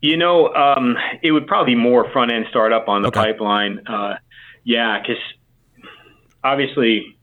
You 0.00 0.16
know, 0.16 0.54
um, 0.54 0.96
it 1.22 1.32
would 1.32 1.48
probably 1.48 1.74
be 1.74 1.80
more 1.80 2.08
front 2.12 2.30
end 2.30 2.46
startup 2.48 2.88
on 2.88 3.02
the 3.02 3.08
okay. 3.08 3.20
pipeline. 3.20 3.80
Uh, 3.86 4.14
yeah, 4.62 5.00
because 5.00 5.20
obviously 6.44 7.18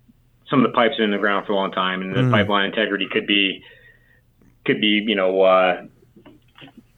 some 0.50 0.64
of 0.64 0.70
the 0.70 0.76
pipes 0.76 1.00
are 1.00 1.04
in 1.04 1.12
the 1.12 1.18
ground 1.18 1.48
for 1.48 1.54
a 1.54 1.56
long 1.56 1.72
time, 1.72 2.02
and 2.02 2.14
the 2.14 2.22
mm. 2.22 2.32
pipeline 2.32 2.66
integrity 2.66 3.08
could 3.10 3.26
be 3.26 3.64
could 4.66 4.82
be 4.82 5.04
you 5.06 5.16
know 5.16 5.42
uh, 5.42 5.84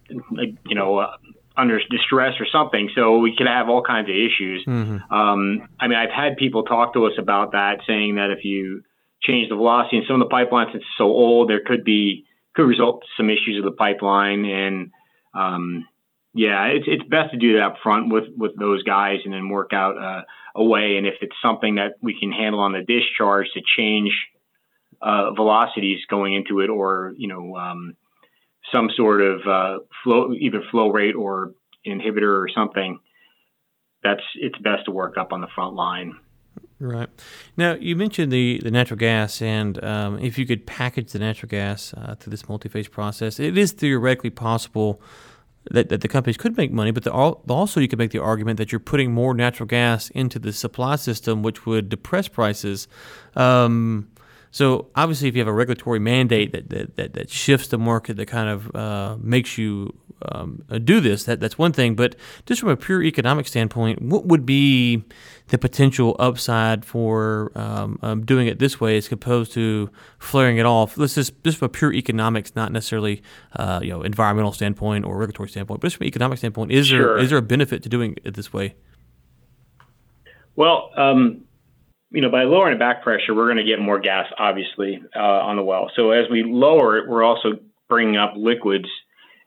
you 0.09 0.75
know 0.75 0.97
uh, 0.99 1.17
under 1.57 1.79
distress 1.89 2.33
or 2.39 2.45
something. 2.51 2.89
So 2.95 3.17
we 3.17 3.35
could 3.35 3.47
have 3.47 3.67
all 3.67 3.81
kinds 3.81 4.09
of 4.09 4.15
issues. 4.15 4.63
Mm-hmm. 4.65 5.13
Um, 5.13 5.67
I 5.79 5.87
mean, 5.87 5.97
I've 5.97 6.11
had 6.11 6.37
people 6.37 6.63
talk 6.63 6.93
to 6.93 7.05
us 7.07 7.13
about 7.17 7.53
that, 7.53 7.79
saying 7.87 8.15
that 8.15 8.29
if 8.29 8.45
you 8.45 8.83
change 9.21 9.49
the 9.49 9.55
velocity 9.55 9.97
in 9.97 10.03
some 10.07 10.21
of 10.21 10.29
the 10.29 10.33
pipelines, 10.33 10.75
it's 10.75 10.85
so 10.97 11.05
old, 11.05 11.49
there 11.49 11.61
could 11.65 11.83
be 11.83 12.25
could 12.55 12.63
result 12.63 13.03
some 13.17 13.29
issues 13.29 13.61
with 13.61 13.65
the 13.65 13.75
pipeline. 13.75 14.45
And 14.45 14.91
um, 15.33 15.87
yeah, 16.33 16.65
it's 16.67 16.85
it's 16.87 17.03
best 17.03 17.31
to 17.31 17.37
do 17.37 17.53
that 17.53 17.63
up 17.63 17.75
front 17.81 18.13
with 18.13 18.25
with 18.37 18.55
those 18.57 18.83
guys, 18.83 19.19
and 19.25 19.33
then 19.33 19.49
work 19.49 19.73
out 19.73 19.97
uh, 19.97 20.21
a 20.55 20.63
way. 20.63 20.97
And 20.97 21.07
if 21.07 21.15
it's 21.21 21.35
something 21.41 21.75
that 21.75 21.95
we 22.01 22.17
can 22.19 22.31
handle 22.31 22.59
on 22.59 22.73
the 22.73 22.81
discharge 22.81 23.47
to 23.53 23.61
change 23.77 24.11
uh, 25.01 25.31
velocities 25.31 25.99
going 26.09 26.33
into 26.33 26.59
it, 26.59 26.69
or 26.69 27.13
you 27.17 27.27
know, 27.27 27.55
um, 27.55 27.95
some 28.71 28.89
sort 28.95 29.21
of 29.21 29.41
uh, 29.47 29.79
flow, 30.03 30.33
either 30.33 30.61
flow 30.71 30.89
rate 30.89 31.15
or 31.15 31.53
inhibitor 31.85 32.41
or 32.41 32.49
something. 32.53 32.99
That's 34.03 34.21
it's 34.35 34.57
best 34.59 34.85
to 34.85 34.91
work 34.91 35.17
up 35.17 35.33
on 35.33 35.41
the 35.41 35.47
front 35.55 35.75
line. 35.75 36.17
Right. 36.79 37.09
Now, 37.55 37.73
you 37.73 37.95
mentioned 37.95 38.31
the, 38.31 38.59
the 38.63 38.69
natural 38.69 38.97
gas, 38.97 39.41
and 39.41 39.83
um, 39.83 40.19
if 40.19 40.37
you 40.37 40.45
could 40.45 40.67
package 40.67 41.11
the 41.11 41.19
natural 41.19 41.49
gas 41.49 41.93
uh, 41.95 42.15
through 42.15 42.31
this 42.31 42.47
multi 42.47 42.69
phase 42.69 42.87
process, 42.87 43.39
it 43.39 43.57
is 43.57 43.71
theoretically 43.71 44.29
possible 44.29 45.01
that, 45.71 45.89
that 45.89 46.01
the 46.01 46.07
companies 46.07 46.37
could 46.37 46.55
make 46.55 46.71
money, 46.71 46.91
but 46.91 47.03
the, 47.03 47.11
also 47.11 47.79
you 47.79 47.87
could 47.87 47.99
make 47.99 48.11
the 48.11 48.21
argument 48.21 48.57
that 48.57 48.71
you're 48.71 48.79
putting 48.79 49.11
more 49.11 49.33
natural 49.33 49.65
gas 49.65 50.09
into 50.11 50.37
the 50.37 50.53
supply 50.53 50.95
system, 50.95 51.41
which 51.41 51.65
would 51.65 51.89
depress 51.89 52.27
prices. 52.27 52.87
Um, 53.35 54.09
so 54.51 54.87
obviously, 54.95 55.27
if 55.27 55.35
you 55.35 55.41
have 55.41 55.47
a 55.47 55.53
regulatory 55.53 55.99
mandate 55.99 56.51
that 56.51 56.69
that, 56.69 56.95
that, 56.95 57.13
that 57.13 57.29
shifts 57.29 57.67
the 57.67 57.77
market, 57.77 58.17
that 58.17 58.27
kind 58.27 58.49
of 58.49 58.75
uh, 58.75 59.17
makes 59.19 59.57
you 59.57 59.93
um, 60.21 60.63
uh, 60.69 60.77
do 60.77 60.99
this, 60.99 61.25
that 61.25 61.39
that's 61.39 61.57
one 61.57 61.73
thing. 61.73 61.95
But 61.95 62.15
just 62.45 62.61
from 62.61 62.69
a 62.69 62.77
pure 62.77 63.03
economic 63.03 63.47
standpoint, 63.47 64.01
what 64.01 64.25
would 64.25 64.45
be 64.45 65.03
the 65.47 65.57
potential 65.57 66.15
upside 66.19 66.85
for 66.85 67.51
um, 67.55 67.99
um, 68.01 68.25
doing 68.25 68.47
it 68.47 68.59
this 68.59 68.79
way 68.79 68.97
as 68.97 69.11
opposed 69.11 69.51
to 69.53 69.89
flaring 70.19 70.57
it 70.57 70.65
off? 70.65 70.97
Let's 70.97 71.15
just 71.15 71.43
just 71.43 71.57
from 71.57 71.67
a 71.67 71.69
pure 71.69 71.93
economics, 71.93 72.55
not 72.55 72.71
necessarily 72.71 73.21
uh, 73.55 73.79
you 73.83 73.89
know 73.89 74.01
environmental 74.01 74.51
standpoint 74.51 75.05
or 75.05 75.17
regulatory 75.17 75.49
standpoint, 75.49 75.81
but 75.81 75.87
just 75.87 75.97
from 75.97 76.05
an 76.05 76.09
economic 76.09 76.37
standpoint, 76.39 76.71
is 76.71 76.87
sure. 76.87 77.15
there 77.15 77.17
is 77.17 77.29
there 77.29 77.39
a 77.39 77.43
benefit 77.43 77.83
to 77.83 77.89
doing 77.89 78.15
it 78.23 78.33
this 78.33 78.51
way? 78.51 78.75
Well, 80.55 80.89
um, 80.97 81.43
you 82.11 82.21
know, 82.21 82.31
by 82.31 82.43
lowering 82.43 82.73
the 82.73 82.79
back 82.79 83.03
pressure, 83.03 83.35
we're 83.35 83.47
going 83.47 83.57
to 83.57 83.63
get 83.63 83.79
more 83.79 83.99
gas, 83.99 84.27
obviously, 84.37 85.01
uh, 85.15 85.19
on 85.19 85.55
the 85.57 85.63
well. 85.63 85.91
So 85.95 86.11
as 86.11 86.25
we 86.31 86.43
lower 86.43 86.97
it, 86.97 87.09
we're 87.09 87.23
also 87.23 87.59
bringing 87.89 88.17
up 88.17 88.33
liquids. 88.35 88.87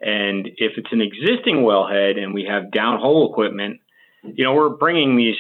And 0.01 0.47
if 0.57 0.73
it's 0.77 0.93
an 0.93 1.01
existing 1.01 1.57
wellhead 1.57 2.19
and 2.19 2.35
we 2.35 2.45
have 2.45 2.65
downhole 2.65 3.31
equipment, 3.31 3.81
you 4.23 4.45
know, 4.45 4.55
we're 4.55 4.71
bringing 4.71 5.17
these, 5.17 5.37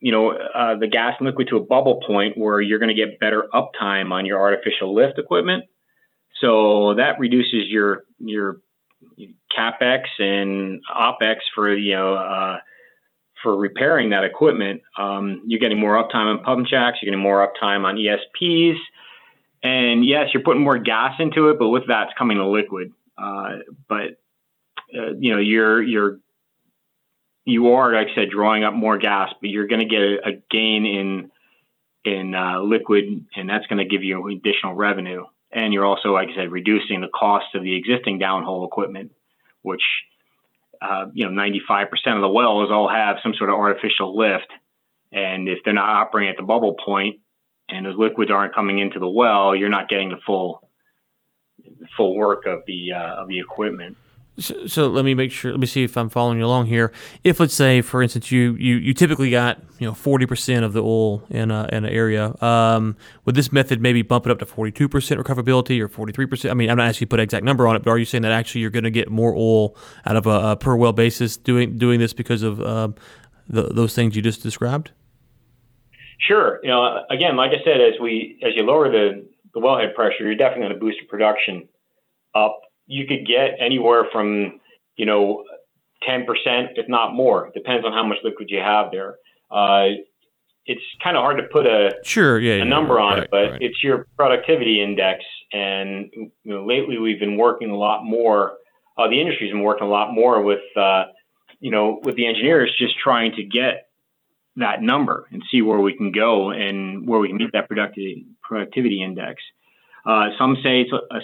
you 0.00 0.12
know, 0.12 0.32
uh, 0.32 0.76
the 0.78 0.86
gas 0.86 1.14
and 1.18 1.26
liquid 1.26 1.48
to 1.48 1.56
a 1.56 1.64
bubble 1.64 2.02
point 2.06 2.36
where 2.36 2.60
you're 2.60 2.78
going 2.78 2.94
to 2.94 2.94
get 2.94 3.20
better 3.20 3.46
uptime 3.52 4.10
on 4.10 4.26
your 4.26 4.40
artificial 4.40 4.94
lift 4.94 5.18
equipment. 5.18 5.64
So 6.40 6.94
that 6.96 7.18
reduces 7.18 7.68
your 7.68 8.04
your 8.18 8.58
capex 9.56 10.02
and 10.18 10.80
opex 10.94 11.36
for 11.54 11.74
you 11.74 11.94
know 11.94 12.14
uh, 12.14 12.56
for 13.44 13.56
repairing 13.56 14.10
that 14.10 14.24
equipment, 14.24 14.82
um, 14.98 15.42
you're 15.46 15.60
getting 15.60 15.78
more 15.78 16.02
uptime 16.02 16.36
on 16.36 16.42
pump 16.42 16.66
jacks, 16.66 16.98
you're 17.00 17.12
getting 17.12 17.22
more 17.22 17.46
uptime 17.46 17.84
on 17.84 17.96
ESPs, 17.96 18.74
and 19.62 20.04
yes, 20.04 20.30
you're 20.34 20.42
putting 20.42 20.62
more 20.62 20.78
gas 20.78 21.12
into 21.20 21.50
it, 21.50 21.58
but 21.60 21.68
with 21.68 21.86
that, 21.86 22.08
it's 22.08 22.18
coming 22.18 22.38
to 22.38 22.46
liquid. 22.46 22.92
Uh, 23.16 23.58
but 23.88 24.18
uh, 24.92 25.14
you 25.18 25.32
know, 25.32 25.38
you're 25.38 25.82
you're 25.82 26.18
you 27.44 27.72
are, 27.72 27.92
like 27.92 28.08
I 28.10 28.14
said, 28.14 28.30
drawing 28.30 28.64
up 28.64 28.74
more 28.74 28.98
gas, 28.98 29.30
but 29.40 29.50
you're 29.50 29.66
going 29.66 29.86
to 29.86 29.86
get 29.86 30.00
a, 30.00 30.28
a, 30.28 30.32
gain 30.50 30.86
in 30.86 31.30
in 32.04 32.34
uh, 32.34 32.60
liquid, 32.60 33.26
and 33.36 33.48
that's 33.48 33.66
going 33.66 33.78
to 33.78 33.84
give 33.84 34.02
you 34.02 34.28
additional 34.28 34.74
revenue. 34.74 35.24
And 35.52 35.72
you're 35.72 35.84
also, 35.84 36.12
like 36.12 36.28
I 36.30 36.36
said, 36.36 36.50
reducing 36.50 37.00
the 37.00 37.08
cost 37.08 37.54
of 37.54 37.62
the 37.62 37.76
existing 37.76 38.18
downhole 38.18 38.66
equipment, 38.66 39.12
which 39.62 39.82
uh, 40.84 41.06
you 41.14 41.24
know, 41.24 41.42
95% 41.42 41.86
of 42.14 42.20
the 42.20 42.28
wells 42.28 42.70
all 42.70 42.88
have 42.88 43.16
some 43.22 43.34
sort 43.34 43.50
of 43.50 43.56
artificial 43.56 44.16
lift. 44.16 44.50
And 45.12 45.48
if 45.48 45.60
they're 45.64 45.72
not 45.72 45.88
operating 45.88 46.30
at 46.30 46.36
the 46.36 46.42
bubble 46.42 46.74
point 46.74 47.20
and 47.68 47.86
those 47.86 47.96
liquids 47.96 48.30
aren't 48.30 48.54
coming 48.54 48.78
into 48.78 48.98
the 48.98 49.08
well, 49.08 49.56
you're 49.56 49.70
not 49.70 49.88
getting 49.88 50.10
the 50.10 50.18
full 50.26 50.68
full 51.96 52.16
work 52.16 52.46
of 52.46 52.60
the 52.66 52.92
uh, 52.92 53.22
of 53.22 53.28
the 53.28 53.38
equipment. 53.38 53.96
So, 54.36 54.66
so, 54.66 54.88
let 54.88 55.04
me 55.04 55.14
make 55.14 55.30
sure. 55.30 55.52
Let 55.52 55.60
me 55.60 55.66
see 55.66 55.84
if 55.84 55.96
I'm 55.96 56.08
following 56.08 56.38
you 56.38 56.44
along 56.44 56.66
here. 56.66 56.90
If 57.22 57.38
let's 57.38 57.54
say, 57.54 57.82
for 57.82 58.02
instance, 58.02 58.32
you 58.32 58.54
you, 58.54 58.76
you 58.76 58.92
typically 58.92 59.30
got 59.30 59.60
you 59.78 59.86
know 59.86 59.94
40 59.94 60.26
percent 60.26 60.64
of 60.64 60.72
the 60.72 60.82
oil 60.82 61.22
in 61.30 61.52
a, 61.52 61.68
in 61.70 61.84
an 61.84 61.86
area. 61.86 62.34
Um, 62.42 62.96
would 63.24 63.36
this 63.36 63.52
method 63.52 63.80
maybe 63.80 64.02
bump 64.02 64.26
it 64.26 64.32
up 64.32 64.40
to 64.40 64.46
42 64.46 64.88
percent 64.88 65.20
recoverability 65.20 65.80
or 65.80 65.86
43 65.86 66.26
percent? 66.26 66.50
I 66.50 66.54
mean, 66.54 66.68
I'm 66.68 66.76
not 66.78 66.88
asking 66.88 67.04
you 67.04 67.06
to 67.06 67.10
put 67.10 67.20
an 67.20 67.24
exact 67.24 67.44
number 67.44 67.68
on 67.68 67.76
it, 67.76 67.84
but 67.84 67.90
are 67.92 67.98
you 67.98 68.04
saying 68.04 68.22
that 68.22 68.32
actually 68.32 68.62
you're 68.62 68.70
going 68.70 68.84
to 68.84 68.90
get 68.90 69.08
more 69.08 69.32
oil 69.36 69.76
out 70.04 70.16
of 70.16 70.26
a, 70.26 70.50
a, 70.50 70.56
per 70.56 70.74
well 70.74 70.92
basis 70.92 71.36
doing 71.36 71.78
doing 71.78 72.00
this 72.00 72.12
because 72.12 72.42
of 72.42 72.60
um, 72.60 72.96
the, 73.48 73.62
those 73.62 73.94
things 73.94 74.16
you 74.16 74.22
just 74.22 74.42
described? 74.42 74.90
Sure. 76.18 76.58
You 76.64 76.70
know, 76.70 77.04
again, 77.08 77.36
like 77.36 77.52
I 77.52 77.62
said, 77.64 77.80
as 77.80 78.00
we 78.00 78.40
as 78.44 78.54
you 78.56 78.64
lower 78.64 78.90
the 78.90 79.28
the 79.54 79.60
wellhead 79.60 79.94
pressure, 79.94 80.24
you're 80.24 80.34
definitely 80.34 80.64
going 80.64 80.74
to 80.74 80.80
boost 80.80 80.98
production 81.08 81.68
up 82.34 82.60
you 82.86 83.06
could 83.06 83.26
get 83.26 83.56
anywhere 83.60 84.06
from, 84.12 84.60
you 84.96 85.06
know, 85.06 85.44
10%, 86.08 86.26
if 86.76 86.88
not 86.88 87.14
more. 87.14 87.50
Depends 87.54 87.84
on 87.86 87.92
how 87.92 88.06
much 88.06 88.18
liquid 88.22 88.48
you 88.50 88.58
have 88.58 88.90
there. 88.90 89.16
Uh, 89.50 89.96
it's 90.66 90.82
kind 91.02 91.16
of 91.16 91.22
hard 91.22 91.36
to 91.38 91.44
put 91.44 91.66
a 91.66 91.92
sure, 92.04 92.40
yeah, 92.40 92.54
a 92.54 92.58
yeah, 92.58 92.64
number 92.64 92.98
on 92.98 93.14
right, 93.14 93.22
it, 93.24 93.28
but 93.30 93.50
right. 93.50 93.62
it's 93.62 93.82
your 93.82 94.06
productivity 94.16 94.82
index. 94.82 95.22
And 95.52 96.10
you 96.14 96.30
know, 96.44 96.64
lately 96.64 96.98
we've 96.98 97.20
been 97.20 97.36
working 97.36 97.70
a 97.70 97.76
lot 97.76 98.04
more. 98.04 98.54
Uh, 98.96 99.08
the 99.08 99.20
industry's 99.20 99.52
been 99.52 99.62
working 99.62 99.86
a 99.86 99.90
lot 99.90 100.12
more 100.14 100.42
with, 100.42 100.62
uh, 100.76 101.04
you 101.60 101.70
know, 101.70 102.00
with 102.02 102.16
the 102.16 102.26
engineers, 102.26 102.74
just 102.78 102.94
trying 102.98 103.32
to 103.32 103.42
get 103.42 103.88
that 104.56 104.80
number 104.80 105.26
and 105.32 105.42
see 105.50 105.62
where 105.62 105.80
we 105.80 105.96
can 105.96 106.12
go 106.12 106.50
and 106.50 107.06
where 107.06 107.18
we 107.18 107.28
can 107.28 107.36
meet 107.36 107.50
that 107.52 107.66
productivity 107.66 108.26
productivity 108.42 109.02
index. 109.02 109.42
Uh, 110.06 110.28
some 110.38 110.56
say 110.62 110.82
it's 110.82 110.92
a, 110.92 111.14
a 111.14 111.20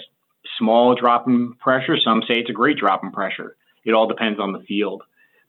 small 0.57 0.95
drop 0.95 1.27
in 1.27 1.53
pressure. 1.53 1.97
Some 1.97 2.21
say 2.27 2.35
it's 2.35 2.49
a 2.49 2.53
great 2.53 2.77
drop 2.77 3.03
in 3.03 3.11
pressure. 3.11 3.55
It 3.83 3.93
all 3.93 4.07
depends 4.07 4.39
on 4.39 4.53
the 4.53 4.59
field. 4.59 5.03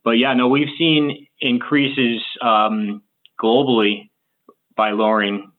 But 0.05 0.12
yeah, 0.12 0.34
no, 0.34 0.49
we've 0.49 0.74
seen 0.78 1.26
increases 1.40 2.22
um, 2.40 3.03
globally 3.40 4.11
by 4.76 4.90
lowering, 4.90 5.53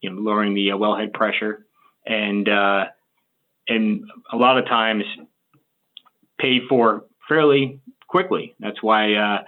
you 0.00 0.10
know, 0.10 0.20
lowering 0.20 0.54
the 0.54 0.72
uh, 0.72 0.76
wellhead 0.76 1.12
pressure, 1.14 1.66
and 2.06 2.48
uh, 2.48 2.86
and 3.68 4.04
a 4.32 4.36
lot 4.36 4.58
of 4.58 4.66
times 4.66 5.04
paid 6.38 6.62
for 6.68 7.04
fairly 7.28 7.80
quickly. 8.08 8.54
That's 8.58 8.82
why 8.82 9.14
uh, 9.14 9.44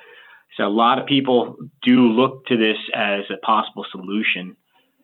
so 0.56 0.64
a 0.64 0.68
lot 0.68 0.98
of 0.98 1.06
people 1.06 1.56
do 1.82 2.08
look 2.08 2.46
to 2.46 2.56
this 2.56 2.76
as 2.94 3.24
a 3.30 3.38
possible 3.38 3.84
solution. 3.90 4.56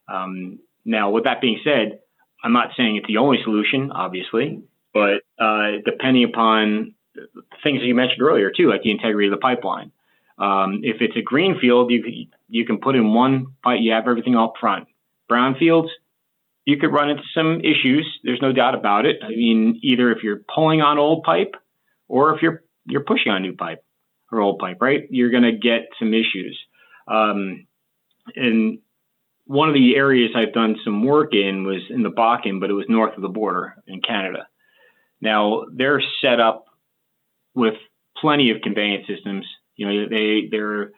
Um, 0.06 0.58
now, 0.84 1.10
with 1.10 1.24
that 1.24 1.40
being 1.40 1.60
said, 1.64 2.00
I'm 2.42 2.52
not 2.52 2.70
saying 2.76 2.96
it's 2.96 3.06
the 3.06 3.18
only 3.18 3.38
solution, 3.42 3.90
obviously, 3.92 4.62
but 4.94 5.22
uh, 5.38 5.78
depending 5.84 6.24
upon 6.24 6.94
things 7.62 7.80
that 7.80 7.86
you 7.86 7.94
mentioned 7.94 8.22
earlier 8.22 8.50
too, 8.56 8.68
like 8.68 8.82
the 8.82 8.90
integrity 8.90 9.28
of 9.28 9.32
the 9.32 9.38
pipeline. 9.38 9.92
Um, 10.38 10.80
if 10.82 10.98
it's 11.00 11.16
a 11.16 11.22
green 11.22 11.58
field, 11.60 11.90
you 11.90 12.26
you 12.48 12.64
can 12.64 12.78
put 12.78 12.94
in 12.94 13.12
one 13.12 13.54
pipe, 13.62 13.78
you 13.80 13.92
have 13.92 14.06
everything 14.06 14.36
up 14.36 14.54
front. 14.60 14.86
Brown 15.28 15.56
fields, 15.58 15.90
you 16.64 16.78
could 16.78 16.92
run 16.92 17.10
into 17.10 17.22
some 17.34 17.60
issues. 17.60 18.06
There's 18.22 18.40
no 18.40 18.52
doubt 18.52 18.74
about 18.74 19.04
it. 19.04 19.16
I 19.22 19.30
mean, 19.30 19.80
either 19.82 20.12
if 20.12 20.22
you're 20.22 20.42
pulling 20.54 20.80
on 20.80 20.98
old 20.98 21.24
pipe, 21.24 21.54
or 22.06 22.34
if 22.34 22.42
you're 22.42 22.62
you're 22.86 23.04
pushing 23.04 23.32
on 23.32 23.42
new 23.42 23.54
pipe 23.54 23.84
or 24.30 24.40
old 24.40 24.58
pipe, 24.58 24.78
right? 24.80 25.02
You're 25.10 25.30
going 25.30 25.42
to 25.44 25.52
get 25.52 25.88
some 25.98 26.14
issues. 26.14 26.58
Um, 27.06 27.66
and 28.36 28.78
one 29.48 29.68
of 29.68 29.74
the 29.74 29.96
areas 29.96 30.30
I've 30.36 30.52
done 30.52 30.76
some 30.84 31.02
work 31.02 31.32
in 31.32 31.64
was 31.64 31.80
in 31.88 32.02
the 32.02 32.10
Bakken, 32.10 32.60
but 32.60 32.68
it 32.68 32.74
was 32.74 32.84
north 32.86 33.16
of 33.16 33.22
the 33.22 33.30
border 33.30 33.74
in 33.86 34.02
Canada. 34.02 34.46
Now 35.22 35.64
they're 35.74 36.02
set 36.20 36.38
up 36.38 36.66
with 37.54 37.74
plenty 38.18 38.50
of 38.50 38.60
conveyance 38.62 39.06
systems. 39.08 39.46
You 39.74 39.86
know, 39.86 40.08
they 40.08 40.48
they're 40.50 40.90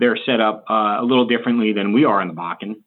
they're 0.00 0.18
set 0.26 0.40
up 0.40 0.64
uh, 0.68 0.98
a 1.00 1.04
little 1.04 1.26
differently 1.26 1.72
than 1.72 1.92
we 1.92 2.04
are 2.04 2.20
in 2.20 2.28
the 2.28 2.34
Bakken. 2.34 2.82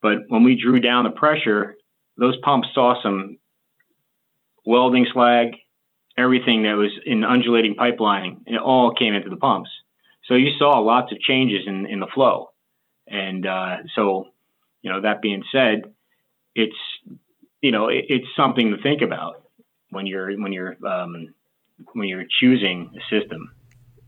But 0.00 0.18
when 0.28 0.44
we 0.44 0.60
drew 0.60 0.78
down 0.78 1.02
the 1.02 1.10
pressure, 1.10 1.74
those 2.16 2.36
pumps 2.42 2.68
saw 2.72 3.02
some 3.02 3.38
welding 4.64 5.06
slag, 5.12 5.48
everything 6.16 6.62
that 6.62 6.76
was 6.76 6.92
in 7.04 7.24
undulating 7.24 7.74
pipelining, 7.74 8.38
it 8.46 8.60
all 8.60 8.94
came 8.94 9.14
into 9.14 9.30
the 9.30 9.36
pumps. 9.36 9.70
So 10.26 10.34
you 10.34 10.52
saw 10.58 10.78
lots 10.78 11.10
of 11.10 11.18
changes 11.18 11.62
in, 11.66 11.86
in 11.86 11.98
the 11.98 12.06
flow. 12.14 12.47
And 13.10 13.46
uh, 13.46 13.76
so, 13.94 14.28
you 14.82 14.90
know, 14.90 15.00
that 15.02 15.22
being 15.22 15.42
said, 15.52 15.92
it's 16.54 16.76
you 17.60 17.72
know 17.72 17.88
it, 17.88 18.06
it's 18.08 18.26
something 18.36 18.70
to 18.70 18.82
think 18.82 19.02
about 19.02 19.42
when 19.90 20.06
you're 20.06 20.30
when 20.40 20.52
you're 20.52 20.76
um, 20.86 21.34
when 21.92 22.08
you're 22.08 22.24
choosing 22.40 22.90
a 22.96 23.20
system. 23.20 23.52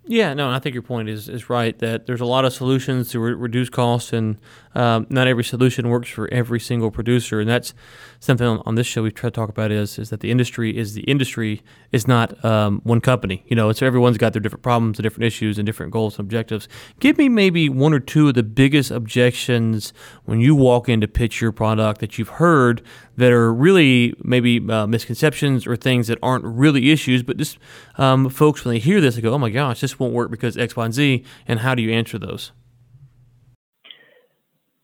Yeah, 0.06 0.32
no, 0.32 0.50
I 0.50 0.58
think 0.58 0.74
your 0.74 0.82
point 0.82 1.10
is, 1.10 1.28
is 1.28 1.50
right 1.50 1.78
that 1.78 2.06
there's 2.06 2.22
a 2.22 2.26
lot 2.26 2.46
of 2.46 2.54
solutions 2.54 3.10
to 3.10 3.20
re- 3.20 3.34
reduce 3.34 3.68
costs, 3.68 4.14
and 4.14 4.38
um, 4.74 5.06
not 5.10 5.28
every 5.28 5.44
solution 5.44 5.88
works 5.88 6.08
for 6.08 6.26
every 6.32 6.58
single 6.58 6.90
producer. 6.90 7.38
And 7.38 7.48
that's 7.48 7.74
something 8.18 8.46
on, 8.46 8.62
on, 8.64 8.76
this 8.76 8.86
show 8.86 9.02
we've 9.02 9.14
tried 9.14 9.34
to 9.34 9.40
talk 9.40 9.50
about 9.50 9.70
is 9.70 9.98
is 9.98 10.08
that 10.08 10.20
the 10.20 10.30
industry 10.30 10.76
is 10.76 10.94
the 10.94 11.02
industry 11.02 11.62
is 11.92 12.08
not 12.08 12.42
um, 12.44 12.80
one 12.82 13.02
company. 13.02 13.44
You 13.46 13.56
know, 13.56 13.68
it's 13.68 13.82
everyone's 13.82 14.16
got 14.16 14.32
their 14.32 14.40
different 14.40 14.62
problems, 14.62 14.98
and 14.98 15.02
different 15.02 15.26
issues, 15.26 15.58
and 15.58 15.66
different 15.66 15.92
goals 15.92 16.18
and 16.18 16.26
objectives. 16.26 16.66
Give 16.98 17.18
me 17.18 17.28
maybe 17.28 17.68
one 17.68 17.92
or 17.92 18.00
two 18.00 18.28
of 18.28 18.34
the 18.34 18.42
biggest 18.42 18.90
objections 18.90 19.92
when 20.24 20.40
you 20.40 20.54
walk 20.54 20.88
in 20.88 21.02
to 21.02 21.08
pitch 21.08 21.42
your 21.42 21.52
product 21.52 22.00
that 22.00 22.18
you've 22.18 22.28
heard 22.30 22.82
that 23.20 23.32
are 23.32 23.52
really 23.52 24.14
maybe 24.24 24.58
uh, 24.70 24.86
misconceptions 24.86 25.66
or 25.66 25.76
things 25.76 26.06
that 26.08 26.18
aren't 26.22 26.44
really 26.44 26.90
issues, 26.90 27.22
but 27.22 27.36
just 27.36 27.58
um, 27.98 28.30
folks 28.30 28.64
when 28.64 28.74
they 28.74 28.80
hear 28.80 29.00
this, 29.00 29.16
they 29.16 29.20
go, 29.20 29.34
"Oh 29.34 29.38
my 29.38 29.50
gosh, 29.50 29.80
this 29.80 29.98
won't 29.98 30.14
work 30.14 30.30
because 30.30 30.56
X, 30.56 30.74
Y, 30.74 30.84
and 30.84 30.94
Z." 30.94 31.24
And 31.46 31.60
how 31.60 31.74
do 31.74 31.82
you 31.82 31.92
answer 31.92 32.18
those? 32.18 32.52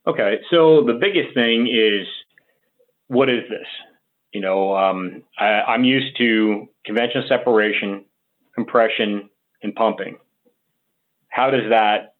Okay, 0.06 0.36
so 0.50 0.84
the 0.84 0.92
biggest 0.92 1.34
thing 1.34 1.66
is, 1.66 2.06
what 3.08 3.28
is 3.28 3.42
this? 3.48 3.66
You 4.32 4.42
know, 4.42 4.76
um, 4.76 5.22
I, 5.38 5.62
I'm 5.62 5.84
used 5.84 6.16
to 6.18 6.68
conventional 6.84 7.24
separation, 7.28 8.04
compression, 8.54 9.30
and 9.62 9.74
pumping. 9.74 10.18
How 11.28 11.50
does 11.50 11.70
that 11.70 12.14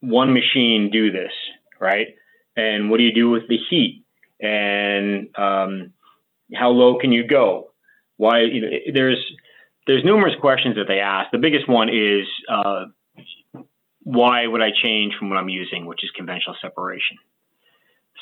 one 0.00 0.34
machine 0.34 0.90
do 0.92 1.10
this, 1.10 1.32
right? 1.80 2.08
And 2.54 2.90
what 2.90 2.98
do 2.98 3.04
you 3.04 3.14
do 3.14 3.30
with 3.30 3.48
the 3.48 3.58
heat? 3.70 4.04
And 4.40 5.28
um, 5.36 5.92
how 6.54 6.70
low 6.70 6.98
can 6.98 7.12
you 7.12 7.26
go? 7.26 7.70
Why 8.16 8.42
you 8.42 8.60
know, 8.60 8.68
there's 8.92 9.24
there's 9.86 10.04
numerous 10.04 10.34
questions 10.40 10.76
that 10.76 10.86
they 10.86 11.00
ask. 11.00 11.30
The 11.30 11.38
biggest 11.38 11.68
one 11.68 11.88
is 11.88 12.26
uh, 12.48 12.84
why 14.02 14.46
would 14.46 14.62
I 14.62 14.70
change 14.82 15.14
from 15.18 15.30
what 15.30 15.38
I'm 15.38 15.48
using, 15.48 15.86
which 15.86 16.04
is 16.04 16.10
conventional 16.16 16.56
separation. 16.62 17.18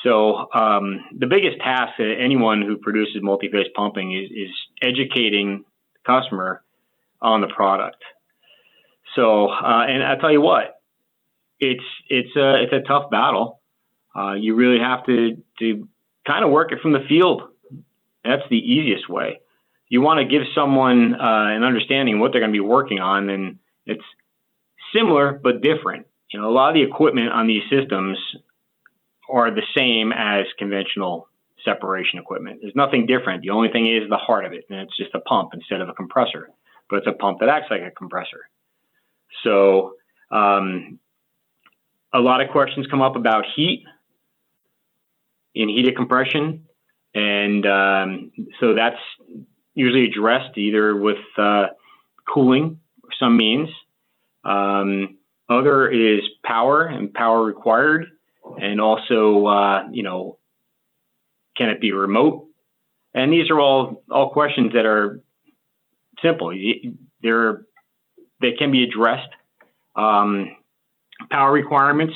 So 0.03 0.51
um, 0.53 1.05
the 1.17 1.27
biggest 1.27 1.59
task 1.59 1.93
that 1.97 2.15
anyone 2.19 2.61
who 2.61 2.77
produces 2.77 3.17
multi-phase 3.21 3.67
pumping 3.75 4.13
is, 4.13 4.29
is 4.31 4.55
educating 4.81 5.63
the 5.93 5.99
customer 6.05 6.61
on 7.21 7.41
the 7.41 7.47
product. 7.47 8.03
So 9.15 9.47
uh, 9.47 9.85
and 9.87 10.03
I 10.03 10.15
tell 10.15 10.31
you 10.31 10.41
what, 10.41 10.79
it's 11.59 11.83
it's 12.09 12.35
a 12.35 12.63
it's 12.63 12.73
a 12.73 12.87
tough 12.87 13.09
battle. 13.09 13.61
Uh, 14.15 14.33
you 14.33 14.55
really 14.55 14.79
have 14.79 15.05
to 15.05 15.41
to 15.59 15.87
kind 16.27 16.43
of 16.43 16.51
work 16.51 16.71
it 16.71 16.79
from 16.81 16.91
the 16.91 17.05
field. 17.07 17.43
That's 18.23 18.43
the 18.49 18.57
easiest 18.57 19.09
way. 19.09 19.39
You 19.89 20.01
want 20.01 20.19
to 20.19 20.25
give 20.25 20.45
someone 20.53 21.15
uh, 21.15 21.55
an 21.55 21.63
understanding 21.63 22.15
of 22.15 22.19
what 22.19 22.33
they're 22.33 22.41
going 22.41 22.51
to 22.51 22.55
be 22.55 22.59
working 22.59 22.99
on, 22.99 23.29
and 23.29 23.59
it's 23.85 24.03
similar 24.93 25.39
but 25.41 25.61
different. 25.61 26.07
You 26.31 26.41
know, 26.41 26.49
a 26.49 26.51
lot 26.51 26.69
of 26.69 26.73
the 26.73 26.83
equipment 26.83 27.31
on 27.31 27.47
these 27.47 27.63
systems 27.69 28.17
are 29.29 29.49
the 29.49 29.63
same 29.75 30.11
as 30.11 30.45
conventional 30.59 31.29
separation 31.63 32.19
equipment. 32.19 32.59
There's 32.61 32.75
nothing 32.75 33.05
different. 33.05 33.43
The 33.43 33.51
only 33.51 33.69
thing 33.69 33.87
is 33.87 34.09
the 34.09 34.17
heart 34.17 34.45
of 34.45 34.51
it, 34.51 34.65
and 34.69 34.79
it's 34.81 34.95
just 34.97 35.15
a 35.15 35.19
pump 35.19 35.51
instead 35.53 35.79
of 35.79 35.87
a 35.87 35.93
compressor. 35.93 36.49
But 36.89 36.97
it's 36.97 37.07
a 37.07 37.13
pump 37.13 37.39
that 37.39 37.49
acts 37.49 37.67
like 37.69 37.81
a 37.81 37.91
compressor. 37.91 38.49
So, 39.43 39.93
um, 40.31 40.99
a 42.13 42.19
lot 42.19 42.41
of 42.41 42.49
questions 42.49 42.87
come 42.87 43.01
up 43.01 43.15
about 43.15 43.45
heat 43.55 43.83
in 45.55 45.69
heated 45.69 45.95
compression. 45.95 46.65
And 47.13 47.65
um, 47.65 48.31
so 48.59 48.73
that's 48.75 48.99
usually 49.73 50.05
addressed 50.05 50.57
either 50.57 50.95
with 50.95 51.17
uh, 51.37 51.67
cooling 52.31 52.79
or 53.03 53.09
some 53.19 53.37
means. 53.37 53.69
Um, 54.43 55.17
other 55.49 55.89
is 55.89 56.21
power 56.43 56.85
and 56.85 57.13
power 57.13 57.43
required, 57.43 58.07
and 58.59 58.81
also 58.81 59.45
uh, 59.45 59.83
you 59.91 60.03
know, 60.03 60.37
can 61.55 61.69
it 61.69 61.79
be 61.79 61.91
remote? 61.91 62.47
And 63.13 63.31
these 63.31 63.49
are 63.49 63.59
all 63.59 64.03
all 64.11 64.29
questions 64.31 64.73
that 64.73 64.85
are 64.85 65.21
simple. 66.21 66.53
They're 67.21 67.61
they 68.41 68.51
can 68.53 68.71
be 68.71 68.83
addressed. 68.83 69.29
Um, 69.95 70.55
power 71.31 71.51
requirements, 71.51 72.13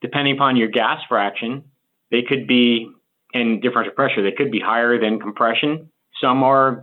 depending 0.00 0.36
upon 0.36 0.56
your 0.56 0.68
gas 0.68 1.00
fraction, 1.08 1.64
they 2.10 2.22
could 2.22 2.46
be 2.46 2.90
in 3.32 3.60
differential 3.60 3.94
pressure. 3.94 4.22
They 4.22 4.32
could 4.32 4.50
be 4.50 4.60
higher 4.60 4.98
than 5.00 5.20
compression. 5.20 5.90
some 6.20 6.42
are 6.42 6.82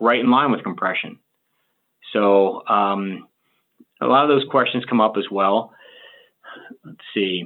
right 0.00 0.20
in 0.20 0.30
line 0.30 0.52
with 0.52 0.62
compression. 0.62 1.18
So 2.12 2.66
um, 2.66 3.26
a 4.00 4.06
lot 4.06 4.24
of 4.24 4.28
those 4.28 4.48
questions 4.48 4.84
come 4.88 5.00
up 5.00 5.16
as 5.16 5.24
well. 5.30 5.72
Let's 6.84 6.98
see. 7.14 7.44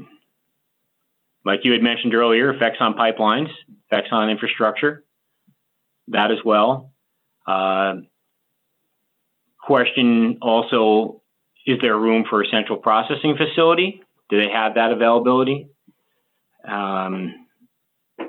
Like 1.44 1.60
you 1.64 1.72
had 1.72 1.82
mentioned 1.82 2.14
earlier, 2.14 2.52
effects 2.52 2.76
on 2.80 2.94
pipelines, 2.94 3.48
effects 3.86 4.10
on 4.12 4.30
infrastructure, 4.30 5.04
that 6.08 6.30
as 6.30 6.38
well. 6.44 6.92
Uh, 7.46 7.94
question 9.58 10.38
also 10.40 11.22
is 11.64 11.78
there 11.80 11.96
room 11.96 12.24
for 12.28 12.42
a 12.42 12.46
central 12.48 12.78
processing 12.78 13.36
facility? 13.36 14.02
Do 14.28 14.40
they 14.40 14.50
have 14.52 14.74
that 14.74 14.92
availability? 14.92 15.68
Um, 16.66 17.46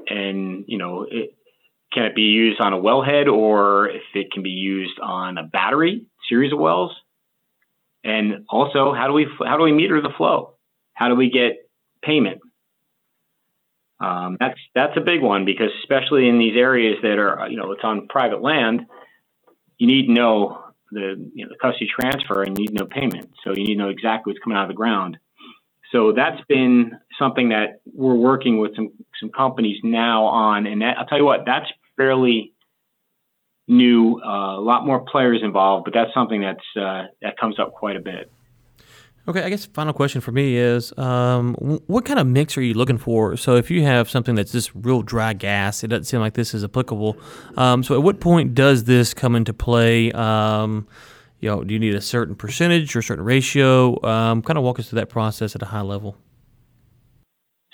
and, 0.08 0.66
you 0.68 0.78
know, 0.78 1.06
it, 1.10 1.36
can 1.94 2.06
it 2.06 2.16
be 2.16 2.24
used 2.24 2.60
on 2.60 2.74
a 2.74 2.78
wellhead 2.78 3.32
or 3.32 3.90
if 3.90 4.02
it 4.16 4.32
can 4.32 4.44
be 4.44 4.50
used 4.50 5.00
on 5.00 5.38
a 5.38 5.44
battery 5.44 6.06
series 6.28 6.52
of 6.52 6.60
wells? 6.60 6.92
And 8.04 8.46
also, 8.50 8.94
how 8.94 9.08
do 9.08 9.14
we 9.14 9.28
how 9.46 9.58
do 9.58 9.64
we 9.64 9.72
meter 9.72 10.02
the 10.02 10.10
flow? 10.18 10.56
How 10.94 11.08
do 11.08 11.16
we 11.16 11.30
get 11.30 11.70
payment? 12.04 12.42
Um, 14.00 14.36
that's 14.40 14.60
that's 14.76 14.98
a 14.98 15.02
big 15.02 15.22
one 15.22 15.46
because 15.46 15.70
especially 15.82 16.28
in 16.28 16.38
these 16.38 16.58
areas 16.58 16.98
that 17.02 17.18
are 17.18 17.48
you 17.50 17.56
know 17.56 17.72
it's 17.72 17.84
on 17.84 18.08
private 18.10 18.42
land, 18.42 18.82
you 19.78 19.88
need 19.88 20.08
to 20.08 20.14
know 20.14 20.64
the 20.92 21.32
you 21.34 21.46
know 21.46 21.52
the 21.52 21.58
custody 21.62 21.88
transfer 21.88 22.44
and 22.44 22.58
you 22.58 22.66
need 22.66 22.78
to 22.78 22.84
know 22.84 22.86
payment. 22.86 23.32
So 23.44 23.52
you 23.52 23.64
need 23.64 23.76
to 23.76 23.84
know 23.84 23.90
exactly 23.90 24.32
what's 24.32 24.44
coming 24.44 24.58
out 24.58 24.64
of 24.64 24.70
the 24.70 24.76
ground. 24.76 25.18
So 25.94 26.12
that's 26.12 26.42
been 26.50 26.92
something 27.18 27.50
that 27.50 27.80
we're 27.86 28.16
working 28.16 28.58
with 28.58 28.76
some 28.76 28.90
some 29.22 29.30
companies 29.30 29.78
now 29.84 30.26
on, 30.26 30.66
and 30.66 30.82
that, 30.82 30.98
I'll 30.98 31.06
tell 31.06 31.20
you 31.20 31.24
what, 31.24 31.42
that's 31.46 31.68
fairly 31.96 32.52
new. 33.68 34.20
Uh, 34.20 34.58
a 34.58 34.60
lot 34.60 34.86
more 34.86 35.06
players 35.10 35.42
involved, 35.44 35.86
but 35.86 35.94
that's 35.94 36.14
something 36.14 36.42
that's 36.42 36.66
uh, 36.76 37.04
that 37.22 37.38
comes 37.38 37.60
up 37.60 37.74
quite 37.74 37.96
a 37.96 38.02
bit. 38.02 38.30
Okay, 39.26 39.44
I 39.44 39.50
guess 39.50 39.66
final 39.68 39.94
question 39.94 40.20
for 40.20 40.34
me 40.34 40.58
is, 40.58 40.92
um, 40.98 41.54
what 41.88 42.04
kind 42.04 42.20
of 42.20 42.28
mix 42.28 42.58
are 42.58 42.62
you 42.62 42.74
looking 42.74 42.98
for? 42.98 43.38
So 43.38 43.56
if 43.56 43.72
you 43.72 43.84
have 43.84 44.10
something 44.10 44.36
that's 44.36 44.52
just 44.52 44.72
real 44.76 45.02
dry 45.02 45.32
gas, 45.32 45.82
it 45.82 45.88
doesn't 45.88 46.06
seem 46.06 46.20
like 46.20 46.34
this 46.34 46.54
is 46.54 46.62
applicable. 46.62 47.16
Um, 47.56 47.84
so 47.84 47.96
at 47.96 48.04
what 48.04 48.20
point 48.20 48.54
does 48.54 48.84
this 48.84 49.14
come 49.14 49.36
into 49.36 49.54
play? 49.54 50.12
Um, 50.12 50.88
you 51.44 51.50
know, 51.50 51.62
do 51.62 51.74
you 51.74 51.80
need 51.80 51.94
a 51.94 52.00
certain 52.00 52.36
percentage 52.36 52.96
or 52.96 53.00
a 53.00 53.04
certain 53.04 53.26
ratio? 53.26 54.02
Um, 54.02 54.42
kind 54.42 54.58
of 54.58 54.64
walk 54.64 54.80
us 54.80 54.88
through 54.88 55.02
that 55.02 55.10
process 55.10 55.58
at 55.58 55.62
a 55.62 55.66
high 55.66 55.82
level. 55.82 56.16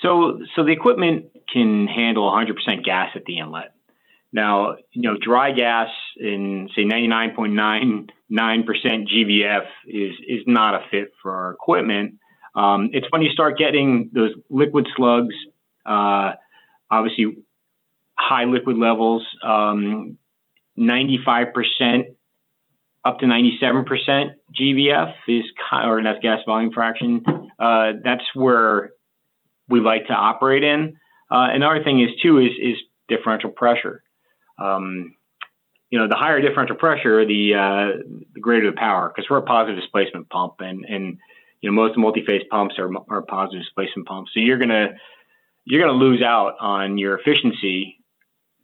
So, 0.00 0.40
so 0.56 0.64
the 0.64 0.72
equipment 0.72 1.26
can 1.52 1.86
handle 1.86 2.28
100% 2.28 2.84
gas 2.84 3.10
at 3.14 3.24
the 3.26 3.38
inlet. 3.38 3.72
Now, 4.32 4.74
you 4.90 5.02
know, 5.02 5.16
dry 5.22 5.52
gas 5.52 5.88
in 6.16 6.68
say 6.74 6.82
99.99% 6.82 8.08
GVF 8.32 9.66
is 9.86 10.14
is 10.26 10.40
not 10.48 10.74
a 10.74 10.80
fit 10.90 11.12
for 11.22 11.32
our 11.32 11.52
equipment. 11.52 12.14
Um, 12.56 12.90
it's 12.92 13.06
when 13.10 13.22
you 13.22 13.30
start 13.30 13.56
getting 13.56 14.10
those 14.12 14.32
liquid 14.48 14.88
slugs, 14.96 15.34
uh, 15.86 16.32
obviously 16.90 17.36
high 18.18 18.44
liquid 18.44 18.76
levels, 18.76 19.24
um, 19.44 20.18
95% 20.76 22.16
up 23.04 23.18
to 23.20 23.26
97% 23.26 24.30
GVF 24.58 25.14
is, 25.28 25.44
or 25.72 26.02
that's 26.02 26.18
gas 26.20 26.40
volume 26.46 26.72
fraction. 26.72 27.24
Uh, 27.58 27.92
that's 28.02 28.24
where 28.34 28.90
we 29.68 29.80
like 29.80 30.06
to 30.08 30.12
operate 30.12 30.62
in. 30.62 30.96
Uh, 31.30 31.48
another 31.52 31.82
thing 31.82 32.00
is 32.00 32.10
too 32.22 32.38
is 32.38 32.52
is 32.60 32.76
differential 33.08 33.50
pressure 33.50 34.02
um, 34.60 35.14
you 35.90 35.98
know, 35.98 36.06
the 36.06 36.14
higher 36.14 36.40
differential 36.40 36.76
pressure, 36.76 37.26
the 37.26 37.54
uh, 37.54 37.98
the 38.34 38.40
greater 38.40 38.70
the 38.70 38.76
power, 38.76 39.08
because 39.08 39.28
we're 39.28 39.38
a 39.38 39.42
positive 39.42 39.80
displacement 39.80 40.28
pump, 40.28 40.54
and 40.60 40.84
and 40.84 41.18
you 41.60 41.70
know 41.70 41.74
most 41.74 41.96
multi-phase 41.96 42.42
pumps 42.50 42.76
are 42.78 42.90
are 43.08 43.22
positive 43.22 43.62
displacement 43.62 44.06
pumps. 44.06 44.30
So 44.32 44.40
you're 44.40 44.58
gonna 44.58 44.90
you're 45.64 45.80
gonna 45.80 45.98
lose 45.98 46.22
out 46.22 46.54
on 46.60 46.98
your 46.98 47.18
efficiency 47.18 47.98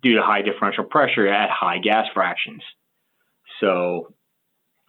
due 0.02 0.16
to 0.16 0.22
high 0.22 0.42
differential 0.42 0.84
pressure 0.84 1.26
at 1.26 1.50
high 1.50 1.78
gas 1.78 2.06
fractions. 2.14 2.62
So 3.60 4.14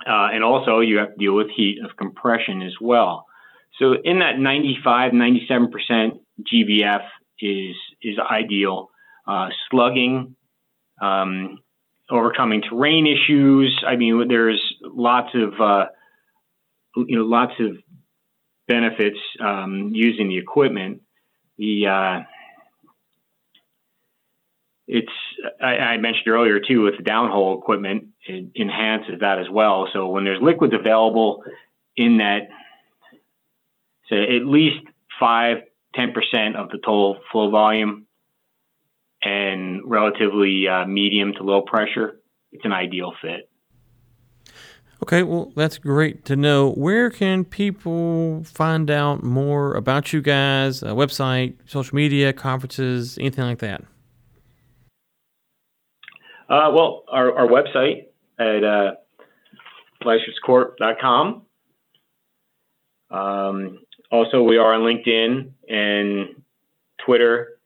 uh, 0.08 0.30
and 0.34 0.44
also 0.44 0.80
you 0.80 0.98
have 0.98 1.10
to 1.10 1.18
deal 1.18 1.36
with 1.36 1.48
heat 1.56 1.80
of 1.84 1.96
compression 1.98 2.62
as 2.62 2.74
well. 2.80 3.26
So 3.80 3.94
in 4.04 4.20
that 4.20 4.40
95, 4.40 5.12
97% 5.12 6.20
GVF 6.42 7.06
is 7.40 7.76
is 8.02 8.18
ideal. 8.20 8.90
Uh, 9.28 9.50
slugging 9.70 10.36
um, 11.02 11.60
overcoming 12.10 12.62
terrain 12.62 13.06
issues. 13.06 13.84
I 13.86 13.96
mean, 13.98 14.28
there's 14.28 14.62
lots 14.82 15.30
of 15.36 15.60
uh, 15.60 15.86
you 16.96 17.18
know 17.18 17.26
lots 17.26 17.54
of 17.60 17.78
benefits 18.68 19.20
um, 19.40 19.92
using 19.94 20.30
the 20.30 20.38
equipment. 20.38 21.02
The 21.58 21.88
uh, 21.88 22.20
it's 24.88 25.12
I, 25.62 25.78
I, 25.78 25.98
mentioned 25.98 26.30
earlier 26.30 26.60
too 26.60 26.84
with 26.84 26.98
the 26.98 27.04
downhole 27.04 27.58
equipment, 27.60 28.08
it 28.26 28.52
enhances 28.60 29.20
that 29.20 29.38
as 29.40 29.48
well. 29.52 29.90
So 29.92 30.08
when 30.08 30.24
there's 30.24 30.42
liquids 30.42 30.74
available 30.74 31.44
in 31.98 32.18
that, 32.18 32.48
say 34.10 34.38
at 34.38 34.46
least 34.46 34.80
five, 35.20 35.58
10% 35.96 36.56
of 36.56 36.70
the 36.70 36.78
total 36.78 37.18
flow 37.32 37.50
volume, 37.50 38.06
and 39.22 39.82
relatively 39.84 40.68
uh, 40.68 40.86
medium 40.86 41.34
to 41.34 41.44
low 41.44 41.62
pressure, 41.62 42.20
it's 42.52 42.64
an 42.64 42.72
ideal 42.72 43.14
fit. 43.22 43.50
Okay, 45.04 45.22
well, 45.22 45.52
that's 45.56 45.78
great 45.78 46.26
to 46.26 46.36
know. 46.36 46.72
Where 46.72 47.10
can 47.10 47.46
people 47.46 48.44
find 48.46 48.90
out 48.90 49.22
more 49.22 49.74
about 49.74 50.12
you 50.12 50.22
guys? 50.22 50.82
A 50.82 50.88
website, 50.88 51.56
social 51.66 51.96
media, 51.96 52.34
conferences, 52.34 53.18
anything 53.18 53.46
like 53.46 53.60
that? 53.60 53.84
Uh, 56.50 56.72
well, 56.74 57.04
our, 57.12 57.40
our 57.40 57.48
website 57.48 58.08
at 58.40 58.64
uh. 58.64 58.92
Um, 63.10 63.80
also, 64.12 64.44
we 64.44 64.58
are 64.58 64.74
on 64.74 64.82
LinkedIn 64.82 65.52
and 65.68 66.42
Twitter 67.06 67.58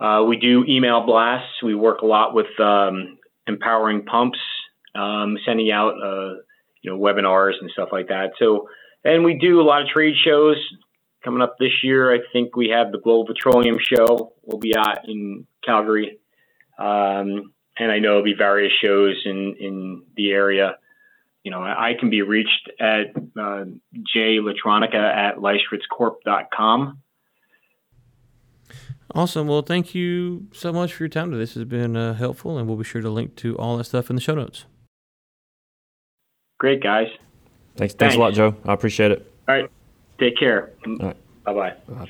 uh, 0.00 0.22
we 0.26 0.36
do 0.36 0.64
email 0.68 1.04
blasts. 1.04 1.62
We 1.62 1.74
work 1.74 2.02
a 2.02 2.06
lot 2.06 2.34
with 2.34 2.58
um, 2.60 3.18
empowering 3.46 4.04
pumps, 4.04 4.38
um, 4.94 5.36
sending 5.44 5.70
out 5.72 5.94
uh, 5.94 6.34
you 6.82 6.90
know 6.90 6.98
webinars 6.98 7.54
and 7.60 7.70
stuff 7.70 7.88
like 7.90 8.08
that. 8.08 8.32
So, 8.38 8.68
and 9.04 9.24
we 9.24 9.38
do 9.38 9.60
a 9.60 9.62
lot 9.62 9.82
of 9.82 9.88
trade 9.88 10.14
shows 10.24 10.56
coming 11.24 11.42
up 11.42 11.56
this 11.58 11.82
year. 11.82 12.14
I 12.14 12.18
think 12.32 12.54
we 12.54 12.68
have 12.68 12.92
the 12.92 12.98
Global 12.98 13.26
Petroleum 13.26 13.78
Show. 13.80 14.34
We'll 14.44 14.60
be 14.60 14.76
out 14.76 15.08
in 15.08 15.46
Calgary, 15.64 16.18
um, 16.78 17.52
and 17.78 17.92
I 17.92 17.98
know 17.98 18.08
there'll 18.08 18.24
be 18.24 18.34
various 18.34 18.72
shows 18.80 19.22
in 19.24 19.56
in 19.58 20.02
the 20.16 20.30
area. 20.30 20.76
You 21.44 21.50
know, 21.50 21.62
I, 21.62 21.90
I 21.90 21.94
can 21.98 22.10
be 22.10 22.22
reached 22.22 22.70
at 22.80 23.16
uh, 23.38 23.64
jlatronica 24.16 24.94
at 24.94 26.50
com. 26.54 26.98
Awesome. 29.14 29.46
Well, 29.48 29.62
thank 29.62 29.94
you 29.94 30.48
so 30.52 30.72
much 30.72 30.92
for 30.92 31.04
your 31.04 31.08
time 31.08 31.30
today. 31.30 31.40
This 31.40 31.54
has 31.54 31.64
been 31.64 31.96
uh, 31.96 32.14
helpful, 32.14 32.58
and 32.58 32.68
we'll 32.68 32.76
be 32.76 32.84
sure 32.84 33.00
to 33.00 33.08
link 33.08 33.36
to 33.36 33.56
all 33.56 33.78
that 33.78 33.84
stuff 33.84 34.10
in 34.10 34.16
the 34.16 34.22
show 34.22 34.34
notes. 34.34 34.66
Great, 36.58 36.82
guys. 36.82 37.06
Thanks. 37.76 37.94
Thanks, 37.94 37.94
thanks 37.94 38.16
a 38.16 38.18
lot, 38.18 38.34
Joe. 38.34 38.54
I 38.64 38.74
appreciate 38.74 39.12
it. 39.12 39.32
All 39.48 39.54
right. 39.54 39.70
Take 40.18 40.36
care. 40.36 40.72
Right. 40.84 41.16
Bye-bye. 41.44 41.74
bye 41.88 42.08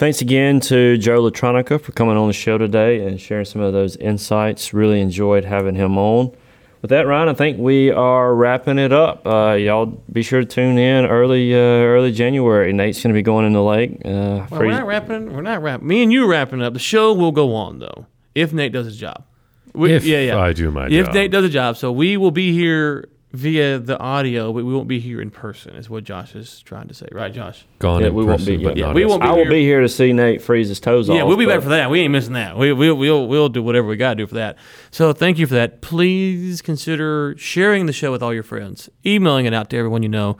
Thanks 0.00 0.22
again 0.22 0.60
to 0.60 0.96
Joe 0.96 1.20
Latronica 1.20 1.78
for 1.78 1.92
coming 1.92 2.16
on 2.16 2.26
the 2.26 2.32
show 2.32 2.56
today 2.56 3.06
and 3.06 3.20
sharing 3.20 3.44
some 3.44 3.60
of 3.60 3.74
those 3.74 3.96
insights. 3.96 4.72
Really 4.72 4.98
enjoyed 4.98 5.44
having 5.44 5.74
him 5.74 5.98
on 5.98 6.34
with 6.80 6.88
that, 6.88 7.06
Ryan, 7.06 7.28
I 7.28 7.34
think 7.34 7.58
we 7.58 7.90
are 7.90 8.34
wrapping 8.34 8.78
it 8.78 8.94
up. 8.94 9.26
Uh, 9.26 9.58
y'all 9.60 9.84
be 10.10 10.22
sure 10.22 10.40
to 10.40 10.46
tune 10.46 10.78
in 10.78 11.04
early 11.04 11.52
uh, 11.52 11.58
early 11.58 12.12
January. 12.12 12.72
Nate's 12.72 13.02
going 13.02 13.12
to 13.12 13.18
be 13.18 13.20
going 13.20 13.44
in 13.44 13.52
the 13.52 13.62
lake. 13.62 14.00
Uh, 14.02 14.46
well, 14.48 14.60
we're 14.60 14.70
not 14.70 14.86
wrapping. 14.86 15.34
We're 15.34 15.42
not 15.42 15.60
wrapping. 15.60 15.86
Me 15.86 16.02
and 16.02 16.10
you 16.10 16.26
wrapping 16.26 16.62
up. 16.62 16.72
The 16.72 16.78
show 16.78 17.12
will 17.12 17.32
go 17.32 17.54
on 17.54 17.80
though 17.80 18.06
if 18.34 18.54
Nate 18.54 18.72
does 18.72 18.86
his 18.86 18.96
job. 18.96 19.26
We, 19.74 19.92
if 19.92 20.06
yeah, 20.06 20.20
yeah. 20.20 20.38
I 20.38 20.54
do 20.54 20.70
my 20.70 20.86
if 20.86 21.04
job. 21.04 21.14
Nate 21.14 21.30
does 21.30 21.44
a 21.44 21.50
job, 21.50 21.76
so 21.76 21.92
we 21.92 22.16
will 22.16 22.30
be 22.30 22.54
here 22.54 23.06
via 23.32 23.78
the 23.78 23.98
audio, 23.98 24.52
but 24.52 24.64
we 24.64 24.74
won't 24.74 24.88
be 24.88 24.98
here 24.98 25.20
in 25.20 25.30
person. 25.30 25.76
Is 25.76 25.88
what 25.88 26.04
Josh 26.04 26.34
is 26.34 26.60
trying 26.62 26.88
to 26.88 26.94
say, 26.94 27.06
right, 27.12 27.32
Josh? 27.32 27.64
Gone 27.78 28.02
yeah, 28.02 28.08
we 28.08 28.24
won't 28.24 28.44
be. 28.44 28.56
Yeah, 28.56 28.72
yeah 28.74 28.92
we 28.92 29.04
won't. 29.04 29.22
Be 29.22 29.28
I 29.28 29.30
will 29.30 29.38
here. 29.38 29.50
be 29.50 29.62
here 29.62 29.80
to 29.80 29.88
see 29.88 30.12
Nate 30.12 30.42
freeze 30.42 30.68
his 30.68 30.80
toes 30.80 31.08
yeah, 31.08 31.14
off. 31.14 31.18
Yeah, 31.18 31.24
we'll 31.24 31.36
be 31.36 31.46
back 31.46 31.62
for 31.62 31.68
that. 31.68 31.90
We 31.90 32.00
ain't 32.00 32.12
missing 32.12 32.32
that. 32.34 32.56
We 32.56 32.72
we'll 32.72 32.96
we'll 32.96 33.28
we'll 33.28 33.48
do 33.48 33.62
whatever 33.62 33.86
we 33.86 33.96
got 33.96 34.10
to 34.10 34.16
do 34.16 34.26
for 34.26 34.34
that. 34.34 34.56
So 34.90 35.12
thank 35.12 35.38
you 35.38 35.46
for 35.46 35.54
that. 35.54 35.80
Please 35.80 36.62
consider 36.62 37.34
sharing 37.38 37.86
the 37.86 37.92
show 37.92 38.10
with 38.10 38.22
all 38.22 38.34
your 38.34 38.42
friends, 38.42 38.88
emailing 39.06 39.46
it 39.46 39.54
out 39.54 39.70
to 39.70 39.76
everyone 39.76 40.02
you 40.02 40.08
know. 40.08 40.36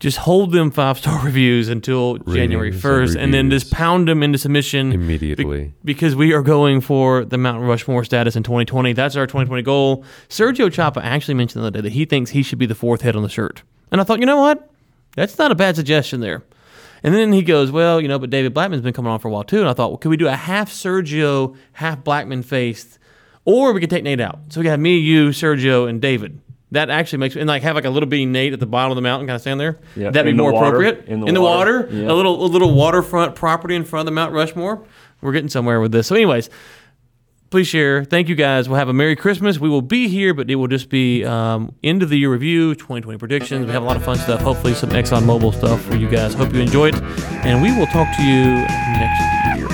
Just 0.00 0.18
hold 0.18 0.52
them 0.52 0.70
five 0.70 0.98
star 0.98 1.18
reviews 1.24 1.68
until 1.68 2.18
January 2.18 2.68
Ratings 2.70 2.74
and 2.74 2.82
first, 2.82 3.16
and 3.16 3.32
then 3.32 3.50
just 3.50 3.70
pound 3.70 4.08
them 4.08 4.22
into 4.22 4.38
submission 4.38 4.92
Immediately. 4.92 5.72
because 5.84 6.14
we 6.16 6.32
are 6.32 6.42
going 6.42 6.80
for 6.80 7.24
the 7.24 7.38
Mount 7.38 7.62
Rushmore 7.62 8.04
status 8.04 8.36
in 8.36 8.42
2020. 8.42 8.92
That's 8.92 9.16
our 9.16 9.26
2020 9.26 9.62
goal. 9.62 10.04
Sergio 10.28 10.70
Chapa 10.72 11.04
actually 11.04 11.34
mentioned 11.34 11.62
the 11.62 11.68
other 11.68 11.78
day 11.78 11.82
that 11.82 11.92
he 11.92 12.04
thinks 12.04 12.30
he 12.30 12.42
should 12.42 12.58
be 12.58 12.66
the 12.66 12.74
fourth 12.74 13.02
head 13.02 13.16
on 13.16 13.22
the 13.22 13.28
shirt, 13.28 13.62
and 13.92 14.00
I 14.00 14.04
thought, 14.04 14.20
you 14.20 14.26
know 14.26 14.40
what, 14.40 14.70
that's 15.16 15.38
not 15.38 15.50
a 15.52 15.54
bad 15.54 15.76
suggestion 15.76 16.20
there. 16.20 16.42
And 17.02 17.14
then 17.14 17.32
he 17.34 17.42
goes, 17.42 17.70
well, 17.70 18.00
you 18.00 18.08
know, 18.08 18.18
but 18.18 18.30
David 18.30 18.54
Blackman's 18.54 18.82
been 18.82 18.94
coming 18.94 19.12
on 19.12 19.20
for 19.20 19.28
a 19.28 19.30
while 19.30 19.44
too, 19.44 19.60
and 19.60 19.68
I 19.68 19.74
thought, 19.74 19.90
well, 19.90 19.98
could 19.98 20.08
we 20.08 20.16
do 20.16 20.26
a 20.26 20.34
half 20.36 20.70
Sergio, 20.70 21.54
half 21.74 22.02
Blackman 22.02 22.42
faced, 22.42 22.98
or 23.44 23.72
we 23.74 23.80
could 23.80 23.90
take 23.90 24.04
Nate 24.04 24.20
out. 24.20 24.38
So 24.48 24.60
we 24.60 24.64
got 24.64 24.80
me, 24.80 24.96
you, 24.96 25.28
Sergio, 25.28 25.86
and 25.88 26.00
David. 26.00 26.40
That 26.74 26.90
actually 26.90 27.18
makes 27.18 27.34
and 27.34 27.46
like 27.48 27.62
have 27.62 27.74
like 27.74 27.84
a 27.84 27.90
little 27.90 28.08
bitty 28.08 28.26
Nate 28.26 28.52
at 28.52 28.60
the 28.60 28.66
bottom 28.66 28.92
of 28.92 28.96
the 28.96 29.02
mountain, 29.02 29.26
kind 29.26 29.34
of 29.34 29.40
stand 29.40 29.58
there. 29.58 29.78
Yeah, 29.96 30.10
That'd 30.10 30.26
be 30.26 30.30
in 30.30 30.36
the 30.36 30.42
more 30.42 30.52
water, 30.52 30.66
appropriate 30.76 31.06
in 31.08 31.20
the 31.20 31.40
water. 31.40 31.82
water, 31.82 31.88
yeah. 31.96 32.10
A 32.10 32.14
little 32.14 32.44
a 32.44 32.46
little 32.46 32.74
waterfront 32.74 33.34
property 33.34 33.74
in 33.74 33.84
front 33.84 34.00
of 34.02 34.06
the 34.06 34.12
Mount 34.12 34.32
Rushmore. 34.32 34.84
We're 35.20 35.32
getting 35.32 35.48
somewhere 35.48 35.80
with 35.80 35.90
this. 35.92 36.08
So, 36.08 36.14
anyways, 36.14 36.50
please 37.50 37.66
share. 37.66 38.04
Thank 38.04 38.28
you 38.28 38.34
guys. 38.34 38.68
We'll 38.68 38.78
have 38.78 38.88
a 38.88 38.92
Merry 38.92 39.16
Christmas. 39.16 39.58
We 39.58 39.68
will 39.68 39.80
be 39.82 40.08
here, 40.08 40.34
but 40.34 40.50
it 40.50 40.56
will 40.56 40.68
just 40.68 40.88
be 40.90 41.24
um, 41.24 41.74
end 41.82 42.02
of 42.02 42.10
the 42.10 42.18
year 42.18 42.30
review, 42.30 42.74
2020 42.74 43.18
predictions. 43.18 43.66
We 43.66 43.72
have 43.72 43.82
a 43.82 43.86
lot 43.86 43.96
of 43.96 44.04
fun 44.04 44.18
stuff. 44.18 44.40
Hopefully, 44.42 44.74
some 44.74 44.90
Exxon 44.90 45.22
ExxonMobil 45.22 45.54
stuff 45.54 45.80
for 45.82 45.96
you 45.96 46.08
guys. 46.10 46.34
Hope 46.34 46.52
you 46.52 46.60
enjoyed, 46.60 46.94
and 47.44 47.62
we 47.62 47.70
will 47.76 47.86
talk 47.86 48.08
to 48.16 48.22
you 48.22 48.44
next 48.44 49.58
year. 49.58 49.73